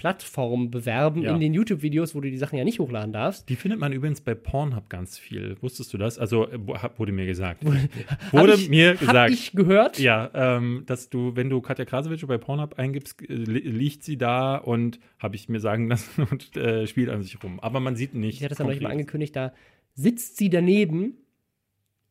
Plattform 0.00 0.70
bewerben 0.70 1.20
Ja. 1.20 1.34
in 1.34 1.40
den 1.40 1.52
YouTube-Videos, 1.52 2.14
wo 2.14 2.22
du 2.22 2.30
die 2.30 2.38
Sachen 2.38 2.56
ja 2.56 2.64
nicht 2.64 2.78
hochladen 2.78 3.12
darfst. 3.12 3.46
Die 3.50 3.54
findet 3.54 3.78
man 3.78 3.92
übrigens 3.92 4.22
bei 4.22 4.34
Pornhub 4.34 4.88
ganz 4.88 5.18
viel. 5.18 5.58
Wusstest 5.60 5.92
du 5.92 5.98
das? 5.98 6.18
Also 6.18 6.48
äh, 6.48 6.58
hab- 6.72 6.98
wurde 6.98 7.12
mir 7.12 7.26
gesagt. 7.26 7.62
wurde 8.32 8.52
Hab 8.52 8.58
ich, 8.58 8.70
mir 8.70 8.92
Hab 8.92 8.98
gesagt. 9.00 9.30
ich 9.34 9.52
gehört. 9.52 9.98
Ja, 9.98 10.30
ähm, 10.32 10.84
dass 10.86 11.10
du, 11.10 11.36
wenn 11.36 11.50
du 11.50 11.60
Katja 11.60 11.84
Krasowitsch 11.84 12.26
bei 12.26 12.38
Pornhub 12.38 12.78
eingibst, 12.78 13.20
äh, 13.28 13.34
li- 13.34 13.58
liegt 13.60 14.02
sie 14.02 14.16
da 14.16 14.56
und 14.56 14.98
habe 15.18 15.36
ich 15.36 15.50
mir 15.50 15.60
sagen 15.60 15.86
lassen 15.90 16.26
und 16.30 16.56
äh, 16.56 16.86
spielt 16.86 17.10
an 17.10 17.22
sich 17.22 17.36
rum. 17.44 17.60
Aber 17.60 17.78
man 17.80 17.94
sieht 17.94 18.14
nicht. 18.14 18.36
Ich 18.38 18.42
hatte 18.42 18.50
das 18.50 18.58
ja 18.58 18.64
noch 18.64 18.70
nicht 18.70 18.80
mal 18.82 18.90
angekündigt, 18.92 19.36
da 19.36 19.52
sitzt 19.92 20.38
sie 20.38 20.48
daneben 20.48 21.18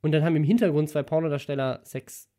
und 0.02 0.12
dann 0.12 0.24
haben 0.24 0.36
im 0.36 0.44
Hintergrund 0.44 0.90
zwei 0.90 1.02
Pornodarsteller 1.02 1.80
Sex, 1.86 2.30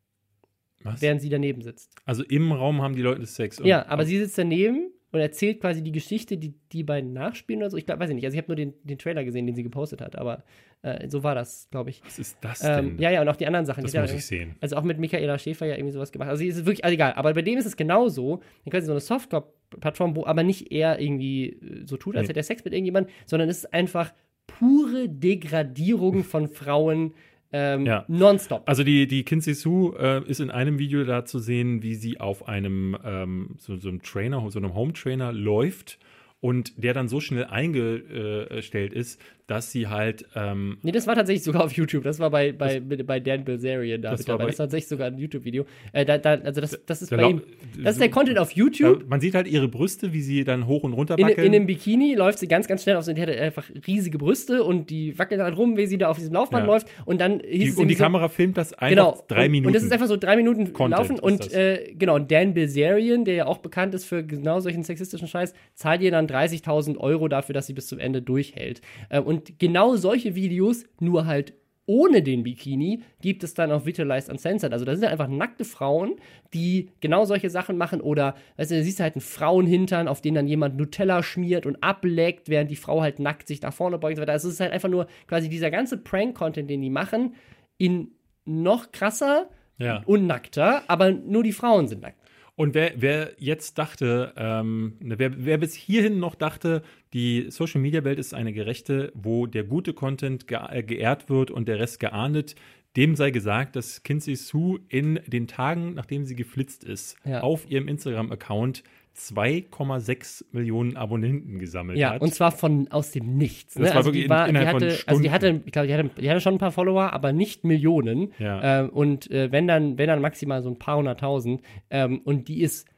Was? 0.85 1.03
während 1.03 1.21
sie 1.23 1.29
daneben 1.29 1.61
sitzt. 1.63 1.93
Also 2.05 2.23
im 2.23 2.53
Raum 2.53 2.83
haben 2.83 2.95
die 2.95 3.03
Leute 3.03 3.27
Sex. 3.27 3.61
Ja, 3.65 3.87
aber 3.89 4.05
sie 4.07 4.17
sitzt 4.19 4.39
daneben 4.39 4.93
und 5.13 5.21
erzählt 5.21 5.61
quasi 5.61 5.83
die 5.83 5.93
Geschichte, 5.93 6.37
die 6.39 6.55
die 6.73 6.85
beiden 6.85 7.13
nachspielen 7.13 7.61
oder 7.63 7.71
so. 7.71 7.77
Ich 7.77 7.87
glaub, 7.87 7.99
weiß 7.99 8.11
ich 8.11 8.15
nicht. 8.15 8.25
Also 8.25 8.37
ich 8.37 8.43
habe 8.43 8.49
nur 8.49 8.57
den, 8.57 8.75
den 8.85 8.99
Trailer 8.99 9.25
gesehen, 9.25 9.47
den 9.47 9.55
sie 9.57 9.63
gepostet 9.63 10.01
hat, 10.01 10.17
aber 10.17 10.45
äh, 10.83 11.09
so 11.09 11.23
war 11.25 11.35
das, 11.35 11.69
glaube 11.71 11.91
ich. 11.91 12.01
Was 12.05 12.19
ist 12.19 12.39
das 12.41 12.63
Ähm, 12.65 12.91
denn? 12.91 12.99
ja, 13.01 13.11
ja, 13.11 13.21
und 13.21 13.29
auch 13.29 13.37
die 13.37 13.47
anderen 13.47 13.67
Sachen. 13.67 13.83
das 13.83 13.93
die 13.93 13.99
muss 13.99 14.11
ja- 14.11 14.17
ich 14.17 14.27
sehen. 14.27 14.57
Also 14.61 14.77
auch 14.77 14.83
mit 14.85 14.99
Michaela 14.99 15.39
Schäfer 15.39 15.67
ja 15.67 15.75
irgendwie 15.75 15.93
sowas 15.93 16.13
gemacht. 16.13 16.29
Also 16.31 16.45
es 16.45 16.57
ist 16.57 16.65
wirklich, 16.67 16.85
also 16.85 16.95
egal. 16.95 17.13
Aber 17.15 17.35
bei 17.35 17.43
dem 17.43 17.59
ist 17.59 17.67
es 17.67 17.77
genauso. 17.77 18.41
Dann 18.65 18.71
quasi 18.71 18.87
so 18.87 18.93
eine 18.93 19.01
Softcore-Plattform, 19.01 20.17
wo 20.17 20.25
aber 20.27 20.43
nicht 20.43 20.71
er 20.73 21.01
irgendwie 21.01 21.51
äh, 21.51 21.87
so 21.87 21.97
tut, 21.97 22.17
als 22.17 22.25
Nee. 22.25 22.31
hätte 22.31 22.41
er 22.41 22.45
Sex 22.45 22.65
mit 22.65 22.73
irgendjemandem, 22.73 23.13
sondern 23.27 23.49
es 23.49 23.59
ist 23.59 23.75
einfach 23.75 24.13
pure 24.47 25.09
Degradierung 25.09 26.25
von 26.25 26.49
Frauen 26.49 27.15
ähm, 27.53 27.87
Ja. 27.87 28.05
nonstop. 28.09 28.63
Also 28.69 28.85
die, 28.85 29.07
die 29.07 29.25
Kinsey 29.25 29.55
Sue 29.55 29.97
äh, 29.99 30.23
ist 30.29 30.41
in 30.41 30.51
einem 30.51 30.79
Video 30.79 31.05
da 31.05 31.25
zu 31.25 31.39
sehen, 31.39 31.83
wie 31.83 31.95
sie 31.95 32.21
auf 32.21 32.49
einem 32.49 32.97
ähm, 33.05 33.57
so, 33.59 33.77
so 33.77 33.89
einem 33.89 34.03
Trainer, 34.03 34.45
so 34.51 34.59
einem 34.59 34.75
Home 34.75 34.93
Trainer 34.93 35.33
läuft 35.33 35.99
und 36.41 36.83
der 36.83 36.95
dann 36.95 37.09
so 37.09 37.21
schnell 37.21 37.45
eingestellt 37.47 38.93
ist, 38.93 39.21
dass 39.51 39.73
sie 39.73 39.89
halt 39.89 40.25
ähm, 40.37 40.79
Nee, 40.83 40.93
das 40.93 41.07
war 41.09 41.17
tatsächlich 41.17 41.43
sogar 41.43 41.65
auf 41.65 41.73
YouTube. 41.73 42.05
Das 42.05 42.21
war 42.21 42.31
bei, 42.31 42.53
bei, 42.53 42.79
bei 42.81 43.19
Dan 43.19 43.45
Bilzerian 43.45 44.01
da 44.01 44.13
Das 44.13 44.27
war 44.29 44.39
bei- 44.39 44.45
Das 44.45 44.53
ist 44.55 44.59
tatsächlich 44.59 44.89
sogar 44.89 45.09
ein 45.09 45.19
YouTube-Video. 45.19 45.65
Äh, 45.93 46.05
da, 46.05 46.19
da, 46.19 46.35
also 46.35 46.61
das, 46.61 46.79
das 46.87 47.03
ist 47.03 47.11
bei 47.11 47.29
ihm. 47.29 47.43
Das 47.83 47.95
ist 47.95 48.01
der 48.01 48.11
Content 48.11 48.39
auf 48.39 48.53
YouTube. 48.53 49.09
man 49.09 49.21
sieht 49.21 49.35
halt 49.35 49.49
ihre 49.49 49.67
Brüste, 49.69 50.13
wie 50.13 50.23
sie 50.23 50.45
dann 50.45 50.67
hoch 50.69 50.85
und 50.85 50.93
runter 50.93 51.19
In, 51.19 51.25
wackeln. 51.27 51.47
in 51.49 51.55
einem 51.55 51.67
Bikini 51.67 52.15
läuft 52.15 52.39
sie 52.39 52.47
ganz, 52.47 52.69
ganz 52.69 52.85
schnell 52.85 52.95
auf. 52.97 53.05
so- 53.05 53.13
Die 53.13 53.21
hat 53.21 53.29
einfach 53.29 53.65
riesige 53.87 54.19
Brüste 54.19 54.63
und 54.63 54.89
die 54.89 55.19
wackelt 55.19 55.41
dann 55.41 55.53
rum, 55.55 55.77
wie 55.77 55.87
sie 55.87 55.99
da 55.99 56.09
auf 56.09 56.17
diesem 56.19 56.33
Laufband 56.35 56.67
Ja. 56.67 56.73
läuft. 56.73 56.87
Und 57.05 57.21
dann 57.21 57.41
hieß 57.41 57.49
die, 57.51 57.69
es 57.71 57.77
und 57.77 57.89
die 57.89 57.95
so, 57.95 58.05
Kamera 58.05 58.29
filmt 58.29 58.57
das 58.57 58.73
einfach 58.75 58.89
Genau. 58.91 59.25
drei 59.27 59.49
Minuten. 59.49 59.67
Und 59.67 59.75
das 59.75 59.83
ist 59.83 59.93
einfach 59.93 60.07
so 60.07 60.17
drei 60.17 60.37
Minuten 60.37 60.73
Content 60.73 60.99
laufen. 60.99 61.19
Und 61.19 61.41
das. 61.47 61.53
äh, 61.53 61.93
genau, 61.99 62.15
und 62.15 62.31
Dan 62.31 62.55
Bilzerian, 62.55 63.25
der 63.25 63.35
ja 63.35 63.47
auch 63.47 63.59
bekannt 63.59 63.95
ist 63.95 64.05
für 64.05 64.23
genau 64.25 64.61
solchen 64.61 64.85
sexistischen 64.85 65.27
Scheiß, 65.27 65.55
zahlt 65.75 66.03
ihr 66.03 66.13
dann 66.13 66.27
30.000 66.29 66.97
Euro 66.99 67.27
dafür, 67.27 67.53
dass 67.53 67.67
sie 67.67 67.73
bis 67.73 67.89
zum 67.89 67.99
Ende 67.99 68.23
durchhält. 68.23 68.81
Äh, 69.09 69.19
und 69.21 69.40
Und 69.41 69.59
genau 69.59 69.97
solche 69.97 70.35
Videos, 70.35 70.85
nur 71.01 71.27
halt 71.27 71.55
ohne 71.87 72.23
den 72.23 72.45
Bikini, 72.45 73.03
gibt 73.21 73.43
es 73.43 73.55
dann 73.55 73.73
auf 73.73 73.85
Vitalized 73.85 74.31
Uncensored. 74.31 74.73
Also 74.73 74.85
da 74.85 74.95
sind 74.95 75.09
einfach 75.09 75.27
nackte 75.27 75.65
Frauen, 75.65 76.17
die 76.55 76.91
genau 77.01 77.25
solche 77.25 77.51
Sachen 77.51 77.77
machen. 77.77 78.01
Oder, 78.01 78.37
weißt 78.59 78.71
du, 78.71 78.77
da 78.77 78.83
siehst 78.83 79.01
du 79.01 79.03
halt 79.03 79.17
einen 79.17 79.23
Frauenhintern, 79.23 80.07
auf 80.07 80.21
den 80.21 80.35
dann 80.35 80.47
jemand 80.47 80.77
Nutella 80.77 81.23
schmiert 81.23 81.67
und 81.67 81.83
ableckt, 81.83 82.49
während 82.49 82.71
die 82.71 82.77
Frau 82.77 83.01
halt 83.01 83.19
nackt 83.19 83.49
sich 83.49 83.61
nach 83.63 83.73
vorne 83.73 83.99
beugt 83.99 84.13
und 84.13 84.17
so 84.17 84.23
weiter. 84.23 84.33
Also 84.33 84.49
es 84.49 84.55
ist 84.55 84.61
halt 84.61 84.73
einfach 84.73 84.89
nur 84.89 85.09
quasi 85.27 85.49
dieser 85.49 85.73
ganze 85.73 85.97
Prank-Content, 85.97 86.71
den 86.71 86.81
die 86.81 86.91
machen, 86.91 87.35
in 87.77 88.13
noch 88.45 88.93
krasser 88.93 89.49
Ja. 89.79 90.03
und 90.07 90.27
nackter, 90.27 90.83
aber 90.87 91.11
nur 91.11 91.43
die 91.43 91.53
Frauen 91.53 91.89
sind 91.89 92.03
nackt. 92.03 92.20
Und 92.61 92.75
wer, 92.75 92.93
wer 92.97 93.33
jetzt 93.39 93.79
dachte, 93.79 94.35
ähm, 94.37 94.93
ne, 95.01 95.19
wer, 95.19 95.47
wer 95.47 95.57
bis 95.57 95.73
hierhin 95.73 96.19
noch 96.19 96.35
dachte, 96.35 96.83
die 97.15 97.47
Social 97.49 97.81
Media 97.81 98.05
Welt 98.05 98.19
ist 98.19 98.35
eine 98.35 98.53
gerechte, 98.53 99.13
wo 99.15 99.47
der 99.47 99.65
gute 99.65 99.95
Content 99.95 100.47
ge 100.47 100.59
äh, 100.69 100.83
geehrt 100.83 101.31
wird 101.31 101.51
und 101.51 101.69
der 101.69 101.79
Rest 101.79 102.01
geahndet, 102.01 102.57
dem 102.99 103.17
sei 103.17 103.31
gesagt, 103.31 103.77
dass 103.77 104.03
Kinsey 104.03 104.37
Sue 104.37 104.79
in 104.91 105.21
den 105.27 105.47
Tagen, 105.47 105.95
nachdem 105.95 106.27
sie 106.27 106.37
geflitzt 106.37 106.85
ist, 106.85 107.17
Ja. 107.25 107.41
auf 107.41 107.65
ihrem 107.71 107.89
Instagram-Account 107.89 108.83
2,6 109.17 110.45
Millionen 110.53 110.97
Abonnenten 110.97 111.59
gesammelt 111.59 111.99
Ja, 111.99 112.15
hat. 112.15 112.23
und 112.23 112.35
zwar 112.35 112.53
von 112.53 112.89
aus 112.91 113.11
dem 113.13 113.37
Nichts. 113.37 113.75
Das 113.75 113.83
Ne? 113.83 113.89
war 113.91 113.97
also 113.97 114.09
wirklich 114.09 114.25
die 114.25 114.31
war, 114.31 114.45
die 114.45 114.51
innerhalb 114.51 114.71
von 114.81 114.83
hatte, 114.89 114.99
also 115.07 115.23
die 115.23 115.31
hatte, 115.31 115.47
Stunden. 115.49 115.63
ich 115.67 115.73
glaube, 115.73 115.89
die 115.89 115.95
hatte, 115.95 116.11
die 116.21 116.31
hatte 116.31 116.41
schon 116.41 116.55
ein 116.55 116.59
paar 116.59 116.73
Follower, 116.73 117.13
aber 117.13 117.33
nicht 117.33 117.65
Millionen. 117.65 118.33
Ja. 118.39 118.81
Ähm, 118.83 118.91
und 118.91 119.31
äh, 119.31 119.51
wenn 119.53 119.67
dann, 119.67 119.99
wenn 119.99 120.09
dann 120.09 120.21
maximal 120.21 120.63
so 120.63 120.71
ein 120.71 120.79
paar 120.79 120.97
hunderttausend. 120.99 121.61
Ähm, 121.91 122.21
und 122.25 122.49
die 122.49 122.63
ist, 122.63 122.89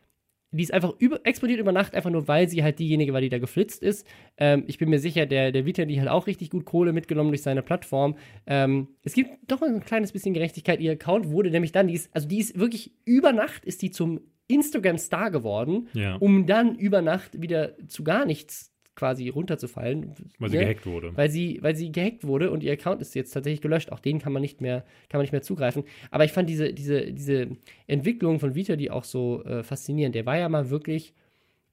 die 0.55 0.62
ist 0.62 0.75
einfach 0.75 0.92
über, 0.98 1.20
explodiert 1.25 1.61
über 1.61 1.72
Nacht, 1.72 1.94
einfach 1.94 2.11
nur, 2.11 2.29
weil 2.29 2.46
sie 2.48 2.62
halt 2.62 2.79
diejenige 2.79 3.14
war, 3.14 3.22
die 3.22 3.31
da 3.31 3.38
geflitzt 3.38 3.83
ist. 3.83 4.07
Ähm, 4.37 4.64
ich 4.66 4.77
bin 4.79 4.90
mir 4.90 4.98
sicher, 4.98 5.25
der, 5.25 5.51
der 5.51 5.64
Vitali 5.64 5.96
hat 5.96 6.09
auch 6.09 6.27
richtig 6.27 6.51
gut 6.51 6.66
Kohle 6.66 6.92
mitgenommen 6.92 7.31
durch 7.31 7.42
seine 7.42 7.62
Plattform. 7.62 8.16
Ähm, 8.46 8.88
es 9.03 9.14
gibt 9.14 9.31
doch 9.51 9.62
ein 9.62 9.81
kleines 9.83 10.12
bisschen 10.12 10.35
Gerechtigkeit. 10.35 10.79
Ihr 10.81 10.92
Account 10.92 11.31
wurde 11.31 11.51
nämlich 11.51 11.72
dann, 11.72 11.88
die 11.88 11.94
ist, 11.94 12.14
also 12.14 12.29
die 12.29 12.38
ist 12.38 12.59
wirklich 12.59 12.92
über 13.07 13.33
Nacht 13.33 13.64
ist 13.64 13.81
die 13.81 13.90
zum 13.90 14.20
Instagram-Star 14.54 15.30
geworden, 15.30 15.88
Ja. 15.94 16.16
um 16.16 16.46
dann 16.46 16.76
über 16.76 17.02
Nacht 17.02 17.40
wieder 17.40 17.76
zu 17.88 18.04
gar 18.04 18.24
nichts 18.26 18.70
quasi 18.94 19.28
runterzufallen. 19.30 20.12
weil 20.38 20.50
sie 20.50 20.56
ne? 20.58 20.64
gehackt 20.64 20.84
wurde. 20.86 21.16
weil 21.16 21.30
sie, 21.30 21.58
weil 21.62 21.74
sie 21.74 21.90
gehackt 21.90 22.26
wurde 22.26 22.50
und 22.50 22.62
ihr 22.62 22.72
Account 22.72 23.00
ist 23.00 23.14
jetzt 23.14 23.30
tatsächlich 23.32 23.62
gelöscht. 23.62 23.90
Auch 23.90 24.00
den 24.00 24.18
kann 24.18 24.32
man 24.34 24.42
nicht 24.42 24.60
mehr, 24.60 24.84
kann 25.08 25.18
man 25.18 25.22
nicht 25.22 25.32
mehr 25.32 25.40
zugreifen. 25.42 25.84
Aber 26.10 26.24
ich 26.26 26.32
fand 26.32 26.48
diese, 26.50 26.74
diese, 26.74 27.10
diese 27.12 27.56
Entwicklung 27.86 28.38
von 28.38 28.54
Vita, 28.54 28.76
die 28.76 28.90
auch 28.90 29.04
so 29.04 29.42
äh, 29.44 29.62
faszinierend. 29.62 30.14
Der 30.14 30.26
war 30.26 30.36
ja 30.36 30.48
mal 30.50 30.68
wirklich 30.68 31.14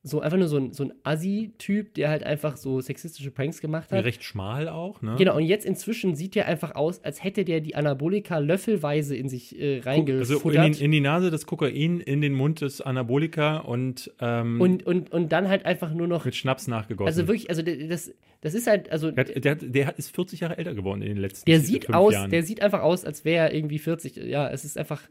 so 0.02 0.22
einfach 0.22 0.38
nur 0.38 0.48
so 0.48 0.56
ein, 0.58 0.72
so 0.72 0.84
ein 0.86 0.94
Assi-Typ, 1.04 1.94
der 1.96 2.10
halt 2.10 2.24
einfach 2.24 2.56
so 2.56 2.80
sexistische 2.80 3.32
Pranks 3.32 3.60
gemacht 3.60 3.92
hat. 3.92 4.06
Recht 4.06 4.24
schmal 4.24 4.70
auch, 4.70 5.02
ne? 5.02 5.16
Genau, 5.18 5.36
und 5.36 5.44
jetzt 5.44 5.66
inzwischen 5.66 6.16
sieht 6.16 6.36
der 6.36 6.48
einfach 6.48 6.76
aus, 6.76 7.04
als 7.04 7.22
hätte 7.22 7.44
der 7.44 7.60
die 7.60 7.76
Anabolika 7.76 8.38
löffelweise 8.38 9.16
in 9.18 9.28
sich 9.28 9.60
äh, 9.60 9.78
Also 9.80 9.90
reingefuttert. 9.90 10.66
in, 10.68 10.72
die- 10.74 10.84
in 10.86 10.92
die 10.92 11.02
Nase 11.02 11.32
das 11.32 11.46
Kokain, 11.46 12.00
in 12.00 12.22
den 12.22 12.34
Mund 12.34 12.62
des 12.62 12.80
Anabolika 12.80 13.58
und, 13.58 14.10
ähm, 14.22 14.62
und, 14.62 14.86
und, 14.86 15.12
und 15.12 15.32
dann 15.34 15.50
halt 15.50 15.66
einfach 15.66 15.94
nur 15.94 16.08
noch. 16.08 16.24
mit 16.24 16.36
Schnaps 16.36 16.68
nachgegossen. 16.68 17.08
Also 17.08 17.28
wirklich, 17.28 17.50
also 17.50 17.62
das, 17.62 18.14
das 18.40 18.54
ist 18.54 18.68
halt, 18.68 18.90
also 18.94 19.12
Der, 19.12 19.26
der, 19.26 19.56
der 19.56 19.98
ist 19.98 20.16
40 20.16 20.40
Jahre 20.40 20.58
älter 20.58 20.76
geworden 20.76 21.02
in 21.02 21.10
den 21.10 21.18
letzten 21.18 21.50
der 21.50 21.60
sieht 21.60 21.86
fünf 21.86 21.98
aus, 21.98 22.14
Jahren. 22.14 22.30
der 22.32 22.44
sieht 22.44 22.62
einfach 22.62 22.82
aus, 22.84 23.04
als 23.04 23.26
wäre 23.26 23.48
er 23.50 23.54
irgendwie 23.54 23.80
40. 23.80 24.16
Ja, 24.16 24.50
es 24.50 24.64
ist 24.64 24.78
einfach 24.78 25.02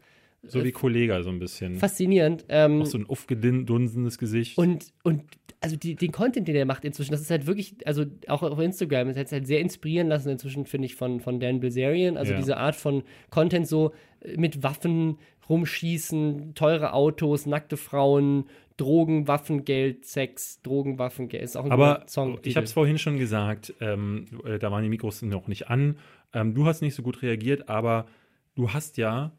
so 0.47 0.63
wie 0.65 0.73
Kollega 0.73 1.23
so 1.23 1.31
ein 1.31 1.39
bisschen. 1.39 1.77
faszinierend. 1.77 2.45
Ähm, 2.49 2.83
Auch 2.83 2.87
so 2.87 2.99
ein 2.99 3.07
aufgedunsenes 3.09 4.19
Gesicht. 4.19 4.57
und, 4.59 4.87
und 5.03 5.23
also 5.61 5.77
die, 5.77 5.97
den 5.97 6.13
Content, 6.13 6.47
den 6.47 6.55
er 6.55 6.65
macht 6.67 6.85
inzwischen, 6.85 7.11
das 7.11 7.21
ist 7.21 7.31
halt 7.31 7.47
wirklich, 7.47 7.75
also 7.85 8.05
auch 8.29 8.43
auf 8.45 8.59
Instagram, 8.61 9.09
es 9.09 9.17
hat 9.17 9.33
halt 9.33 9.47
sehr 9.49 9.61
inspirieren 9.61 10.07
lassen 10.07 10.29
inzwischen, 10.31 10.67
finde 10.67 10.87
ich, 10.87 10.95
von, 10.95 11.21
von 11.21 11.41
Dan 11.41 11.59
Bilzerian. 11.61 12.17
Also 12.17 12.33
Ja. 12.33 12.39
diese 12.39 12.57
Art 12.59 12.77
von 12.77 13.03
Content 13.31 13.67
so 13.67 13.93
äh, 14.21 14.37
mit 14.37 14.63
Waffen 14.63 15.19
rumschießen, 15.49 16.55
teure 16.55 16.93
Autos, 16.93 17.47
nackte 17.47 17.77
Frauen, 17.77 18.45
Drogen, 18.77 19.27
Waffengeld, 19.27 20.05
Sex, 20.05 20.63
Drogen, 20.63 20.99
Waffengeld. 20.99 21.43
Ist 21.43 21.57
auch 21.57 21.65
ein 21.65 21.73
Aber 21.73 21.95
guter 21.95 22.09
Song. 22.09 22.39
ich 22.45 22.55
habe 22.57 22.65
es 22.65 22.73
vorhin 22.73 22.99
schon 22.99 23.19
gesagt, 23.19 23.75
ähm, 23.81 24.27
äh, 24.45 24.59
da 24.59 24.71
waren 24.71 24.83
die 24.85 24.89
Mikros 24.89 25.23
noch 25.23 25.49
nicht 25.49 25.69
an. 25.69 25.97
Ähm, 26.33 26.55
du 26.55 26.67
hast 26.67 26.81
nicht 26.83 26.95
so 26.95 27.03
gut 27.03 27.23
reagiert, 27.23 27.69
aber 27.69 28.07
du 28.55 28.73
hast 28.73 28.97
ja 28.99 29.33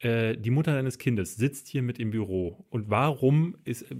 äh, 0.00 0.36
die 0.36 0.50
Mutter 0.50 0.72
deines 0.74 0.98
Kindes 0.98 1.36
sitzt 1.36 1.68
hier 1.68 1.82
mit 1.82 1.98
im 1.98 2.10
Büro. 2.10 2.64
Und 2.70 2.90
warum 2.90 3.56
ist, 3.64 3.82
äh, 3.90 3.94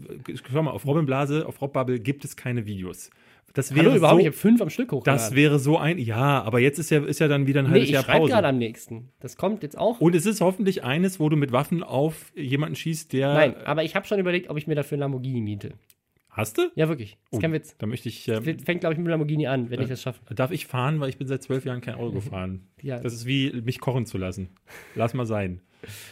schau 0.51 0.63
mal, 0.63 0.71
auf 0.71 0.87
Robin 0.87 1.07
Blase, 1.07 1.47
auf 1.47 1.61
Rob 1.61 1.73
Bubble 1.73 2.01
gibt 2.01 2.25
es 2.25 2.37
keine 2.37 2.67
Videos. 2.67 3.11
Das 3.53 3.75
wäre 3.75 3.87
Hallo, 3.87 3.97
überhaupt 3.97 4.19
so, 4.19 4.21
ich 4.21 4.27
habe 4.27 4.37
fünf 4.37 4.61
am 4.63 4.71
Stück 4.71 4.93
hochgeladen. 4.93 5.21
das 5.25 5.35
wäre 5.35 5.59
so 5.59 5.77
ein, 5.77 5.99
ja, 5.99 6.41
aber 6.43 6.61
jetzt 6.61 6.79
ist 6.79 6.91
ja, 6.91 7.05
ist 7.05 7.19
ja 7.19 7.27
dann 7.27 7.49
wieder 7.49 7.61
ein 7.63 7.65
nee, 7.67 7.71
halbes 7.73 7.89
ich 7.89 7.95
Jahr 7.95 8.05
Pause. 8.05 8.31
gerade 8.31 8.47
am 8.47 8.59
nächsten. 8.59 9.09
Das 9.19 9.37
kommt 9.37 9.65
jetzt 9.65 9.77
auch. 9.77 10.01
Und 10.01 10.15
es 10.15 10.25
ist 10.25 10.41
hoffentlich 10.41 10.85
eines, 10.85 11.19
wo 11.19 11.29
du 11.29 11.37
mit 11.37 11.51
Waffen 11.51 11.83
auf 11.83 12.33
jemanden 12.37 12.77
schießt, 12.77 13.13
der. 13.13 13.35
Nein, 13.35 13.57
aber 13.65 13.83
ich 13.83 13.97
habe 13.97 14.07
schon 14.07 14.21
überlegt, 14.21 14.51
ob 14.51 14.57
ich 14.57 14.69
mir 14.69 14.77
dafür 14.77 14.95
einen 14.97 15.01
Lamborghini 15.01 15.41
miete. 15.41 15.73
Hast 16.29 16.59
du? 16.59 16.71
Ja, 16.77 16.89
wirklich. 16.89 17.19
Das 17.25 17.33
ist 17.33 17.39
Oh, 17.39 17.41
kein 17.41 17.53
Witz. 17.53 17.75
Da 17.77 17.87
möchte 17.89 18.09
ich. 18.09 18.29
Äh, 18.29 18.41
Fängt, 18.41 18.81
glaube 18.81 18.93
ich, 18.93 18.99
mit 18.99 19.07
dem 19.07 19.09
Lamborghini 19.09 19.49
an, 19.49 19.69
wenn 19.69 19.81
ich 19.83 19.89
das 19.89 20.01
schaffe. 20.01 20.21
darf 20.33 20.53
ich 20.53 20.67
fahren, 20.69 21.01
weil 21.01 21.09
ich 21.09 21.19
bin 21.19 21.27
seit 21.27 21.43
zwölf 21.43 21.65
Jahren 21.65 21.81
kein 21.81 21.97
Auto 21.97 22.13
gefahren. 22.23 22.69
Ja. 22.81 23.01
Das 23.01 23.13
ist 23.13 23.27
wie 23.27 23.51
mich 23.65 23.81
kochen 23.81 24.07
zu 24.07 24.17
lassen. 24.17 24.51
Lass 24.95 25.13
mal 25.13 25.27
sein. 25.27 25.61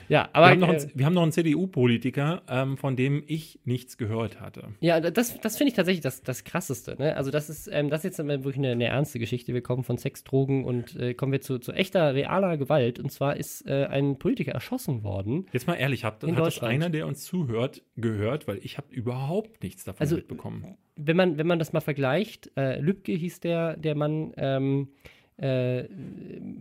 Ja, 0.09 0.25
Wir 0.25 0.37
aber 0.37 0.51
haben 0.51 0.61
noch 0.61 0.69
äh, 0.69 0.77
einen, 0.77 0.91
wir 0.95 1.07
haben 1.07 1.15
noch 1.15 1.23
einen 1.23 1.33
CDU-Politiker, 1.33 2.43
ähm, 2.49 2.77
von 2.77 2.97
dem 2.97 3.23
ich 3.27 3.61
nichts 3.65 3.99
gehört 3.99 4.41
hatte. 4.41 4.69
Ja, 4.81 5.01
das, 5.01 5.41
das 5.41 5.57
finde 5.57 5.71
ich 5.71 5.77
tatsächlich 5.77 6.03
das, 6.03 6.23
das 6.23 6.45
Krasseste. 6.45 6.97
Ne? 6.99 7.17
Also, 7.17 7.31
das 7.31 7.51
ist, 7.51 7.69
ähm, 7.71 7.91
das 7.91 8.05
ist 8.05 8.19
jetzt 8.19 8.27
wirklich 8.27 8.57
eine, 8.57 8.73
eine 8.73 8.87
ernste 8.87 9.19
Geschichte. 9.19 9.55
Wir 9.55 9.63
kommen 9.63 9.85
von 9.85 9.99
Sex, 9.99 10.25
Drogen 10.25 10.65
und 10.65 10.97
äh, 10.97 11.15
kommen 11.15 11.33
wir 11.33 11.41
zu, 11.41 11.59
zu 11.59 11.73
echter, 11.73 12.15
realer 12.15 12.57
Gewalt. 12.57 12.99
Und 12.99 13.11
zwar 13.11 13.37
ist 13.37 13.67
äh, 13.67 13.87
ein 13.87 14.19
Politiker 14.19 14.53
erschossen 14.53 15.03
worden. 15.03 15.47
Jetzt 15.53 15.67
mal 15.67 15.75
ehrlich, 15.75 16.05
hat, 16.05 16.23
hat 16.23 16.39
das 16.39 16.63
einer, 16.63 16.91
der 16.91 17.07
uns 17.07 17.25
zuhört, 17.25 17.83
gehört? 17.97 18.49
Weil 18.49 18.59
ich 18.63 18.79
habe 18.79 18.89
überhaupt 18.93 19.63
nichts 19.63 19.85
davon 19.85 20.01
Also, 20.01 20.17
mitbekommen. 20.17 20.77
Wenn 20.97 21.17
man, 21.17 21.39
wenn 21.39 21.47
man 21.47 21.59
das 21.59 21.73
mal 21.73 21.81
vergleicht, 21.81 22.51
äh, 22.57 22.81
Lübcke 22.81 23.13
hieß 23.13 23.41
der, 23.41 23.77
der 23.77 23.95
Mann, 23.95 24.33
ähm, 24.37 24.89
äh, 25.39 25.85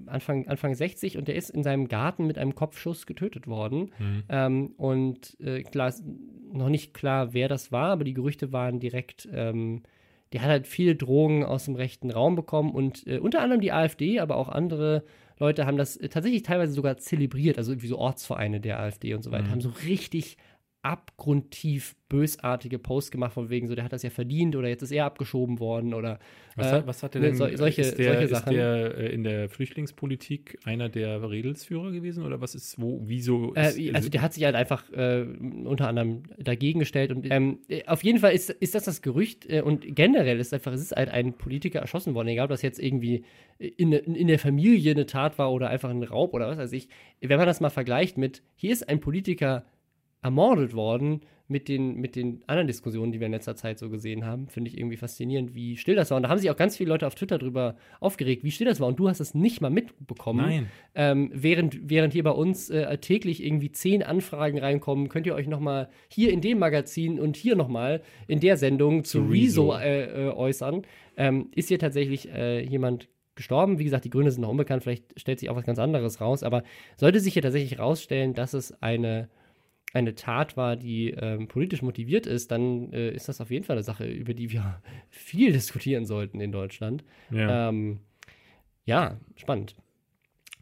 Anfang, 0.06 0.48
Anfang 0.48 0.74
60 0.76 1.18
und 1.18 1.28
der 1.28 1.36
ist 1.36 1.50
in 1.50 1.64
seinem 1.64 1.88
Garten 1.88 2.26
mit 2.28 2.38
einem 2.38 2.56
Kopfschuss 2.56 3.06
getötet 3.06 3.48
worden. 3.48 3.92
Mhm. 4.00 4.24
Ähm, 4.30 4.74
und 4.78 5.38
äh, 5.40 5.64
klar, 5.64 5.90
ist 5.90 6.04
noch 6.54 6.70
nicht 6.70 6.94
klar, 6.94 7.34
wer 7.34 7.48
das 7.50 7.72
war, 7.72 7.92
aber 7.92 8.04
die 8.04 8.14
Gerüchte 8.14 8.54
waren 8.54 8.80
direkt, 8.80 9.28
ähm, 9.34 9.84
der 10.34 10.42
hat 10.42 10.50
halt 10.50 10.68
viele 10.68 10.96
Drogen 10.96 11.44
aus 11.44 11.66
dem 11.66 11.76
rechten 11.76 12.12
Raum 12.12 12.36
bekommen 12.36 12.72
und 12.72 13.06
äh, 13.08 13.20
unter 13.20 13.42
anderem 13.42 13.62
die 13.62 13.72
AfD, 13.72 14.20
aber 14.20 14.36
auch 14.38 14.50
andere 14.50 15.04
Leute 15.40 15.66
haben 15.66 15.78
das 15.78 15.98
äh, 15.98 16.10
tatsächlich 16.10 16.44
teilweise 16.44 16.74
sogar 16.74 16.98
zelebriert, 16.98 17.58
also 17.58 17.72
irgendwie 17.72 17.88
so 17.88 17.98
Ortsvereine 17.98 18.60
der 18.60 18.80
AfD 18.80 19.14
und 19.14 19.24
so 19.24 19.32
weiter, 19.32 19.46
Mhm. 19.48 19.52
haben 19.52 19.62
so 19.62 19.74
richtig 19.86 20.38
abgrundtief 20.88 21.98
bösartige 22.08 22.80
Posts 22.80 23.12
gemacht, 23.12 23.34
von 23.34 23.50
wegen 23.50 23.68
so, 23.68 23.76
der 23.76 23.84
hat 23.84 23.92
das 23.92 24.02
ja 24.02 24.10
verdient 24.10 24.56
oder 24.56 24.70
jetzt 24.70 24.82
ist 24.84 24.92
er 24.92 25.04
abgeschoben 25.04 25.60
worden 25.60 25.94
oder 25.94 26.20
Was, 26.56 26.68
äh, 26.68 26.72
hat, 26.72 26.88
was 26.88 27.04
hat 27.04 27.14
der 27.14 27.22
ne, 27.22 27.28
denn? 27.28 27.36
so, 27.36 27.46
solche, 27.58 27.82
ist 27.82 27.98
der, 27.98 28.14
solche 28.14 28.24
ist 28.24 28.30
Sachen. 28.30 28.54
der 28.54 28.98
äh, 28.98 29.14
in 29.14 29.26
der 29.26 29.50
Flüchtlingspolitik 29.50 30.60
einer 30.64 30.88
der 30.88 31.30
Redelsführer 31.30 31.92
gewesen? 31.92 32.24
Oder 32.26 32.40
was 32.40 32.56
ist, 32.56 32.82
wo, 32.82 33.02
wieso? 33.04 33.54
Äh, 33.56 33.68
Ist, 33.68 33.96
also 33.96 34.08
der 34.08 34.22
hat 34.22 34.34
sich 34.34 34.46
halt 34.46 34.56
einfach 34.56 34.90
äh, 34.94 35.26
unter 35.66 35.90
anderem 35.90 36.24
dagegen 36.38 36.80
gestellt 36.80 37.12
und 37.12 37.28
ähm, 37.30 37.60
äh, 37.68 37.86
auf 37.86 38.02
jeden 38.06 38.20
Fall 38.20 38.32
ist, 38.32 38.50
ist 38.50 38.74
das 38.74 38.86
das 38.86 39.02
Gerücht 39.02 39.46
äh, 39.50 39.62
und 39.62 39.94
generell 39.94 40.40
ist 40.40 40.54
einfach, 40.54 40.72
es 40.72 40.82
ist 40.82 40.96
halt 40.96 41.10
ein 41.10 41.34
Politiker 41.34 41.80
erschossen 41.80 42.14
worden, 42.14 42.30
egal 42.30 42.46
ob 42.46 42.52
das 42.52 42.62
jetzt 42.62 42.80
irgendwie 42.80 43.26
in, 43.60 43.92
in 43.92 44.28
der 44.28 44.40
Familie 44.40 44.92
eine 44.92 45.08
Tat 45.08 45.38
war 45.38 45.52
oder 45.52 45.70
einfach 45.70 45.90
ein 45.90 46.04
Raub 46.04 46.34
oder 46.34 46.48
was 46.48 46.58
weiß 46.58 46.72
ich. 46.72 46.88
Wenn 47.20 47.38
man 47.38 47.48
das 47.48 47.60
mal 47.60 47.70
vergleicht 47.70 48.18
mit, 48.18 48.44
hier 48.56 48.72
ist 48.72 48.88
ein 48.88 49.02
Politiker 49.02 49.66
ermordet 50.22 50.74
worden 50.74 51.22
mit 51.50 51.70
den, 51.70 51.96
mit 51.96 52.16
den 52.16 52.44
anderen 52.48 52.68
Diskussionen, 52.68 53.12
die 53.12 53.20
wir 53.20 53.28
in 53.28 53.32
letzter 53.32 53.56
Zeit 53.56 53.80
so 53.80 53.90
gesehen 53.90 54.26
haben, 54.26 54.50
finde 54.50 54.70
ich 54.70 54.78
irgendwie 54.78 54.98
faszinierend, 54.98 55.56
wie 55.56 55.78
still 55.78 55.96
das 55.96 56.12
war. 56.12 56.18
Und 56.18 56.24
da 56.24 56.30
haben 56.30 56.40
sich 56.40 56.52
auch 56.52 56.58
ganz 56.58 56.76
viele 56.76 56.90
Leute 56.90 57.08
auf 57.08 57.16
Twitter 57.16 57.38
drüber 57.38 57.78
aufgeregt, 58.02 58.44
wie 58.44 58.52
still 58.52 58.68
das 58.68 58.80
war. 58.82 58.88
Und 58.88 59.00
du 59.00 59.08
hast 59.08 59.22
es 59.22 59.34
nicht 59.34 59.62
mal 59.62 59.70
mitbekommen. 59.70 60.46
Nein. 60.46 60.68
Ähm, 60.94 61.32
während, 61.34 61.90
während 61.90 62.12
hier 62.12 62.24
bei 62.24 62.32
uns 62.32 62.70
äh, 62.70 62.98
täglich 62.98 63.44
irgendwie 63.44 63.72
zehn 63.72 64.04
Anfragen 64.04 64.60
reinkommen, 64.60 65.08
könnt 65.08 65.26
ihr 65.26 65.36
euch 65.36 65.48
nochmal 65.48 65.90
hier 66.10 66.34
in 66.34 66.42
dem 66.42 66.60
Magazin 66.60 67.20
und 67.20 67.38
hier 67.38 67.56
nochmal 67.56 68.02
in 68.28 68.42
der 68.42 68.58
Sendung 68.58 69.06
zu 69.06 69.22
Rezo. 69.22 69.74
äh, 69.74 70.28
äh, 70.28 70.30
äußern. 70.32 70.82
Ähm, 71.16 71.50
ist 71.56 71.70
hier 71.70 71.80
tatsächlich 71.80 72.30
äh, 72.30 72.62
jemand 72.62 73.08
gestorben? 73.36 73.80
Wie 73.80 73.86
gesagt, 73.86 74.04
die 74.04 74.10
Gründe 74.10 74.32
sind 74.32 74.42
noch 74.42 74.50
unbekannt, 74.50 74.84
vielleicht 74.84 75.18
stellt 75.18 75.40
sich 75.40 75.50
auch 75.50 75.56
was 75.56 75.66
ganz 75.66 75.80
anderes 75.80 76.20
raus, 76.20 76.44
aber 76.44 76.64
sollte 76.98 77.22
sich 77.22 77.34
hier 77.34 77.42
tatsächlich 77.42 77.80
rausstellen, 77.80 78.34
dass 78.34 78.54
es 78.54 78.82
eine 78.82 79.30
eine 79.98 80.16
Tat 80.16 80.58
war, 80.58 80.76
die 80.76 81.10
ähm, 81.10 81.48
politisch 81.48 81.82
motiviert 81.82 82.28
ist, 82.28 82.52
dann 82.52 82.94
äh, 82.94 83.12
ist 83.12 83.28
das 83.28 83.42
auf 83.42 83.50
jeden 83.52 83.66
Fall 83.66 83.76
eine 83.76 83.84
Sache, 83.84 84.06
über 84.06 84.34
die 84.34 84.52
wir 84.52 84.82
viel 85.10 85.52
diskutieren 85.52 86.06
sollten 86.06 86.40
in 86.40 86.52
Deutschland. 86.52 87.04
Ja. 87.32 87.70
Ähm, 87.70 88.00
ja, 88.86 89.18
spannend. 89.36 89.76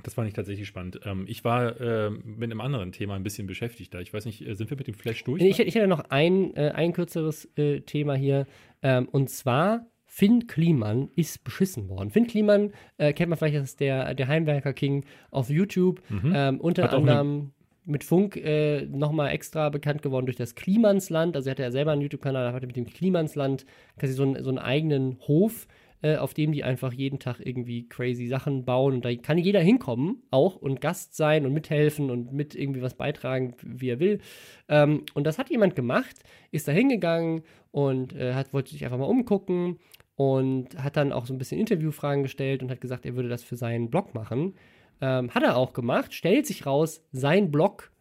Das 0.04 0.14
fand 0.14 0.28
ich 0.28 0.34
tatsächlich 0.34 0.68
spannend. 0.68 1.00
Ähm, 1.04 1.26
ich 1.28 1.44
war 1.44 1.80
äh, 1.80 2.10
mit 2.10 2.52
einem 2.52 2.62
anderen 2.62 2.92
Thema 2.92 3.16
ein 3.16 3.24
bisschen 3.24 3.48
beschäftigt 3.48 3.94
da. 3.94 4.00
Ich 4.00 4.14
weiß 4.14 4.26
nicht, 4.26 4.46
äh, 4.46 4.54
sind 4.56 4.70
wir 4.70 4.78
mit 4.78 4.88
dem 4.88 4.94
Flash 4.94 5.24
durch? 5.24 5.42
Ich, 5.42 5.60
ich 5.60 5.76
hätte 5.76 5.88
noch 5.88 6.10
ein, 6.10 6.56
äh, 6.56 6.72
ein 6.76 6.94
kürzeres 6.94 7.46
äh, 7.58 7.82
Thema 7.82 8.16
hier. 8.16 8.46
Ähm, 8.82 9.08
und 9.10 9.30
zwar 9.30 9.88
Finn 10.06 10.48
Kliman 10.48 11.10
ist 11.16 11.44
beschissen 11.44 11.90
worden. 11.90 12.10
Finn 12.10 12.28
Kliman 12.28 12.72
äh, 12.98 13.14
kennt 13.14 13.30
man 13.30 13.38
vielleicht 13.38 13.58
als 13.58 13.76
der, 13.76 14.14
der 14.14 14.28
Heimwerker 14.28 14.74
King 14.74 15.06
auf 15.32 15.50
YouTube. 15.50 16.02
Mhm. 16.10 16.34
Ähm, 16.36 16.62
unter 16.62 16.94
anderem 16.94 17.52
mit 17.86 18.04
Funk 18.04 18.36
äh, 18.38 18.86
nochmal 18.86 19.32
extra 19.32 19.70
bekannt 19.70 20.02
geworden 20.02 20.26
durch 20.26 20.36
das 20.36 20.56
Klimansland. 20.56 21.36
Also 21.36 21.50
er 21.50 21.52
hatte 21.52 21.64
ja 21.64 21.72
selber 21.72 21.92
einen 21.92 22.02
YouTube-Kanal, 22.02 22.54
hatte 22.54 22.68
mit 22.68 22.76
dem 22.76 22.86
Klimansland 22.86 23.66
quasi 23.98 24.14
so 24.14 24.24
einen, 24.24 24.44
so 24.44 24.50
einen 24.50 24.60
eigenen 24.60 25.18
Hof, 25.28 25.68
äh, 26.02 26.18
auf 26.18 26.34
dem 26.34 26.52
die 26.52 26.64
einfach 26.64 26.94
jeden 26.94 27.20
Tag 27.20 27.40
irgendwie 27.40 27.88
crazy 27.88 28.28
Sachen 28.28 28.66
bauen. 28.66 28.96
Und 28.96 29.06
da 29.06 29.16
kann 29.16 29.38
jeder 29.38 29.62
hinkommen, 29.62 30.24
auch 30.32 30.56
und 30.56 30.82
Gast 30.82 31.16
sein 31.16 31.46
und 31.46 31.54
mithelfen 31.54 32.12
und 32.12 32.34
mit 32.34 32.56
irgendwie 32.56 32.82
was 32.82 32.96
beitragen, 32.96 33.56
wie 33.64 33.90
er 33.90 34.00
will. 34.00 34.20
Ähm, 34.68 35.04
und 35.14 35.26
das 35.26 35.38
hat 35.38 35.50
jemand 35.50 35.76
gemacht, 35.76 36.18
ist 36.52 36.68
da 36.68 36.72
hingegangen 36.72 37.44
und 37.72 38.16
äh, 38.16 38.34
hat, 38.34 38.54
wollte 38.54 38.72
sich 38.72 38.84
einfach 38.84 38.98
mal 38.98 39.06
umgucken 39.06 39.80
und 40.16 40.82
hat 40.82 40.98
dann 40.98 41.12
auch 41.12 41.26
so 41.26 41.34
ein 41.34 41.38
bisschen 41.38 41.60
Interviewfragen 41.60 42.24
gestellt 42.24 42.64
und 42.64 42.72
hat 42.72 42.82
gesagt, 42.82 43.06
er 43.06 43.16
würde 43.16 43.30
das 43.30 43.44
für 43.44 43.56
seinen 43.56 43.90
Blog 43.90 44.14
machen. 44.14 44.56
Ähm, 45.02 45.32
hat 45.32 45.44
er 45.44 45.58
auch 45.58 45.74
gemacht, 45.74 46.14
stellt 46.14 46.46
sich 46.46 46.66
raus, 46.66 47.04
sein 47.12 47.52
Blog 47.52 47.92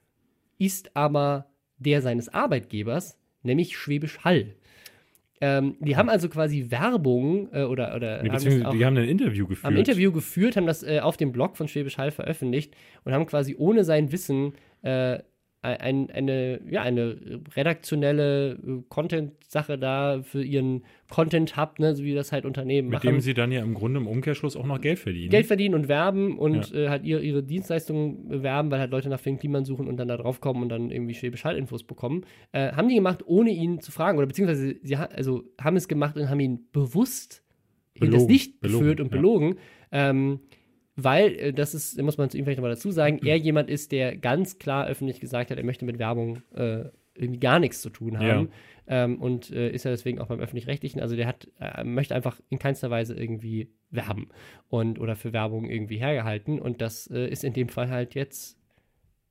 ist 0.58 0.96
aber 0.96 1.46
der 1.78 2.02
seines 2.02 2.28
Arbeitgebers, 2.28 3.18
nämlich 3.42 3.76
Schwäbisch 3.76 4.20
Hall. 4.24 4.54
Ähm, 5.40 5.76
die 5.80 5.96
haben 5.96 6.08
also 6.08 6.28
quasi 6.28 6.70
Werbung 6.70 7.48
äh, 7.52 7.64
oder, 7.64 7.94
oder 7.96 8.22
Nee, 8.22 8.30
haben 8.30 8.78
die 8.78 8.84
haben 8.86 8.96
ein 8.96 9.08
Interview 9.08 9.46
geführt. 9.46 9.66
am 9.66 9.76
Interview 9.76 10.12
geführt, 10.12 10.56
haben 10.56 10.66
das 10.66 10.82
äh, 10.82 11.00
auf 11.00 11.16
dem 11.16 11.32
Blog 11.32 11.56
von 11.56 11.66
Schwäbisch 11.68 11.98
Hall 11.98 12.12
veröffentlicht 12.12 12.74
und 13.04 13.12
haben 13.12 13.26
quasi 13.26 13.56
ohne 13.58 13.84
sein 13.84 14.12
Wissen 14.12 14.54
äh, 14.82 15.18
ein, 15.64 16.10
eine, 16.10 16.60
ja, 16.70 16.82
eine 16.82 17.40
redaktionelle 17.56 18.52
äh, 18.52 18.82
Content-Sache 18.88 19.78
da 19.78 20.22
für 20.22 20.42
ihren 20.44 20.84
Content-Hub, 21.10 21.78
ne, 21.78 21.94
so 21.94 22.04
wie 22.04 22.14
das 22.14 22.32
halt 22.32 22.44
Unternehmen 22.44 22.88
Mit 22.88 22.98
machen. 22.98 23.06
dem 23.06 23.20
sie 23.20 23.34
dann 23.34 23.50
ja 23.50 23.62
im 23.62 23.74
Grunde 23.74 24.00
im 24.00 24.06
Umkehrschluss 24.06 24.56
auch 24.56 24.66
noch 24.66 24.80
Geld 24.80 24.98
verdienen. 24.98 25.30
Geld 25.30 25.46
verdienen 25.46 25.74
und 25.74 25.88
werben 25.88 26.38
und 26.38 26.74
äh, 26.74 26.88
halt 26.88 27.04
ihre, 27.04 27.22
ihre 27.22 27.42
Dienstleistungen 27.42 28.28
bewerben, 28.28 28.70
weil 28.70 28.80
halt 28.80 28.90
Leute 28.90 29.08
nach 29.08 29.20
Finn 29.20 29.38
Kliman 29.38 29.64
suchen 29.64 29.88
und 29.88 29.96
dann 29.96 30.08
da 30.08 30.16
drauf 30.16 30.40
kommen 30.40 30.62
und 30.62 30.68
dann 30.68 30.90
irgendwie 30.90 31.14
Schwäbisch 31.14 31.44
Hall-Infos 31.44 31.84
bekommen. 31.84 32.24
Äh, 32.52 32.72
haben 32.72 32.88
die 32.88 32.94
gemacht, 32.94 33.22
ohne 33.26 33.50
ihn 33.50 33.80
zu 33.80 33.92
fragen 33.92 34.18
oder 34.18 34.26
beziehungsweise 34.26 34.76
sie 34.82 34.98
ha 34.98 35.04
also 35.04 35.44
haben 35.60 35.76
es 35.76 35.88
gemacht 35.88 36.16
und 36.16 36.28
haben 36.28 36.40
ihn 36.40 36.68
bewusst 36.72 37.42
Belogen. 37.98 38.28
Licht 38.28 38.60
Belogen, 38.60 38.80
geführt 38.80 39.00
und 39.00 39.12
ja. 39.12 39.16
belogen. 39.16 39.54
Ähm, 39.92 40.40
weil, 40.96 41.34
äh, 41.36 41.52
das 41.52 41.74
ist, 41.74 42.00
muss 42.00 42.18
man 42.18 42.30
zu 42.30 42.38
ihm 42.38 42.44
vielleicht 42.44 42.58
nochmal 42.58 42.74
dazu 42.74 42.90
sagen, 42.90 43.20
er 43.24 43.36
jemand 43.36 43.68
ist, 43.68 43.92
der 43.92 44.16
ganz 44.16 44.58
klar 44.58 44.86
öffentlich 44.86 45.20
gesagt 45.20 45.50
hat, 45.50 45.58
er 45.58 45.64
möchte 45.64 45.84
mit 45.84 45.98
Werbung 45.98 46.42
äh, 46.54 46.84
irgendwie 47.14 47.40
gar 47.40 47.58
nichts 47.58 47.80
zu 47.80 47.90
tun 47.90 48.18
haben. 48.18 48.50
Ähm, 48.86 49.20
und 49.20 49.50
äh, 49.50 49.70
ist 49.70 49.84
ja 49.84 49.90
deswegen 49.90 50.18
auch 50.18 50.26
beim 50.26 50.40
Öffentlich-Rechtlichen. 50.40 51.00
Also 51.00 51.16
der 51.16 51.26
hat, 51.26 51.48
äh, 51.58 51.84
möchte 51.84 52.14
einfach 52.14 52.40
in 52.50 52.58
keinster 52.58 52.90
Weise 52.90 53.14
irgendwie 53.14 53.70
werben 53.90 54.28
und 54.68 54.98
oder 54.98 55.16
für 55.16 55.32
Werbung 55.32 55.70
irgendwie 55.70 55.96
hergehalten. 55.96 56.58
Und 56.58 56.82
das 56.82 57.06
äh, 57.06 57.28
ist 57.28 57.44
in 57.44 57.54
dem 57.54 57.68
Fall 57.68 57.88
halt 57.88 58.14
jetzt 58.14 58.58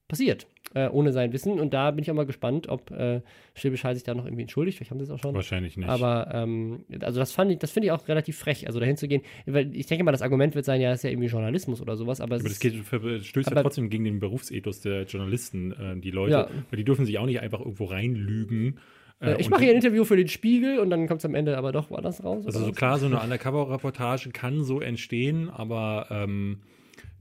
passiert, 0.08 0.48
äh, 0.74 0.88
ohne 0.90 1.12
sein 1.12 1.34
Wissen. 1.34 1.60
Und 1.60 1.74
da 1.74 1.92
bin 1.92 2.04
ich 2.04 2.10
auch 2.12 2.16
mal 2.16 2.26
gespannt, 2.26 2.68
ob 2.70 2.92
äh, 2.92 3.22
Schwäbisch 3.56 3.84
Hall 3.84 3.94
sich 3.96 4.04
da 4.04 4.14
noch 4.16 4.26
irgendwie 4.26 4.42
entschuldigt. 4.44 4.78
Vielleicht 4.78 4.92
haben 4.92 5.00
sie 5.00 5.06
es 5.06 5.12
auch 5.12 5.20
schon. 5.20 5.36
Wahrscheinlich 5.36 5.78
nicht. 5.78 5.90
Aber 5.90 6.30
ähm, 6.34 6.84
also 7.02 7.20
das 7.20 7.32
fand 7.32 7.52
ich, 7.52 7.60
das 7.60 7.72
finde 7.72 7.88
ich 7.88 7.92
auch 7.92 8.08
relativ 8.08 8.38
frech, 8.38 8.68
also 8.68 8.80
dahin 8.80 8.98
zu 8.98 9.08
gehen. 9.08 9.22
Weil 9.46 9.76
ich 9.76 9.86
denke 9.86 10.04
mal, 10.04 10.12
das 10.12 10.22
Argument 10.22 10.56
wird 10.56 10.66
sein, 10.66 10.82
ja, 10.82 10.90
das 10.90 11.00
ist 11.00 11.04
ja 11.04 11.10
irgendwie 11.12 11.28
Journalismus 11.30 11.82
oder 11.82 11.96
sowas, 11.96 12.20
aber, 12.22 12.36
es 12.36 12.42
aber 12.42 12.50
das 12.50 12.60
geht, 12.60 12.74
stößt 13.26 13.50
ja 13.50 13.52
Aber- 13.52 13.62
trotzdem 13.64 13.90
gegen 13.90 14.04
den 14.04 14.20
Berufsethos 14.20 14.82
der 14.82 15.04
Journalisten, 15.04 15.72
äh, 15.74 16.00
die 16.00 16.12
Leute. 16.12 16.32
Ja. 16.34 16.48
Weil 16.70 16.78
die 16.78 16.84
dürfen 16.86 17.06
sich 17.06 17.18
auch 17.20 17.26
nicht 17.26 17.40
einfach 17.42 17.60
irgendwo 17.60 17.86
reinlügen. 17.86 18.80
äh, 19.22 19.40
ich 19.40 19.50
mache 19.50 19.62
hier 19.64 19.72
ein 19.72 19.78
Interview 19.78 20.04
für 20.04 20.18
den 20.18 20.28
Spiegel 20.28 20.80
und 20.80 20.90
dann 20.90 21.08
kommt 21.08 21.20
es 21.20 21.26
am 21.26 21.36
Ende 21.36 21.58
aber 21.58 21.72
doch 21.72 21.90
woanders 21.90 22.24
raus. 22.24 22.46
Also 22.46 22.66
so 22.66 22.72
klar, 22.72 22.98
so 22.98 23.06
eine 23.06 23.20
Undercover-Reportage 23.22 24.32
kann 24.32 24.64
so 24.64 24.82
entstehen, 24.82 25.50
aber 25.50 26.08
ähm, 26.10 26.60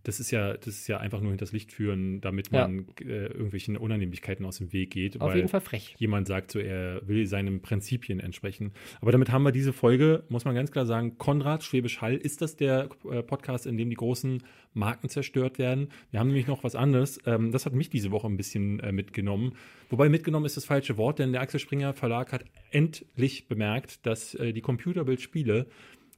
das 0.05 0.21
ist 0.21 0.31
ja, 0.31 0.55
das 0.55 0.69
ist 0.69 0.89
ja 0.89 0.99
einfach 0.99 1.21
nur 1.21 1.31
hinters 1.31 1.53
Licht 1.53 1.73
führen, 1.73 2.21
damit 2.21 2.51
Ja. 2.53 2.67
man 2.67 2.87
äh, 3.01 3.27
irgendwelchen 3.27 3.77
Unannehmlichkeiten 3.77 4.45
aus 4.45 4.59
dem 4.59 4.73
Weg 4.73 4.91
geht. 4.91 5.21
Auf 5.21 5.35
jeden 5.35 5.49
Fall 5.49 5.61
frech. 5.61 5.95
Jemand 5.99 6.27
sagt 6.27 6.51
so, 6.51 6.59
er 6.59 7.07
will 7.07 7.27
seinen 7.27 7.61
Prinzipien 7.63 8.21
entsprechen. 8.21 8.73
Aber 9.01 9.13
damit 9.13 9.31
haben 9.31 9.43
wir 9.45 9.53
diese 9.53 9.73
Folge, 9.73 10.25
muss 10.29 10.45
man 10.45 10.55
ganz 10.55 10.71
klar 10.73 10.87
sagen, 10.87 11.19
Konrad 11.19 11.63
Schwäbisch 11.65 12.01
Hall, 12.01 12.17
ist 12.17 12.43
das 12.43 12.57
der 12.57 12.89
äh, 13.11 13.23
Podcast, 13.23 13.67
in 13.67 13.77
dem 13.77 13.91
die 13.91 13.97
großen 13.97 14.43
Marken 14.75 15.09
zerstört 15.09 15.59
werden? 15.59 15.89
Wir 16.11 16.21
haben 16.21 16.29
nämlich 16.29 16.47
noch 16.47 16.65
was 16.65 16.75
anderes. 16.75 17.21
Ähm, 17.27 17.53
das 17.53 17.67
hat 17.67 17.75
mich 17.75 17.91
diese 17.91 18.11
Woche 18.11 18.27
ein 18.27 18.37
bisschen 18.37 18.81
äh, 18.81 18.93
mitgenommen. 18.93 19.53
Wobei 19.91 20.09
mitgenommen 20.09 20.47
ist 20.47 20.57
das 20.57 20.65
falsche 20.65 20.97
Wort, 20.97 21.19
denn 21.19 21.33
der 21.33 21.43
Axel 21.43 21.61
Springer 21.61 21.93
Verlag 21.93 22.33
hat 22.33 22.45
endlich 22.71 23.47
bemerkt, 23.49 24.05
dass 24.07 24.35
äh, 24.35 24.53
die 24.53 24.63
Computerbildspiele 24.63 25.59
ja, 25.59 25.67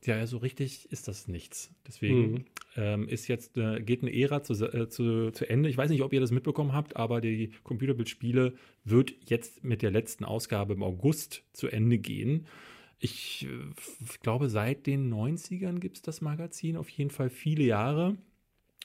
ja, 0.06 0.26
so 0.26 0.38
richtig 0.38 0.90
ist 0.92 1.08
das 1.08 1.28
nichts. 1.28 1.72
Deswegen 1.86 2.32
Mhm. 2.32 2.44
ähm, 2.76 3.08
ist 3.08 3.28
jetzt 3.28 3.56
äh, 3.56 3.80
geht 3.80 4.02
eine 4.02 4.14
Ära 4.14 4.42
zu, 4.42 4.52
äh, 4.64 4.88
zu, 4.88 5.30
zu 5.30 5.48
Ende. 5.48 5.68
Ich 5.68 5.76
weiß 5.76 5.90
nicht, 5.90 6.02
ob 6.02 6.12
ihr 6.12 6.20
das 6.20 6.30
mitbekommen 6.30 6.72
habt, 6.72 6.96
aber 6.96 7.20
die 7.20 7.52
Computerbildspiele 7.62 8.54
wird 8.84 9.14
jetzt 9.26 9.64
mit 9.64 9.82
der 9.82 9.90
letzten 9.90 10.24
Ausgabe 10.24 10.74
im 10.74 10.82
August 10.82 11.44
zu 11.52 11.68
Ende 11.68 11.98
gehen. 11.98 12.46
Ich 12.98 13.46
äh, 13.46 14.18
glaube, 14.22 14.48
seit 14.48 14.86
den 14.86 15.12
90ern 15.12 15.78
gibt 15.78 15.96
es 15.96 16.02
das 16.02 16.20
Magazin, 16.20 16.76
auf 16.76 16.88
jeden 16.88 17.10
Fall 17.10 17.30
viele 17.30 17.64
Jahre 17.64 18.16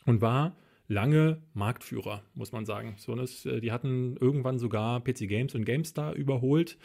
und 0.06 0.22
war 0.22 0.56
lange 0.88 1.42
Marktführer, 1.54 2.24
muss 2.34 2.52
man 2.52 2.66
sagen. 2.66 2.96
So, 2.98 3.16
das, 3.16 3.46
äh, 3.46 3.62
die 3.62 3.72
hatten 3.72 4.18
irgendwann 4.18 4.60
sogar 4.60 5.02
PC 5.04 5.28
Games 5.28 5.56
und 5.56 5.66
GameStar 5.66 6.14
überholt 6.16 6.78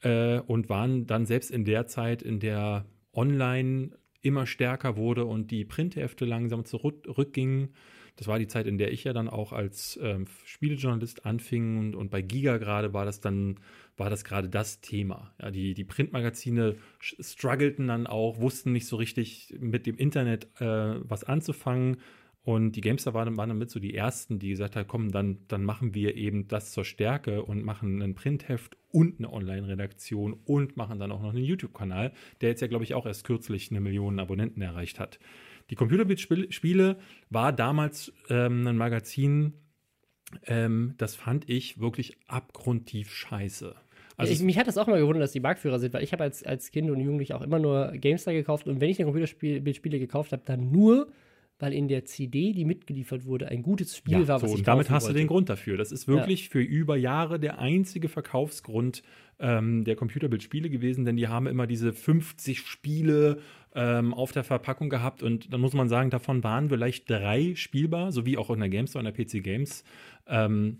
äh, 0.00 0.40
und 0.40 0.68
waren 0.68 1.06
dann 1.06 1.26
selbst 1.26 1.50
in 1.50 1.64
der 1.64 1.86
Zeit, 1.86 2.22
in 2.22 2.40
der 2.40 2.86
online 3.14 3.90
immer 4.22 4.46
stärker 4.46 4.96
wurde 4.96 5.26
und 5.26 5.50
die 5.50 5.64
Printhefte 5.64 6.24
langsam 6.24 6.64
zurückgingen. 6.64 7.74
Das 8.16 8.28
war 8.28 8.38
die 8.38 8.46
Zeit, 8.46 8.66
in 8.66 8.78
der 8.78 8.92
ich 8.92 9.04
ja 9.04 9.12
dann 9.12 9.28
auch 9.28 9.52
als 9.52 9.98
ähm, 10.00 10.26
Spielejournalist 10.44 11.26
anfing 11.26 11.78
und, 11.78 11.96
und 11.96 12.10
bei 12.10 12.22
Giga 12.22 12.58
gerade 12.58 12.94
war 12.94 13.04
das 13.04 13.20
dann, 13.20 13.58
war 13.96 14.08
das 14.08 14.24
gerade 14.24 14.48
das 14.48 14.80
Thema. 14.80 15.34
Ja, 15.42 15.50
die, 15.50 15.74
die 15.74 15.84
Printmagazine 15.84 16.76
struggleten 17.00 17.88
dann 17.88 18.06
auch, 18.06 18.40
wussten 18.40 18.72
nicht 18.72 18.86
so 18.86 18.96
richtig 18.96 19.54
mit 19.58 19.86
dem 19.86 19.96
Internet 19.96 20.48
äh, 20.60 20.96
was 21.08 21.24
anzufangen. 21.24 21.96
Und 22.44 22.72
die 22.72 22.82
Gamester 22.82 23.14
waren, 23.14 23.38
waren 23.38 23.48
damit 23.48 23.70
so 23.70 23.80
die 23.80 23.94
ersten, 23.94 24.38
die 24.38 24.50
gesagt 24.50 24.76
haben, 24.76 24.86
komm, 24.86 25.10
dann, 25.10 25.38
dann 25.48 25.64
machen 25.64 25.94
wir 25.94 26.14
eben 26.14 26.46
das 26.46 26.72
zur 26.72 26.84
Stärke 26.84 27.42
und 27.42 27.64
machen 27.64 28.02
ein 28.02 28.14
Printheft 28.14 28.76
und 28.90 29.18
eine 29.18 29.32
Online-Redaktion 29.32 30.34
und 30.44 30.76
machen 30.76 30.98
dann 30.98 31.10
auch 31.10 31.22
noch 31.22 31.30
einen 31.30 31.42
YouTube-Kanal, 31.42 32.12
der 32.42 32.50
jetzt 32.50 32.60
ja, 32.60 32.66
glaube 32.66 32.84
ich, 32.84 32.92
auch 32.92 33.06
erst 33.06 33.24
kürzlich 33.24 33.70
eine 33.70 33.80
Million 33.80 34.20
Abonnenten 34.20 34.60
erreicht 34.60 35.00
hat. 35.00 35.18
Die 35.70 35.74
Computerspiele 35.74 36.98
war 37.30 37.52
damals 37.54 38.12
ähm, 38.28 38.66
ein 38.66 38.76
Magazin, 38.76 39.54
ähm, 40.44 40.94
das 40.98 41.14
fand 41.14 41.48
ich 41.48 41.80
wirklich 41.80 42.18
abgrundtief 42.26 43.10
scheiße. 43.10 43.74
Also 44.16 44.32
ich, 44.32 44.42
mich 44.42 44.58
hat 44.58 44.68
das 44.68 44.76
auch 44.76 44.86
mal 44.86 45.00
gewundert, 45.00 45.22
dass 45.22 45.32
die 45.32 45.40
Marktführer 45.40 45.78
sind, 45.78 45.94
weil 45.94 46.04
ich 46.04 46.12
habe 46.12 46.22
als, 46.22 46.44
als 46.44 46.70
Kind 46.70 46.90
und 46.90 47.00
Jugendlich 47.00 47.32
auch 47.32 47.42
immer 47.42 47.58
nur 47.58 47.92
GameStar 47.92 48.34
gekauft 48.34 48.68
und 48.68 48.80
wenn 48.82 48.90
ich 48.90 49.00
eine 49.00 49.10
Computerspiele 49.10 49.98
gekauft 49.98 50.32
habe, 50.32 50.42
dann 50.44 50.70
nur, 50.70 51.08
weil 51.58 51.72
in 51.72 51.88
der 51.88 52.04
CD, 52.04 52.52
die 52.52 52.64
mitgeliefert 52.64 53.24
wurde, 53.24 53.48
ein 53.48 53.62
gutes 53.62 53.96
Spiel 53.96 54.20
Ja, 54.20 54.28
war, 54.28 54.40
so, 54.40 54.46
was 54.46 54.52
ich 54.52 54.58
und 54.58 54.68
damit 54.68 54.90
hast 54.90 55.04
du 55.04 55.08
wollte. 55.08 55.20
den 55.20 55.28
Grund 55.28 55.48
dafür. 55.48 55.76
Das 55.76 55.92
ist 55.92 56.08
wirklich 56.08 56.48
für 56.48 56.60
über 56.60 56.96
Jahre 56.96 57.38
der 57.38 57.58
einzige 57.58 58.08
Verkaufsgrund 58.08 59.02
ähm, 59.38 59.84
der 59.84 59.96
Computerbildspiele 59.96 60.70
gewesen, 60.70 61.04
denn 61.04 61.16
die 61.16 61.28
haben 61.28 61.46
immer 61.46 61.66
diese 61.66 61.92
50 61.92 62.60
Spiele 62.60 63.38
ähm, 63.74 64.14
auf 64.14 64.32
der 64.32 64.44
Verpackung 64.44 64.88
gehabt 64.88 65.22
und 65.22 65.52
dann 65.52 65.60
muss 65.60 65.72
man 65.72 65.88
sagen, 65.88 66.10
davon 66.10 66.44
waren 66.44 66.68
vielleicht 66.68 67.10
drei 67.10 67.54
spielbar, 67.56 68.12
so 68.12 68.26
wie 68.26 68.36
auch 68.36 68.50
in 68.50 68.60
der 68.60 68.68
GameStore 68.68 69.04
und 69.04 69.16
der 69.16 69.24
PC 69.24 69.42
Games. 69.42 69.84
Ähm, 70.26 70.78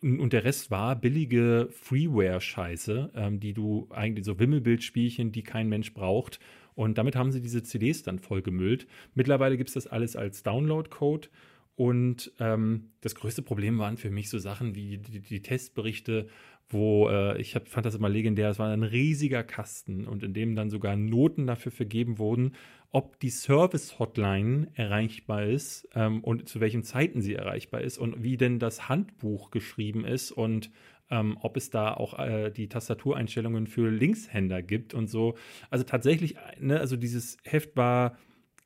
und 0.00 0.20
und 0.20 0.32
der 0.32 0.44
Rest 0.44 0.70
war 0.70 0.96
billige 0.96 1.68
Freeware-Scheiße, 1.70 3.10
ähm, 3.14 3.40
die 3.40 3.52
du 3.52 3.88
eigentlich 3.90 4.24
so 4.24 4.38
Wimmelbildspielchen, 4.38 5.32
die 5.32 5.42
kein 5.42 5.68
Mensch 5.68 5.92
braucht. 5.92 6.40
Und 6.76 6.98
damit 6.98 7.16
haben 7.16 7.32
sie 7.32 7.40
diese 7.40 7.64
CDs 7.64 8.04
dann 8.04 8.20
vollgemüllt. 8.20 8.86
Mittlerweile 9.14 9.56
gibt 9.56 9.70
es 9.70 9.74
das 9.74 9.88
alles 9.88 10.14
als 10.14 10.44
Download-Code. 10.44 11.28
Und 11.74 12.32
ähm, 12.38 12.90
das 13.00 13.14
größte 13.14 13.42
Problem 13.42 13.78
waren 13.78 13.96
für 13.96 14.10
mich 14.10 14.30
so 14.30 14.38
Sachen 14.38 14.74
wie 14.74 14.98
die, 14.98 15.20
die 15.20 15.42
Testberichte, 15.42 16.28
wo 16.68 17.08
äh, 17.08 17.40
ich 17.40 17.54
hab, 17.54 17.68
fand 17.68 17.86
das 17.86 17.94
immer 17.94 18.08
legendär, 18.08 18.50
es 18.50 18.58
war 18.58 18.70
ein 18.70 18.82
riesiger 18.82 19.44
Kasten 19.44 20.06
und 20.06 20.22
in 20.22 20.34
dem 20.34 20.56
dann 20.56 20.70
sogar 20.70 20.96
Noten 20.96 21.46
dafür 21.46 21.72
vergeben 21.72 22.18
wurden, 22.18 22.52
ob 22.90 23.20
die 23.20 23.30
Service-Hotline 23.30 24.68
erreichbar 24.74 25.44
ist 25.44 25.88
ähm, 25.94 26.24
und 26.24 26.48
zu 26.48 26.60
welchen 26.60 26.82
Zeiten 26.82 27.20
sie 27.20 27.34
erreichbar 27.34 27.82
ist 27.82 27.98
und 27.98 28.22
wie 28.22 28.36
denn 28.36 28.58
das 28.58 28.88
Handbuch 28.88 29.50
geschrieben 29.50 30.04
ist 30.04 30.32
und 30.32 30.70
ähm, 31.10 31.36
ob 31.40 31.56
es 31.56 31.70
da 31.70 31.94
auch 31.94 32.18
äh, 32.18 32.50
die 32.50 32.68
Tastatureinstellungen 32.68 33.66
für 33.66 33.90
Linkshänder 33.90 34.62
gibt 34.62 34.94
und 34.94 35.08
so. 35.08 35.36
Also 35.70 35.84
tatsächlich, 35.84 36.36
ne, 36.58 36.80
also 36.80 36.96
dieses 36.96 37.38
Heft 37.44 37.76
war 37.76 38.16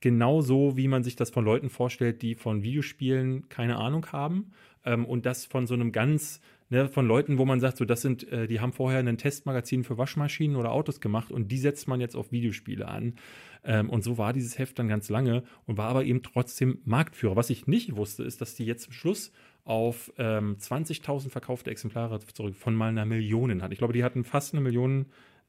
genau 0.01 0.41
so, 0.41 0.76
wie 0.76 0.88
man 0.88 1.05
sich 1.05 1.16
das 1.16 1.30
von 1.30 1.45
Leuten 1.45 1.68
vorstellt, 1.68 2.22
die 2.22 2.34
von 2.34 2.62
Videospielen 2.62 3.49
keine 3.49 3.76
Ahnung 3.76 4.07
haben 4.12 4.53
ähm, 4.84 5.05
und 5.05 5.26
das 5.26 5.45
von 5.45 5.66
so 5.66 5.74
einem 5.74 5.93
ganz 5.93 6.41
ne, 6.70 6.88
von 6.88 7.07
Leuten, 7.07 7.36
wo 7.38 7.45
man 7.45 7.61
sagt, 7.61 7.76
so 7.76 7.84
das 7.84 8.01
sind, 8.01 8.26
äh, 8.32 8.47
die 8.47 8.61
haben 8.61 8.72
vorher 8.72 9.01
ein 9.01 9.18
Testmagazin 9.18 9.84
für 9.84 9.99
Waschmaschinen 9.99 10.57
oder 10.57 10.72
Autos 10.72 11.01
gemacht 11.01 11.30
und 11.30 11.49
die 11.49 11.59
setzt 11.59 11.88
man 11.88 12.01
jetzt 12.01 12.16
auf 12.16 12.32
Videospiele 12.32 12.88
an. 12.88 13.16
Ähm, 13.62 13.91
und 13.91 14.03
so 14.03 14.16
war 14.16 14.32
dieses 14.32 14.59
Heft 14.59 14.78
dann 14.78 14.88
ganz 14.88 15.11
lange 15.11 15.43
und 15.66 15.76
war 15.76 15.88
aber 15.88 16.05
eben 16.05 16.22
trotzdem 16.22 16.78
Marktführer. 16.84 17.36
Was 17.36 17.51
ich 17.51 17.66
nicht 17.66 17.97
wusste, 17.97 18.22
ist, 18.22 18.41
dass 18.41 18.55
die 18.55 18.64
jetzt 18.64 18.84
zum 18.84 18.95
Schluss 18.95 19.32
auf 19.71 20.12
ähm, 20.18 20.57
20.000 20.59 21.31
verkaufte 21.31 21.71
Exemplare 21.71 22.18
zurück 22.18 22.57
von 22.57 22.75
mal 22.75 22.89
einer 22.89 23.05
Million 23.05 23.62
hat. 23.62 23.71
Ich 23.71 23.79
glaube, 23.79 23.93
die 23.93 24.03
hatten 24.03 24.25
fast 24.25 24.53
eine 24.53 24.61
Million 24.61 25.07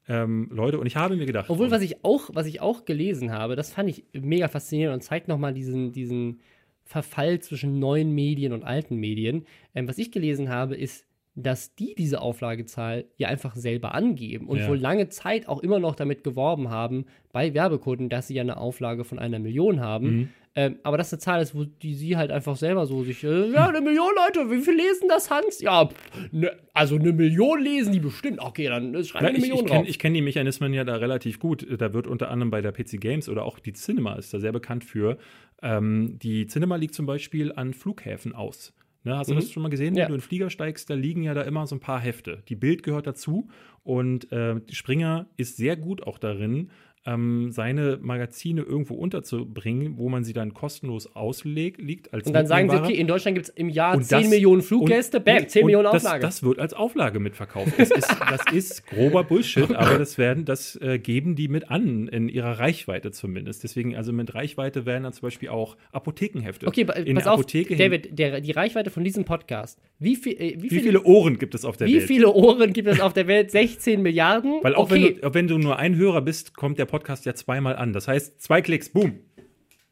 ähm, 0.07 0.47
Leute 0.51 0.79
und 0.79 0.85
ich 0.85 0.95
habe 0.95 1.15
mir 1.15 1.25
gedacht. 1.25 1.49
Obwohl, 1.49 1.71
was 1.71 1.81
ich 1.81 2.05
auch, 2.05 2.29
was 2.31 2.45
ich 2.45 2.61
auch 2.61 2.85
gelesen 2.85 3.31
habe, 3.31 3.55
das 3.55 3.73
fand 3.73 3.89
ich 3.89 4.03
mega 4.13 4.47
faszinierend 4.47 4.93
und 4.93 5.01
zeigt 5.01 5.27
nochmal 5.27 5.55
diesen, 5.55 5.91
diesen 5.91 6.39
Verfall 6.83 7.39
zwischen 7.39 7.79
neuen 7.79 8.13
Medien 8.13 8.53
und 8.53 8.63
alten 8.63 8.97
Medien. 8.97 9.45
Ähm, 9.73 9.87
was 9.87 9.97
ich 9.97 10.11
gelesen 10.11 10.49
habe, 10.49 10.75
ist, 10.75 11.07
dass 11.33 11.73
die 11.73 11.95
diese 11.95 12.21
Auflagezahl 12.21 13.05
ja 13.17 13.29
einfach 13.29 13.55
selber 13.55 13.95
angeben 13.95 14.47
und 14.47 14.59
Ja. 14.59 14.67
wohl 14.67 14.77
lange 14.77 15.09
Zeit 15.09 15.47
auch 15.47 15.61
immer 15.63 15.79
noch 15.79 15.95
damit 15.95 16.23
geworben 16.23 16.69
haben 16.69 17.05
bei 17.31 17.55
Werbekunden, 17.55 18.07
dass 18.09 18.27
sie 18.27 18.35
ja 18.35 18.41
eine 18.43 18.57
Auflage 18.57 19.03
von 19.03 19.17
einer 19.17 19.39
Million 19.39 19.79
haben. 19.79 20.05
Mhm. 20.11 20.29
Ähm, 20.53 20.79
aber 20.83 20.97
das 20.97 21.13
eine 21.13 21.19
Zahl 21.19 21.41
ist, 21.41 21.55
wo 21.55 21.63
die 21.63 21.93
sie 21.93 22.17
halt 22.17 22.29
einfach 22.29 22.57
selber 22.57 22.85
so 22.85 23.03
sich, 23.05 23.23
äh, 23.23 23.51
ja, 23.51 23.69
eine 23.69 23.79
Million 23.79 24.09
Leute, 24.15 24.51
wie 24.51 24.61
viel 24.61 24.75
lesen 24.75 25.07
das, 25.07 25.29
Hans? 25.31 25.61
Ja, 25.61 25.87
ne, 26.31 26.51
also 26.73 26.95
eine 26.95 27.13
Million 27.13 27.61
lesen 27.61 27.93
die 27.93 27.99
bestimmt. 28.01 28.39
Okay, 28.41 28.67
dann 28.67 28.91
schreiben 29.05 29.23
wir 29.25 29.29
eine 29.29 29.37
ich 29.37 29.43
Million 29.43 29.65
ich 29.65 29.71
kenne 29.71 29.85
drauf. 29.85 29.97
kenn 29.97 30.13
die 30.13 30.21
Mechanismen 30.21 30.73
ja 30.73 30.83
da 30.83 30.95
relativ 30.97 31.39
gut. 31.39 31.65
Da 31.79 31.93
wird 31.93 32.05
unter 32.05 32.29
anderem 32.29 32.51
bei 32.51 32.61
der 32.61 32.73
PC 32.73 32.99
Games 32.99 33.29
oder 33.29 33.45
auch 33.45 33.59
die 33.59 33.71
Cinema 33.73 34.15
ist 34.15 34.33
da 34.33 34.39
sehr 34.39 34.51
bekannt 34.51 34.83
für. 34.83 35.17
Ähm, 35.61 36.17
die 36.21 36.47
Cinema 36.47 36.75
liegt 36.75 36.95
zum 36.95 37.05
Beispiel 37.05 37.53
an 37.55 37.73
Flughäfen 37.73 38.33
aus. 38.35 38.73
Ne, 39.03 39.17
hast 39.17 39.29
du 39.29 39.33
Mhm. 39.33 39.39
das 39.39 39.51
schon 39.51 39.63
mal 39.63 39.69
gesehen? 39.69 39.95
Ja. 39.95 40.03
Wenn 40.03 40.09
du 40.09 40.15
in 40.15 40.19
den 40.19 40.27
Flieger 40.27 40.49
steigst, 40.49 40.89
da 40.89 40.93
liegen 40.95 41.23
ja 41.23 41.33
da 41.33 41.41
immer 41.43 41.65
so 41.65 41.75
ein 41.75 41.79
paar 41.79 41.99
Hefte. 41.99 42.43
Die 42.49 42.55
Bild 42.55 42.83
gehört 42.83 43.07
dazu 43.07 43.47
und 43.83 44.31
äh, 44.31 44.59
Springer 44.71 45.27
ist 45.37 45.57
sehr 45.57 45.75
gut 45.75 46.03
auch 46.03 46.19
darin, 46.19 46.69
ähm, 47.05 47.51
seine 47.51 47.97
Magazine 48.01 48.61
irgendwo 48.61 48.93
unterzubringen, 48.93 49.97
wo 49.97 50.07
man 50.09 50.23
sie 50.23 50.33
dann 50.33 50.53
kostenlos 50.53 51.15
auslegt, 51.15 52.13
als 52.13 52.27
Und 52.27 52.33
dann 52.33 52.45
sagen 52.45 52.69
sie, 52.69 52.77
okay, 52.77 52.93
in 52.93 53.07
Deutschland 53.07 53.35
gibt 53.35 53.47
es 53.49 53.53
im 53.55 53.69
Jahr 53.69 53.95
Und 53.95 54.03
10 54.03 54.21
das- 54.21 54.29
Millionen 54.29 54.61
Fluggäste, 54.61 55.17
und- 55.17 55.25
bam, 55.25 55.47
10 55.47 55.63
und 55.63 55.65
Millionen 55.67 55.85
das, 55.91 56.05
Auflage. 56.05 56.21
Das 56.21 56.43
wird 56.43 56.59
als 56.59 56.73
Auflage 56.73 57.19
mitverkauft. 57.19 57.73
Das 57.77 57.89
ist, 57.89 58.15
das 58.29 58.41
ist 58.53 58.87
grober 58.87 59.23
Bullshit, 59.23 59.73
aber 59.73 59.97
das 59.97 60.17
werden, 60.17 60.45
das 60.45 60.75
äh, 60.75 60.99
geben 60.99 61.35
die 61.35 61.47
mit 61.47 61.71
an, 61.71 62.07
in 62.07 62.29
ihrer 62.29 62.59
Reichweite 62.59 63.11
zumindest. 63.11 63.63
Deswegen, 63.63 63.95
also 63.95 64.13
mit 64.13 64.35
Reichweite 64.35 64.85
werden 64.85 65.03
dann 65.03 65.13
zum 65.13 65.23
Beispiel 65.23 65.49
auch 65.49 65.77
Apothekenhefte. 65.91 66.67
okay, 66.67 66.85
in 67.05 67.15
pass 67.15 67.25
auf, 67.27 67.39
Apotheke 67.39 67.75
David, 67.75 68.17
der, 68.19 68.41
die 68.41 68.51
Reichweite 68.51 68.89
von 68.91 69.03
diesem 69.03 69.25
Podcast, 69.25 69.79
wie, 69.97 70.15
viel, 70.15 70.33
äh, 70.33 70.55
wie, 70.57 70.63
Wie 70.63 70.69
viele, 70.69 70.81
viele 70.81 71.03
Ohren 71.03 71.39
gibt 71.39 71.55
es 71.55 71.65
auf 71.65 71.77
der 71.77 71.87
wie 71.87 71.95
Welt? 71.95 72.03
viele 72.07 72.31
Ohren 72.33 72.73
gibt 72.73 72.87
es 72.87 72.99
auf 72.99 73.13
der 73.13 73.27
Welt? 73.27 73.49
16 73.51 74.01
Milliarden? 74.01 74.59
Weil 74.61 74.75
auch 74.75 74.85
okay, 74.91 75.17
wenn, 75.21 75.21
du, 75.21 75.33
wenn 75.33 75.47
du 75.47 75.57
nur 75.57 75.77
ein 75.79 75.95
Hörer 75.95 76.21
bist, 76.21 76.55
kommt 76.55 76.77
der 76.77 76.85
Podcast 76.91 77.25
ja 77.25 77.33
zweimal 77.33 77.75
an. 77.75 77.93
Das 77.93 78.07
heißt, 78.07 78.41
zwei 78.41 78.61
Klicks, 78.61 78.89
boom. 78.89 79.19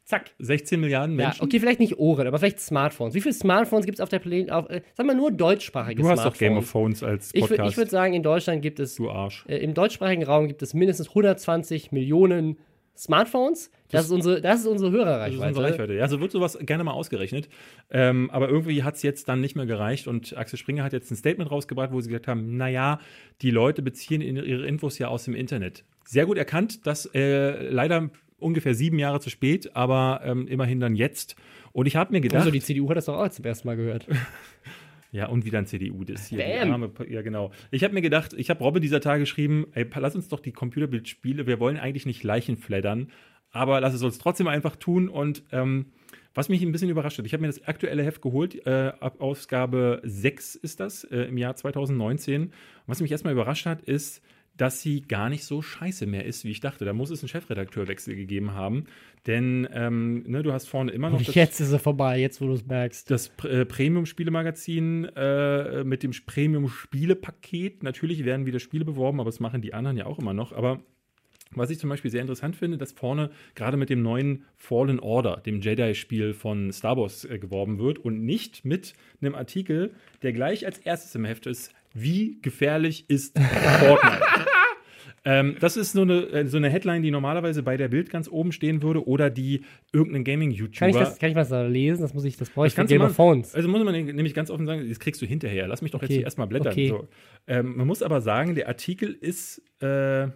zack. 0.04 0.30
16 0.38 0.80
Milliarden 0.80 1.18
Ja, 1.18 1.26
Menschen. 1.28 1.44
okay, 1.44 1.58
vielleicht 1.60 1.80
nicht 1.80 1.98
Ohren, 1.98 2.26
aber 2.26 2.38
vielleicht 2.38 2.60
Smartphones. 2.60 3.14
Wie 3.14 3.20
viele 3.20 3.34
Smartphones 3.34 3.86
gibt 3.86 3.98
es 3.98 4.00
auf 4.00 4.08
der 4.08 4.18
Planet? 4.18 4.50
Auf, 4.52 4.68
äh, 4.70 4.82
sag 4.94 5.06
mal 5.06 5.14
nur 5.14 5.30
deutschsprachige 5.30 6.02
Du 6.02 6.08
hast 6.08 6.20
Smartphones. 6.20 6.34
doch 6.34 6.38
Game 6.38 6.56
of 6.56 6.66
Phones 6.66 7.02
als 7.02 7.30
ich 7.34 7.40
Podcast. 7.42 7.70
ich 7.72 7.76
würde 7.76 7.90
sagen, 7.90 8.14
in 8.14 8.22
Deutschland 8.22 8.60
gibt 8.62 8.80
es, 8.80 8.94
du 8.96 9.10
Arsch. 9.10 9.44
äh, 9.48 9.58
im 9.58 9.72
deutschsprachigen 9.74 10.24
Raum 10.24 10.48
gibt 10.48 10.62
es 10.62 10.74
mindestens 10.74 11.08
120 11.10 11.92
Millionen 11.92 12.58
Smartphones. 12.96 13.70
Das, 13.90 14.04
ist, 14.06 14.10
unsere, 14.10 14.40
das 14.42 14.60
ist 14.60 14.66
unsere 14.66 14.90
Das 14.90 14.98
ist 15.00 15.04
Hörerreichweite. 15.06 15.48
unsere 15.48 15.64
Reichweite. 15.64 15.94
Ja, 15.94 16.06
so 16.08 16.20
wird 16.20 16.32
sowas 16.32 16.58
gerne 16.60 16.84
mal 16.84 16.92
ausgerechnet. 16.92 17.48
Ähm, 17.90 18.30
aber 18.30 18.48
irgendwie 18.50 18.82
hat 18.82 18.96
es 18.96 19.02
jetzt 19.02 19.28
dann 19.28 19.40
nicht 19.40 19.56
mehr 19.56 19.64
gereicht 19.66 20.06
und 20.06 20.36
Axel 20.36 20.58
Springer 20.58 20.84
hat 20.84 20.92
jetzt 20.92 21.10
ein 21.10 21.16
Statement 21.16 21.50
rausgebracht, 21.50 21.92
wo 21.92 22.00
sie 22.00 22.08
gesagt 22.08 22.28
haben, 22.28 22.56
naja, 22.56 23.00
die 23.42 23.50
Leute 23.50 23.80
beziehen 23.82 24.20
ihre 24.20 24.66
Infos 24.66 24.98
ja 24.98 25.08
aus 25.08 25.24
dem 25.24 25.34
Internet. 25.34 25.84
Sehr 26.10 26.26
gut 26.26 26.38
erkannt, 26.38 26.88
dass 26.88 27.06
äh, 27.14 27.70
leider 27.70 28.10
ungefähr 28.40 28.74
sieben 28.74 28.98
Jahre 28.98 29.20
zu 29.20 29.30
spät, 29.30 29.76
aber 29.76 30.22
ähm, 30.24 30.48
immerhin 30.48 30.80
dann 30.80 30.96
jetzt. 30.96 31.36
Und 31.70 31.86
ich 31.86 31.94
habe 31.94 32.10
mir 32.10 32.20
gedacht, 32.20 32.40
Also 32.40 32.50
die 32.50 32.60
CDU 32.60 32.88
hat 32.88 32.96
das 32.96 33.04
doch 33.04 33.16
auch 33.16 33.28
zum 33.28 33.44
ersten 33.44 33.68
Mal 33.68 33.76
gehört. 33.76 34.08
ja, 35.12 35.28
und 35.28 35.44
wieder 35.44 35.58
ein 35.58 35.66
CDU, 35.66 36.02
das 36.02 36.26
hier. 36.26 36.38
Arme, 36.72 36.90
ja, 37.08 37.22
genau. 37.22 37.52
Ich 37.70 37.84
habe 37.84 37.94
mir 37.94 38.02
gedacht, 38.02 38.32
ich 38.36 38.50
habe 38.50 38.58
Robbe 38.58 38.80
dieser 38.80 39.00
Tage 39.00 39.20
geschrieben, 39.20 39.68
ey, 39.72 39.86
lass 39.94 40.16
uns 40.16 40.26
doch 40.26 40.40
die 40.40 40.50
Computerbildspiele, 40.50 41.46
wir 41.46 41.60
wollen 41.60 41.76
eigentlich 41.76 42.06
nicht 42.06 42.24
Leichen 42.24 42.56
flattern, 42.56 43.12
aber 43.52 43.80
lass 43.80 43.94
es 43.94 44.02
uns 44.02 44.18
trotzdem 44.18 44.48
einfach 44.48 44.74
tun. 44.74 45.08
Und 45.08 45.44
ähm, 45.52 45.92
was 46.34 46.48
mich 46.48 46.60
ein 46.60 46.72
bisschen 46.72 46.90
überrascht 46.90 47.18
hat, 47.18 47.26
ich 47.26 47.34
habe 47.34 47.42
mir 47.42 47.46
das 47.46 47.62
aktuelle 47.68 48.02
Heft 48.02 48.20
geholt, 48.20 48.66
äh, 48.66 48.94
ab 48.98 49.20
Ausgabe 49.20 50.02
6 50.02 50.56
ist 50.56 50.80
das, 50.80 51.04
äh, 51.04 51.20
im 51.26 51.38
Jahr 51.38 51.54
2019. 51.54 52.42
Und 52.42 52.52
was 52.86 53.00
mich 53.00 53.12
erstmal 53.12 53.32
überrascht 53.32 53.66
hat, 53.66 53.82
ist, 53.82 54.22
dass 54.60 54.82
sie 54.82 55.00
gar 55.00 55.30
nicht 55.30 55.44
so 55.44 55.62
scheiße 55.62 56.04
mehr 56.06 56.26
ist, 56.26 56.44
wie 56.44 56.50
ich 56.50 56.60
dachte. 56.60 56.84
Da 56.84 56.92
muss 56.92 57.08
es 57.08 57.22
einen 57.22 57.28
Chefredakteurwechsel 57.28 58.14
gegeben 58.14 58.52
haben. 58.52 58.84
Denn 59.26 59.62
ne, 59.62 60.42
du 60.42 60.52
hast 60.52 60.68
vorne 60.68 60.92
immer 60.92 61.08
noch 61.08 61.18
Und 61.18 61.34
jetzt 61.34 61.60
ist 61.60 61.72
er 61.72 61.78
vorbei, 61.78 62.18
jetzt 62.18 62.42
wo 62.42 62.46
du 62.46 62.52
es 62.52 62.66
merkst. 62.66 63.10
das 63.10 63.32
äh, 63.44 63.64
Premium-Spielemagazin 63.64 65.04
äh, 65.16 65.82
mit 65.84 66.02
dem 66.02 66.10
Premium-Spielepaket. 66.10 67.82
Natürlich 67.82 68.26
werden 68.26 68.44
wieder 68.44 68.60
Spiele 68.60 68.84
beworben, 68.84 69.20
aber 69.20 69.30
das 69.30 69.40
machen 69.40 69.62
die 69.62 69.72
anderen 69.72 69.96
ja 69.96 70.04
auch 70.04 70.18
immer 70.18 70.34
noch. 70.34 70.52
Aber 70.52 70.80
was 71.52 71.70
ich 71.70 71.78
zum 71.78 71.88
Beispiel 71.88 72.10
sehr 72.10 72.20
interessant 72.20 72.54
finde, 72.54 72.76
dass 72.76 72.92
vorne 72.92 73.30
gerade 73.54 73.78
mit 73.78 73.88
dem 73.88 74.02
neuen 74.02 74.44
Fallen 74.56 75.00
Order, 75.00 75.38
dem 75.38 75.62
Jedi-Spiel 75.62 76.34
von 76.34 76.70
Star 76.70 76.98
Wars, 76.98 77.24
äh, 77.24 77.38
geworben 77.38 77.78
wird 77.78 77.98
und 77.98 78.24
nicht 78.26 78.66
mit 78.66 78.92
einem 79.22 79.34
Artikel, 79.34 79.94
der 80.22 80.34
gleich 80.34 80.66
als 80.66 80.78
erstes 80.78 81.14
im 81.14 81.24
Heft 81.24 81.46
ist, 81.46 81.72
wie 81.92 82.38
gefährlich 82.40 83.08
ist 83.08 83.38
Fortnite? 83.38 84.20
Ähm, 85.24 85.56
das 85.60 85.76
ist 85.76 85.92
so 85.92 86.00
eine, 86.02 86.22
äh, 86.30 86.46
so 86.46 86.56
eine 86.56 86.70
Headline, 86.70 87.02
die 87.02 87.10
normalerweise 87.10 87.62
bei 87.62 87.76
der 87.76 87.88
Bild 87.88 88.08
ganz 88.08 88.26
oben 88.28 88.52
stehen 88.52 88.82
würde 88.82 89.06
oder 89.06 89.28
die 89.28 89.62
irgendein 89.92 90.24
Gaming-YouTuber. 90.24 90.78
Kann 90.78 90.88
ich, 90.90 90.96
das, 90.96 91.18
kann 91.18 91.30
ich 91.30 91.36
was 91.36 91.50
da 91.50 91.66
lesen? 91.66 92.00
Das 92.00 92.14
muss 92.14 92.24
ich, 92.24 92.36
das 92.38 92.48
brauche 92.48 92.66
ich 92.68 92.74
Das 92.74 92.84
für 92.84 92.88
Game 92.88 93.02
of 93.02 93.08
machen. 93.08 93.16
Thrones. 93.16 93.54
Also 93.54 93.68
muss 93.68 93.84
man 93.84 93.94
nämlich 93.94 94.32
ganz 94.32 94.50
offen 94.50 94.64
sagen, 94.64 94.88
das 94.88 94.98
kriegst 94.98 95.20
du 95.20 95.26
hinterher. 95.26 95.68
Lass 95.68 95.82
mich 95.82 95.90
doch 95.90 96.00
jetzt 96.00 96.08
Okay. 96.08 96.16
hier 96.18 96.24
erstmal 96.24 96.46
blättern. 96.46 96.72
Okay. 96.72 96.88
So. 96.88 97.08
Ähm, 97.46 97.76
man 97.76 97.86
muss 97.86 98.02
aber 98.02 98.22
sagen, 98.22 98.54
der 98.54 98.68
Artikel 98.68 99.12
ist, 99.12 99.62
äh, 99.82 100.28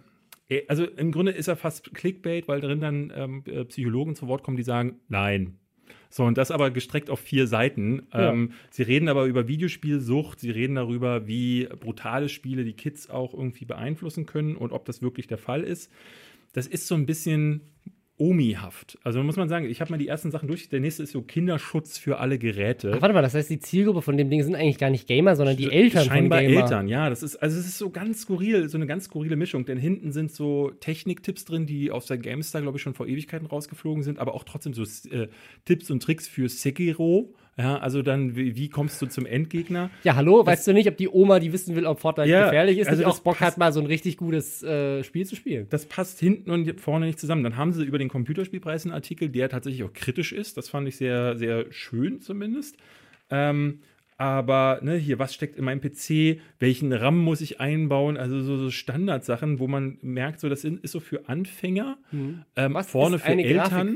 also 0.67 0.85
im 0.85 1.11
Grunde 1.11 1.31
ist 1.31 1.47
er 1.47 1.55
fast 1.55 1.93
Clickbait, 1.95 2.47
weil 2.47 2.61
drin 2.61 2.79
dann 2.79 3.11
ähm, 3.15 3.43
äh, 3.47 3.65
Psychologen 3.65 4.15
zu 4.15 4.27
Wort 4.27 4.43
kommen, 4.43 4.57
die 4.57 4.63
sagen, 4.63 4.99
nein. 5.07 5.57
So, 6.09 6.23
und 6.23 6.37
das 6.37 6.51
aber 6.51 6.71
gestreckt 6.71 7.09
auf 7.09 7.19
vier 7.19 7.47
Seiten. 7.47 8.03
Ja. 8.13 8.31
Ähm, 8.31 8.51
sie 8.69 8.83
reden 8.83 9.09
aber 9.09 9.25
über 9.25 9.47
Videospielsucht, 9.47 10.39
sie 10.39 10.51
reden 10.51 10.75
darüber, 10.75 11.27
wie 11.27 11.67
brutale 11.79 12.29
Spiele 12.29 12.63
die 12.63 12.73
Kids 12.73 13.09
auch 13.09 13.33
irgendwie 13.33 13.65
beeinflussen 13.65 14.25
können 14.25 14.55
und 14.55 14.71
ob 14.71 14.85
das 14.85 15.01
wirklich 15.01 15.27
der 15.27 15.37
Fall 15.37 15.63
ist. 15.63 15.91
Das 16.53 16.67
ist 16.67 16.87
so 16.87 16.95
ein 16.95 17.05
bisschen 17.05 17.61
Omi-haft. 18.17 18.97
Also 19.03 19.21
muss 19.23 19.35
man 19.35 19.49
sagen, 19.49 19.69
ich 19.69 19.81
habe 19.81 19.91
mal 19.91 19.97
die 19.97 20.07
ersten 20.07 20.31
Sachen 20.31 20.47
durch. 20.47 20.69
Der 20.69 20.79
nächste 20.79 21.03
ist 21.03 21.11
so 21.11 21.21
Kinderschutz 21.21 21.97
für 21.97 22.19
alle 22.19 22.39
Geräte. 22.39 22.93
Ach, 22.95 23.01
warte 23.01 23.13
mal, 23.13 23.21
das 23.21 23.33
heißt, 23.33 23.49
die 23.49 23.59
Zielgruppe 23.59 24.01
von 24.01 24.15
dem 24.15 24.29
Ding 24.29 24.41
sind 24.41 24.55
eigentlich 24.55 24.77
gar 24.77 24.89
nicht 24.89 25.05
Gamer, 25.05 25.35
sondern 25.35 25.57
die 25.57 25.69
Eltern 25.69 26.05
Scheinbar 26.05 26.39
von 26.39 26.47
Gamer. 26.47 26.61
Eltern, 26.61 26.87
ja. 26.87 27.09
Das 27.09 27.23
ist, 27.23 27.35
also 27.35 27.59
es 27.59 27.65
ist 27.65 27.77
so 27.77 27.89
ganz 27.89 28.21
skurril, 28.21 28.69
so 28.69 28.77
eine 28.77 28.87
ganz 28.87 29.05
skurrile 29.05 29.35
Mischung. 29.35 29.65
Denn 29.65 29.77
hinten 29.77 30.13
sind 30.13 30.31
so 30.31 30.71
Techniktipps 30.79 31.43
drin, 31.43 31.65
die 31.65 31.91
aus 31.91 32.05
der 32.05 32.17
GameStar, 32.17 32.61
glaube 32.61 32.77
ich, 32.77 32.83
schon 32.83 32.93
vor 32.93 33.07
Ewigkeiten 33.07 33.47
rausgeflogen 33.47 34.03
sind, 34.03 34.17
aber 34.19 34.33
auch 34.33 34.45
trotzdem 34.45 34.73
so 34.73 34.83
äh, 35.09 35.27
Tipps 35.65 35.91
und 35.91 36.01
Tricks 36.01 36.27
für 36.27 36.47
Sekiro. 36.47 37.33
Ja, 37.57 37.77
also 37.77 38.01
dann, 38.01 38.35
wie, 38.35 38.55
wie 38.57 38.67
kommst 38.67 39.01
du 39.01 39.05
zum 39.05 39.25
Endgegner? 39.25 39.89
Ja, 40.03 40.15
hallo, 40.15 40.45
weißt 40.45 40.67
du 40.67 40.73
nicht, 40.73 40.89
ob 40.89 40.97
die 40.97 41.07
Oma, 41.07 41.39
die 41.39 41.53
wissen 41.53 41.73
will, 41.75 41.85
ob 41.85 42.01
Fortnite 42.01 42.29
Ja, 42.29 42.43
gefährlich 42.45 42.79
ist, 42.79 42.87
also 42.87 42.99
nicht 42.99 43.07
das 43.07 43.19
auch 43.19 43.23
Bock 43.23 43.37
passt- 43.37 43.53
hat, 43.53 43.57
mal 43.57 43.71
so 43.71 43.79
ein 43.79 43.85
richtig 43.85 44.17
gutes 44.17 44.61
äh, 44.61 45.03
Spiel 45.05 45.25
zu 45.25 45.37
spielen? 45.37 45.67
Das 45.69 45.85
passt 45.85 46.19
hinten 46.19 46.51
und 46.51 46.81
vorne 46.81 47.05
nicht 47.05 47.17
zusammen. 47.17 47.43
Dann 47.43 47.55
haben 47.55 47.71
sie 47.71 47.83
über 47.85 47.97
den 47.97 48.09
Computerspielpreis 48.09 48.85
einen 48.85 48.93
Artikel, 48.93 49.29
der 49.29 49.47
tatsächlich 49.47 49.83
auch 49.85 49.93
kritisch 49.93 50.33
ist. 50.33 50.57
Das 50.57 50.67
fand 50.67 50.85
ich 50.89 50.97
sehr, 50.97 51.37
sehr 51.37 51.65
schön 51.71 52.19
zumindest. 52.19 52.75
Ähm, 53.29 53.79
aber 54.17 54.79
ne, 54.81 54.95
hier, 54.95 55.19
was 55.19 55.33
steckt 55.33 55.57
in 55.57 55.65
meinem 55.65 55.81
PC? 55.81 56.39
Welchen 56.59 56.93
RAM 56.93 57.17
muss 57.19 57.41
ich 57.41 57.59
einbauen? 57.59 58.15
Also 58.17 58.41
so, 58.41 58.57
so 58.57 58.71
Standardsachen, 58.71 59.59
wo 59.59 59.67
man 59.67 59.97
merkt, 60.01 60.39
so 60.39 60.47
das 60.49 60.63
ist 60.63 60.91
so 60.91 60.99
für 60.99 61.27
Anfänger. 61.27 61.97
Ähm, 62.55 62.73
Was 62.73 62.89
vorne 62.89 63.19
für 63.19 63.25
eine 63.33 63.41
Eltern. 63.63 63.87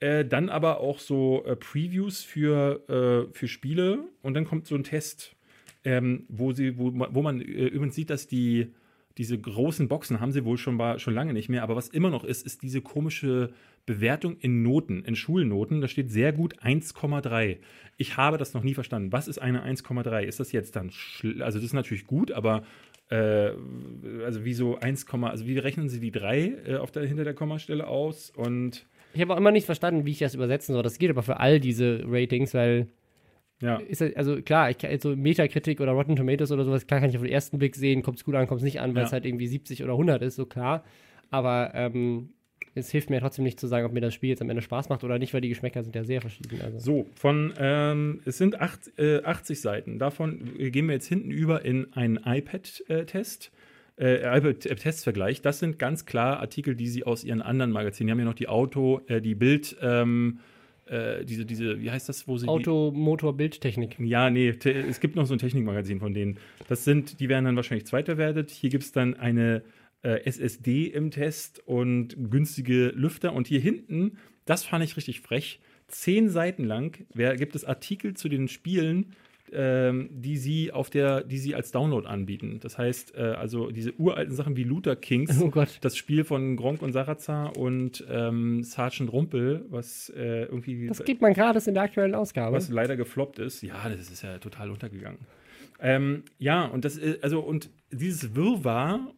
Äh, 0.00 0.24
dann 0.24 0.48
aber 0.48 0.80
auch 0.80 0.98
so 0.98 1.44
äh, 1.46 1.54
Previews 1.56 2.22
für, 2.24 3.28
äh, 3.30 3.32
für 3.32 3.46
Spiele 3.48 4.04
und 4.22 4.34
dann 4.34 4.44
kommt 4.44 4.66
so 4.66 4.74
ein 4.74 4.82
Test, 4.84 5.36
ähm, 5.84 6.24
wo, 6.28 6.52
sie, 6.52 6.76
wo, 6.78 6.90
man- 6.90 7.14
wo 7.14 7.22
man 7.22 7.40
äh, 7.40 7.44
übrigens 7.44 7.94
sieht, 7.94 8.10
dass 8.10 8.26
die 8.26 8.72
diese 9.16 9.38
großen 9.38 9.86
Boxen 9.86 10.18
haben 10.18 10.32
sie 10.32 10.44
wohl 10.44 10.58
schon, 10.58 10.76
war, 10.76 10.98
schon 10.98 11.14
lange 11.14 11.32
nicht 11.34 11.48
mehr, 11.48 11.62
aber 11.62 11.76
was 11.76 11.86
immer 11.86 12.10
noch 12.10 12.24
ist, 12.24 12.44
ist 12.44 12.62
diese 12.64 12.80
komische 12.80 13.50
Bewertung 13.86 14.36
in 14.38 14.62
Noten, 14.62 15.04
in 15.04 15.14
Schulnoten. 15.16 15.80
Da 15.80 15.88
steht 15.88 16.10
sehr 16.10 16.32
gut 16.32 16.58
1,3. 16.60 17.58
Ich 17.96 18.16
habe 18.16 18.38
das 18.38 18.54
noch 18.54 18.62
nie 18.62 18.74
verstanden. 18.74 19.12
Was 19.12 19.28
ist 19.28 19.38
eine 19.38 19.62
1,3? 19.64 20.22
Ist 20.22 20.40
das 20.40 20.52
jetzt 20.52 20.76
dann, 20.76 20.90
schl- 20.90 21.42
also 21.42 21.58
das 21.58 21.66
ist 21.66 21.72
natürlich 21.74 22.06
gut, 22.06 22.32
aber 22.32 22.62
äh, 23.10 23.50
also 24.24 24.44
wie 24.44 24.54
so 24.54 24.78
1, 24.78 25.06
also 25.22 25.46
wie 25.46 25.58
rechnen 25.58 25.88
Sie 25.88 26.00
die 26.00 26.10
3 26.10 26.54
äh, 26.66 26.76
auf 26.76 26.90
der, 26.90 27.04
hinter 27.06 27.24
der 27.24 27.34
Kommastelle 27.34 27.86
aus 27.86 28.30
und 28.30 28.86
Ich 29.12 29.20
habe 29.20 29.34
auch 29.34 29.38
immer 29.38 29.50
nicht 29.52 29.66
verstanden, 29.66 30.06
wie 30.06 30.10
ich 30.12 30.18
das 30.18 30.34
übersetzen 30.34 30.72
soll. 30.72 30.82
Das 30.82 30.98
geht 30.98 31.10
aber 31.10 31.22
für 31.22 31.38
all 31.38 31.60
diese 31.60 32.02
Ratings, 32.06 32.54
weil 32.54 32.88
Ja. 33.60 33.76
ist 33.76 34.00
halt- 34.00 34.16
also 34.16 34.40
klar, 34.40 34.70
ich 34.70 34.78
kann 34.78 34.90
jetzt 34.90 35.02
so 35.02 35.14
Metakritik 35.14 35.80
oder 35.80 35.92
Rotten 35.92 36.16
Tomatoes 36.16 36.50
oder 36.50 36.64
sowas, 36.64 36.86
klar 36.86 37.00
kann 37.00 37.10
ich 37.10 37.16
auf 37.16 37.22
den 37.22 37.30
ersten 37.32 37.58
Blick 37.58 37.76
sehen, 37.76 38.02
kommt 38.02 38.16
es 38.18 38.24
gut 38.24 38.34
an, 38.34 38.46
kommt 38.46 38.60
es 38.60 38.64
nicht 38.64 38.80
an, 38.80 38.94
weil 38.94 39.02
Ja. 39.02 39.06
es 39.06 39.12
halt 39.12 39.26
irgendwie 39.26 39.46
70 39.46 39.84
oder 39.84 39.92
100 39.92 40.22
ist, 40.22 40.36
so 40.36 40.46
klar. 40.46 40.82
Aber 41.30 41.72
ähm, 41.74 42.30
es 42.74 42.90
hilft 42.90 43.10
mir 43.10 43.20
trotzdem 43.20 43.44
nicht 43.44 43.60
zu 43.60 43.66
sagen, 43.66 43.86
ob 43.86 43.92
mir 43.92 44.00
das 44.00 44.14
Spiel 44.14 44.30
jetzt 44.30 44.42
am 44.42 44.50
Ende 44.50 44.62
Spaß 44.62 44.88
macht 44.88 45.04
oder 45.04 45.18
nicht, 45.18 45.32
weil 45.32 45.40
die 45.40 45.48
Geschmäcker 45.48 45.82
sind 45.82 45.94
ja 45.94 46.04
sehr 46.04 46.20
verschieden. 46.20 46.60
Also. 46.62 46.78
So, 46.78 47.06
von, 47.14 47.54
ähm, 47.58 48.20
es 48.24 48.38
sind 48.38 48.60
acht, 48.60 48.98
äh, 48.98 49.22
80 49.22 49.60
Seiten. 49.60 49.98
Davon 49.98 50.58
äh, 50.58 50.70
gehen 50.70 50.86
wir 50.86 50.94
jetzt 50.94 51.06
hinten 51.06 51.30
über 51.30 51.64
in 51.64 51.92
einen 51.92 52.18
iPad-Test. 52.24 53.52
Äh, 53.96 54.38
iPad-Testvergleich. 54.38 55.40
Das 55.40 55.60
sind 55.60 55.78
ganz 55.78 56.04
klar 56.04 56.40
Artikel, 56.40 56.74
die 56.74 56.88
sie 56.88 57.04
aus 57.04 57.22
ihren 57.22 57.40
anderen 57.40 57.70
Magazinen. 57.70 58.08
Die 58.08 58.10
haben 58.10 58.18
ja 58.18 58.24
noch 58.24 58.34
die 58.34 58.48
Auto, 58.48 59.02
äh, 59.06 59.20
die 59.20 59.36
Bild, 59.36 59.76
ähm, 59.80 60.40
äh, 60.86 61.24
diese, 61.24 61.46
diese, 61.46 61.80
wie 61.80 61.92
heißt 61.92 62.08
das, 62.08 62.26
wo 62.26 62.36
sie 62.36 62.48
Auto, 62.48 62.90
Motor, 62.90 63.36
Bildtechnik. 63.36 64.00
Ja, 64.00 64.30
nee, 64.30 64.48
es 64.48 64.98
gibt 64.98 65.14
noch 65.14 65.26
so 65.26 65.34
ein 65.34 65.38
Technikmagazin 65.38 66.00
von 66.00 66.12
denen. 66.12 66.38
Das 66.68 66.84
sind, 66.84 67.20
die 67.20 67.28
werden 67.28 67.44
dann 67.44 67.54
wahrscheinlich 67.54 67.86
zweitverwertet. 67.86 68.50
Hier 68.50 68.68
gibt 68.68 68.82
es 68.82 68.90
dann 68.90 69.14
eine 69.14 69.58
äh, 69.58 69.62
SSD 70.08 70.86
im 70.86 71.10
Test 71.10 71.62
und 71.66 72.30
günstige 72.30 72.88
Lüfter. 72.88 73.32
Und 73.32 73.46
hier 73.46 73.60
hinten, 73.60 74.18
das 74.44 74.64
fand 74.64 74.84
ich 74.84 74.96
richtig 74.96 75.20
frech, 75.20 75.60
zehn 75.88 76.28
Seiten 76.28 76.64
lang 76.64 77.06
wer, 77.14 77.36
gibt 77.36 77.54
es 77.54 77.64
Artikel 77.64 78.14
zu 78.14 78.28
den 78.28 78.48
Spielen, 78.48 79.14
ähm, 79.52 80.08
die 80.10 80.36
sie 80.36 80.72
auf 80.72 80.90
der, 80.90 81.22
die 81.22 81.38
sie 81.38 81.54
als 81.54 81.70
Download 81.70 82.06
anbieten. 82.06 82.58
Das 82.60 82.78
heißt, 82.78 83.14
äh, 83.14 83.20
also 83.20 83.70
diese 83.70 83.92
uralten 83.98 84.34
Sachen 84.34 84.56
wie 84.56 84.64
Luther 84.64 84.96
Kings, 84.96 85.40
Oh 85.40 85.52
das 85.80 85.96
Spiel 85.96 86.24
von 86.24 86.56
Gronk 86.56 86.82
und 86.82 86.92
Sarazar 86.92 87.56
und 87.56 88.04
ähm, 88.10 88.64
Sergeant 88.64 89.12
Rumpel, 89.12 89.64
was 89.68 90.10
äh, 90.10 90.44
irgendwie 90.44 90.86
Das 90.86 91.04
gibt 91.04 91.20
man 91.20 91.34
gratis 91.34 91.66
in 91.66 91.74
der 91.74 91.84
aktuellen 91.84 92.14
Ausgabe. 92.14 92.56
was 92.56 92.68
leider 92.68 92.96
gefloppt 92.96 93.38
ist. 93.38 93.62
Ja, 93.62 93.88
das 93.88 94.10
ist 94.10 94.22
ja 94.22 94.38
total 94.38 94.70
untergegangen. 94.70 95.20
Ähm, 95.80 96.24
ja, 96.38 96.64
und 96.64 96.84
das 96.84 96.96
ist, 96.96 97.22
also, 97.22 97.40
und 97.40 97.70
dieses 97.92 98.34
Wirrwarr 98.34 99.12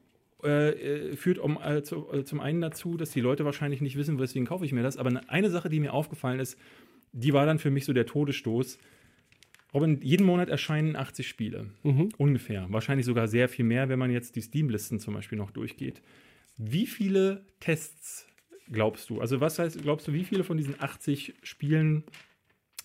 äh, 0.46 0.70
äh, 0.70 1.16
führt 1.16 1.38
um, 1.38 1.58
äh, 1.62 1.82
zu, 1.82 2.10
äh, 2.12 2.24
zum 2.24 2.40
einen 2.40 2.60
dazu, 2.60 2.96
dass 2.96 3.10
die 3.10 3.20
Leute 3.20 3.44
wahrscheinlich 3.44 3.80
nicht 3.80 3.96
wissen, 3.96 4.18
weswegen 4.18 4.46
kaufe 4.46 4.64
ich 4.64 4.72
mir 4.72 4.82
das. 4.82 4.96
Aber 4.96 5.10
ne- 5.10 5.28
eine 5.28 5.50
Sache, 5.50 5.68
die 5.68 5.80
mir 5.80 5.92
aufgefallen 5.92 6.40
ist, 6.40 6.58
die 7.12 7.32
war 7.32 7.44
dann 7.46 7.58
für 7.58 7.70
mich 7.70 7.84
so 7.84 7.92
der 7.92 8.06
Todesstoß. 8.06 8.78
Robin, 9.74 10.00
jeden 10.02 10.24
Monat 10.24 10.48
erscheinen 10.48 10.96
80 10.96 11.28
Spiele. 11.28 11.70
Ungefähr. 12.18 12.66
Wahrscheinlich 12.70 13.04
sogar 13.04 13.28
sehr 13.28 13.48
viel 13.48 13.64
mehr, 13.64 13.88
wenn 13.88 13.98
man 13.98 14.10
jetzt 14.10 14.36
die 14.36 14.40
Steam-Listen 14.40 15.00
zum 15.00 15.14
Beispiel 15.14 15.36
noch 15.36 15.50
durchgeht. 15.50 16.00
Wie 16.56 16.86
viele 16.86 17.44
Tests 17.60 18.26
glaubst 18.70 19.10
du? 19.10 19.20
Also, 19.20 19.40
was 19.40 19.58
heißt, 19.58 19.82
glaubst 19.82 20.08
du, 20.08 20.12
wie 20.12 20.24
viele 20.24 20.44
von 20.44 20.56
diesen 20.56 20.80
80 20.80 21.34
Spielen 21.42 22.04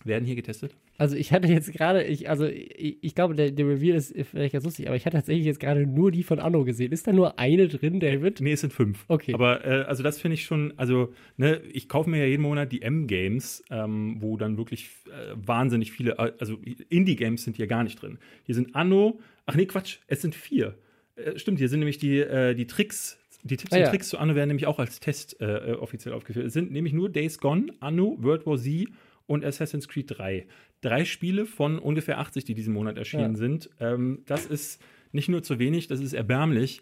werden 0.03 0.25
hier 0.25 0.35
getestet? 0.35 0.75
Also 0.97 1.15
ich 1.15 1.31
hatte 1.31 1.47
jetzt 1.47 1.71
gerade, 1.73 2.03
ich, 2.03 2.29
also 2.29 2.45
ich, 2.45 2.97
ich 3.01 3.15
glaube, 3.15 3.33
der, 3.33 3.51
der 3.51 3.67
Reveal 3.67 3.97
ist 3.97 4.13
vielleicht 4.29 4.53
ganz 4.53 4.65
lustig, 4.65 4.87
aber 4.87 4.95
ich 4.95 5.05
hatte 5.05 5.17
tatsächlich 5.17 5.45
jetzt 5.45 5.59
gerade 5.59 5.87
nur 5.87 6.11
die 6.11 6.21
von 6.21 6.39
Anno 6.39 6.63
gesehen. 6.63 6.91
Ist 6.91 7.07
da 7.07 7.11
nur 7.11 7.39
eine 7.39 7.67
drin, 7.67 7.99
David? 7.99 8.39
Nee, 8.39 8.51
es 8.51 8.61
sind 8.61 8.71
fünf. 8.71 9.05
Okay. 9.07 9.33
Aber 9.33 9.65
äh, 9.65 9.83
also 9.83 10.03
das 10.03 10.21
finde 10.21 10.35
ich 10.35 10.45
schon, 10.45 10.73
also 10.77 11.11
ne, 11.37 11.59
ich 11.71 11.89
kaufe 11.89 12.09
mir 12.09 12.19
ja 12.19 12.25
jeden 12.25 12.43
Monat 12.43 12.71
die 12.71 12.83
M-Games, 12.83 13.63
ähm, 13.71 14.17
wo 14.19 14.37
dann 14.37 14.57
wirklich 14.57 14.89
äh, 15.07 15.33
wahnsinnig 15.35 15.91
viele, 15.91 16.19
äh, 16.19 16.33
also 16.39 16.57
Indie-Games 16.89 17.43
sind 17.43 17.57
hier 17.57 17.67
gar 17.67 17.83
nicht 17.83 17.99
drin. 17.99 18.19
Hier 18.43 18.53
sind 18.53 18.75
Anno, 18.75 19.19
ach 19.47 19.55
nee, 19.55 19.65
Quatsch, 19.65 19.97
es 20.07 20.21
sind 20.21 20.35
vier. 20.35 20.75
Äh, 21.15 21.39
stimmt, 21.39 21.57
hier 21.57 21.69
sind 21.69 21.79
nämlich 21.79 21.97
die, 21.97 22.19
äh, 22.19 22.53
die 22.53 22.67
Tricks, 22.67 23.17
die 23.43 23.57
Tipps 23.57 23.73
Ah, 23.73 23.77
und 23.77 23.81
ja. 23.81 23.89
Tricks 23.89 24.09
zu 24.09 24.19
Anno 24.19 24.35
werden 24.35 24.49
nämlich 24.49 24.67
auch 24.67 24.77
als 24.77 24.99
Test 24.99 25.41
äh, 25.41 25.71
äh, 25.71 25.73
offiziell 25.73 26.13
aufgeführt. 26.13 26.45
Es 26.45 26.53
sind 26.53 26.71
nämlich 26.71 26.93
nur 26.93 27.09
Days 27.09 27.39
Gone, 27.39 27.73
Anno, 27.79 28.17
World 28.19 28.45
War 28.45 28.57
Z 28.57 28.87
und 29.31 29.45
Assassin's 29.45 29.87
Creed 29.87 30.07
3. 30.17 30.45
Drei 30.81 31.05
Spiele 31.05 31.45
von 31.45 31.79
ungefähr 31.79 32.19
80, 32.19 32.43
die 32.43 32.53
diesen 32.53 32.73
Monat 32.73 32.97
erschienen 32.97 33.33
Ja. 33.33 33.37
sind. 33.37 33.69
Ähm, 33.79 34.19
das 34.25 34.45
ist 34.45 34.81
nicht 35.11 35.29
nur 35.29 35.41
zu 35.41 35.57
wenig, 35.59 35.87
das 35.87 35.99
ist 36.01 36.13
erbärmlich. 36.13 36.81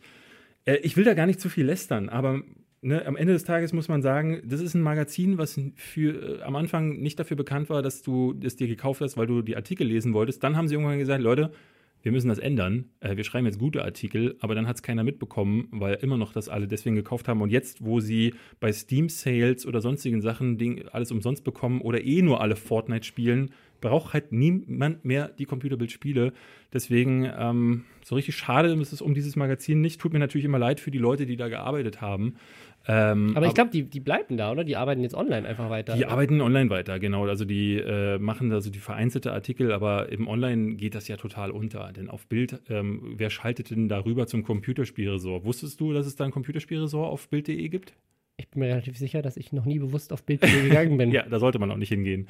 Äh, 0.66 0.78
ich 0.78 0.97
will 0.97 1.04
da 1.04 1.14
gar 1.14 1.26
nicht 1.28 1.39
zu 1.39 1.50
viel 1.50 1.66
lästern, 1.66 2.10
aber 2.10 2.41
ne, 2.82 3.06
am 3.06 3.16
Ende 3.16 3.34
des 3.34 3.43
Tages 3.43 3.72
muss 3.74 3.88
man 3.88 4.02
sagen, 4.02 4.41
das 4.45 4.62
ist 4.62 4.74
ein 4.74 4.82
Magazin, 4.82 5.38
was 5.38 5.60
für, 5.76 6.39
äh, 6.39 6.41
am 6.43 6.56
Anfang 6.56 7.00
nicht 7.00 7.20
dafür 7.20 7.38
bekannt 7.38 7.70
war, 7.70 7.82
dass 7.82 8.02
du 8.02 8.38
es 8.43 8.56
dir 8.56 8.68
gekauft 8.68 9.02
hast, 9.02 9.16
weil 9.18 9.28
du 9.28 9.41
die 9.41 9.56
Artikel 9.56 9.86
lesen 9.88 10.14
wolltest. 10.14 10.43
Dann 10.43 10.58
haben 10.58 10.68
sie 10.68 10.76
irgendwann 10.76 10.97
gesagt, 11.00 11.22
Leute, 11.22 11.52
wir 12.02 12.12
müssen 12.12 12.30
das 12.30 12.39
ändern. 12.39 12.86
Äh, 13.00 13.18
wir 13.18 13.24
schreiben 13.24 13.45
jetzt 13.45 13.60
gute 13.60 13.84
Artikel, 13.84 14.36
aber 14.39 14.56
dann 14.56 14.68
hat 14.68 14.78
es 14.78 14.84
keiner 14.84 15.04
mitbekommen, 15.04 15.68
weil 15.72 15.95
immer 15.95 16.18
noch 16.18 16.34
das 16.34 16.50
alle 16.50 16.68
deswegen 16.68 16.95
gekauft 16.95 17.28
haben. 17.28 17.41
Und 17.41 17.50
jetzt, 17.50 17.84
wo 17.84 18.00
sie 18.00 18.34
bei 18.60 18.72
Steam 18.72 19.10
Sales 19.10 19.66
oder 19.66 19.82
sonstigen 19.82 20.22
Sachen 20.22 20.58
alles 20.91 21.12
umsonst 21.12 21.43
bekommen 21.43 21.82
oder 21.82 22.04
eh 22.04 22.22
nur 22.22 22.41
alle 22.41 22.56
Fortnite 22.56 23.06
spielen, 23.06 23.52
braucht 23.82 24.14
halt 24.14 24.32
niemand 24.32 25.06
mehr 25.06 25.30
die 25.30 25.45
Computerbildspiele. 25.45 26.34
Deswegen 26.74 27.30
ähm, 27.38 27.86
so 28.04 28.16
richtig 28.16 28.36
schade 28.36 28.70
ist 28.74 28.93
es 28.93 29.02
um 29.02 29.14
dieses 29.14 29.36
Magazin 29.36 29.82
nicht. 29.82 30.02
Tut 30.02 30.14
mir 30.14 30.20
natürlich 30.20 30.45
immer 30.45 30.60
leid 30.60 30.80
für 30.80 30.91
die 30.91 30.97
Leute, 30.97 31.26
die 31.26 31.38
da 31.38 31.47
gearbeitet 31.47 32.02
haben. 32.02 32.36
Ähm, 32.91 33.33
Aber 33.37 33.45
ich 33.45 33.53
glaube, 33.53 33.69
die, 33.69 33.83
die 33.83 33.99
bleiben 33.99 34.35
da, 34.35 34.51
oder? 34.51 34.63
Die 34.63 34.75
arbeiten 34.75 35.03
jetzt 35.03 35.13
online 35.13 35.47
einfach 35.47 35.69
weiter. 35.69 35.95
die 35.95 36.07
arbeiten 36.07 36.41
online 36.41 36.71
weiter, 36.71 36.97
genau. 36.99 37.25
Also 37.27 37.45
die 37.45 37.75
äh, 37.77 38.17
machen 38.17 38.51
also 38.51 38.71
die 38.71 38.79
vereinzelte 38.79 39.31
Artikel, 39.31 39.71
aber 39.71 40.11
im 40.11 40.27
Online 40.27 40.73
geht 40.73 40.95
das 40.95 41.07
ja 41.07 41.15
total 41.15 41.51
unter. 41.51 41.91
Denn 41.93 42.09
auf 42.09 42.25
Bild, 42.25 42.59
ähm, 42.67 43.13
wer 43.17 43.29
schaltet 43.29 43.69
denn 43.69 43.89
darüber 43.89 44.25
zum 44.25 44.43
Computerspielresort? 44.43 45.45
Wusstest 45.45 45.79
du, 45.79 45.93
dass 45.93 46.07
es 46.07 46.15
da 46.15 46.25
ein 46.25 46.31
Computerspielresort 46.31 47.11
auf 47.11 47.29
Bild.de 47.29 47.69
gibt? 47.69 47.93
Ich 48.37 48.47
bin 48.49 48.61
mir 48.61 48.69
relativ 48.69 48.97
sicher, 48.97 49.21
dass 49.21 49.37
ich 49.37 49.53
noch 49.53 49.65
nie 49.65 49.77
bewusst 49.77 50.11
auf 50.11 50.23
Bild 50.23 50.41
gegangen 50.63 50.97
bin. 50.97 51.11
Ja, 51.11 51.23
da 51.29 51.37
sollte 51.39 51.59
man 51.59 51.69
auch 51.69 51.77
nicht 51.77 51.89
hingehen. 51.89 52.27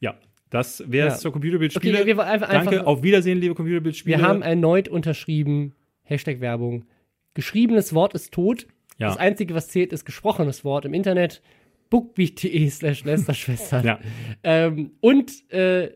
Ja, 0.00 0.16
das 0.50 0.84
wäre 0.86 1.06
es 1.08 1.14
Ja. 1.14 1.20
zur 1.20 1.32
Computerbildspiele. 1.32 1.96
Okay, 1.98 2.06
wir 2.06 2.16
wollen 2.18 2.28
einfach- 2.28 2.50
Danke, 2.50 2.70
einfach- 2.72 2.86
auf 2.86 3.02
Wiedersehen, 3.02 3.38
liebe 3.40 3.54
Computerbildspiele. 3.54 4.18
Wir 4.18 4.22
haben 4.26 4.42
erneut 4.42 4.88
unterschrieben, 4.88 5.72
Hashtag 6.02 6.40
Werbung. 6.40 6.84
Geschriebenes 7.32 7.94
Wort 7.94 8.12
ist 8.14 8.32
tot. 8.32 8.66
Ja. 8.98 9.08
Das 9.08 9.16
Einzige, 9.16 9.54
was 9.54 9.68
zählt, 9.68 9.92
ist 9.92 10.04
gesprochenes 10.04 10.64
Wort 10.64 10.84
im 10.84 10.94
Internet. 10.94 11.42
bookbeat.de 11.90 12.68
slash 12.70 13.04
Lästerschwestern. 13.04 13.84
ja. 13.84 13.98
Ähm, 14.42 14.92
und 15.00 15.50
äh, 15.52 15.90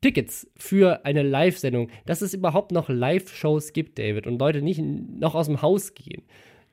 Tickets 0.00 0.48
für 0.56 1.04
eine 1.04 1.22
Live-Sendung. 1.22 1.88
Dass 2.06 2.22
es 2.22 2.32
überhaupt 2.34 2.72
noch 2.72 2.88
Live-Shows 2.88 3.72
gibt, 3.72 3.98
David, 3.98 4.26
und 4.26 4.38
Leute 4.38 4.62
nicht 4.62 4.80
noch 4.80 5.34
aus 5.34 5.46
dem 5.46 5.60
Haus 5.62 5.94
gehen. 5.94 6.22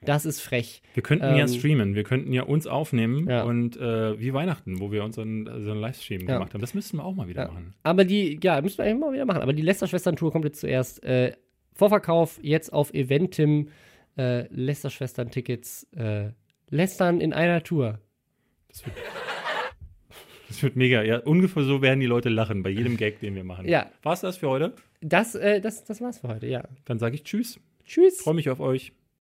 Das 0.03 0.25
ist 0.25 0.39
frech. 0.41 0.83
Wir 0.93 1.01
könnten 1.01 1.25
ja 1.35 1.39
Ähm, 1.39 1.47
streamen, 1.47 1.95
wir 1.95 2.03
könnten 2.03 2.31
ja 2.31 2.43
uns 2.43 2.67
aufnehmen 2.67 3.27
Ja. 3.27 3.43
und 3.43 3.75
äh, 3.77 4.19
wie 4.19 4.33
Weihnachten, 4.33 4.79
wo 4.79 4.91
wir 4.91 5.03
unseren 5.03 5.45
so 5.63 5.71
einen 5.71 5.79
Livestream 5.81 6.21
Ja. 6.27 6.35
gemacht 6.35 6.53
haben. 6.53 6.61
Das 6.61 6.75
müssten 6.75 6.97
wir 6.97 7.05
auch 7.05 7.15
mal 7.15 7.27
wieder 7.27 7.43
Ja. 7.43 7.47
machen. 7.47 7.73
Aber 7.81 8.03
die, 8.05 8.39
ja, 8.43 8.61
müssen 8.61 8.77
wir 8.77 8.85
eigentlich 8.85 8.99
mal 8.99 9.13
wieder 9.13 9.25
machen. 9.25 9.41
Aber 9.41 9.53
die 9.53 9.63
Lästerschwestern-Tour 9.63 10.31
kommt 10.31 10.45
jetzt 10.45 10.59
zuerst. 10.61 11.03
Äh, 11.03 11.33
Vorverkauf 11.73 12.39
jetzt 12.43 12.71
auf 12.71 12.93
Eventim. 12.93 13.69
Äh, 14.17 14.47
Lästerschwestern-Tickets. 14.49 15.87
Äh, 15.95 16.31
Lästern 16.69 17.21
in 17.21 17.33
einer 17.33 17.63
Tour. 17.63 17.99
Das 20.47 20.61
wird 20.61 20.75
mega. 20.75 21.01
Ja, 21.01 21.17
ungefähr 21.19 21.63
so 21.63 21.81
werden 21.81 21.99
die 21.99 22.05
Leute 22.05 22.29
lachen 22.29 22.61
bei 22.61 22.69
jedem 22.69 22.97
Gag, 22.97 23.19
den 23.19 23.35
wir 23.35 23.43
machen. 23.43 23.67
Ja. 23.67 23.89
War's 24.03 24.21
das 24.21 24.37
für 24.37 24.47
heute? 24.47 24.73
Das, 25.01 25.35
äh, 25.35 25.59
das, 25.59 25.83
das 25.83 26.01
war's 26.01 26.19
für 26.19 26.27
heute, 26.27 26.47
ja. 26.47 26.63
Dann 26.85 26.99
sage 26.99 27.15
ich 27.15 27.23
Tschüss. 27.23 27.59
Tschüss. 27.83 28.21
Freue 28.21 28.35
mich 28.35 28.49
auf 28.49 28.59
euch. 28.59 28.93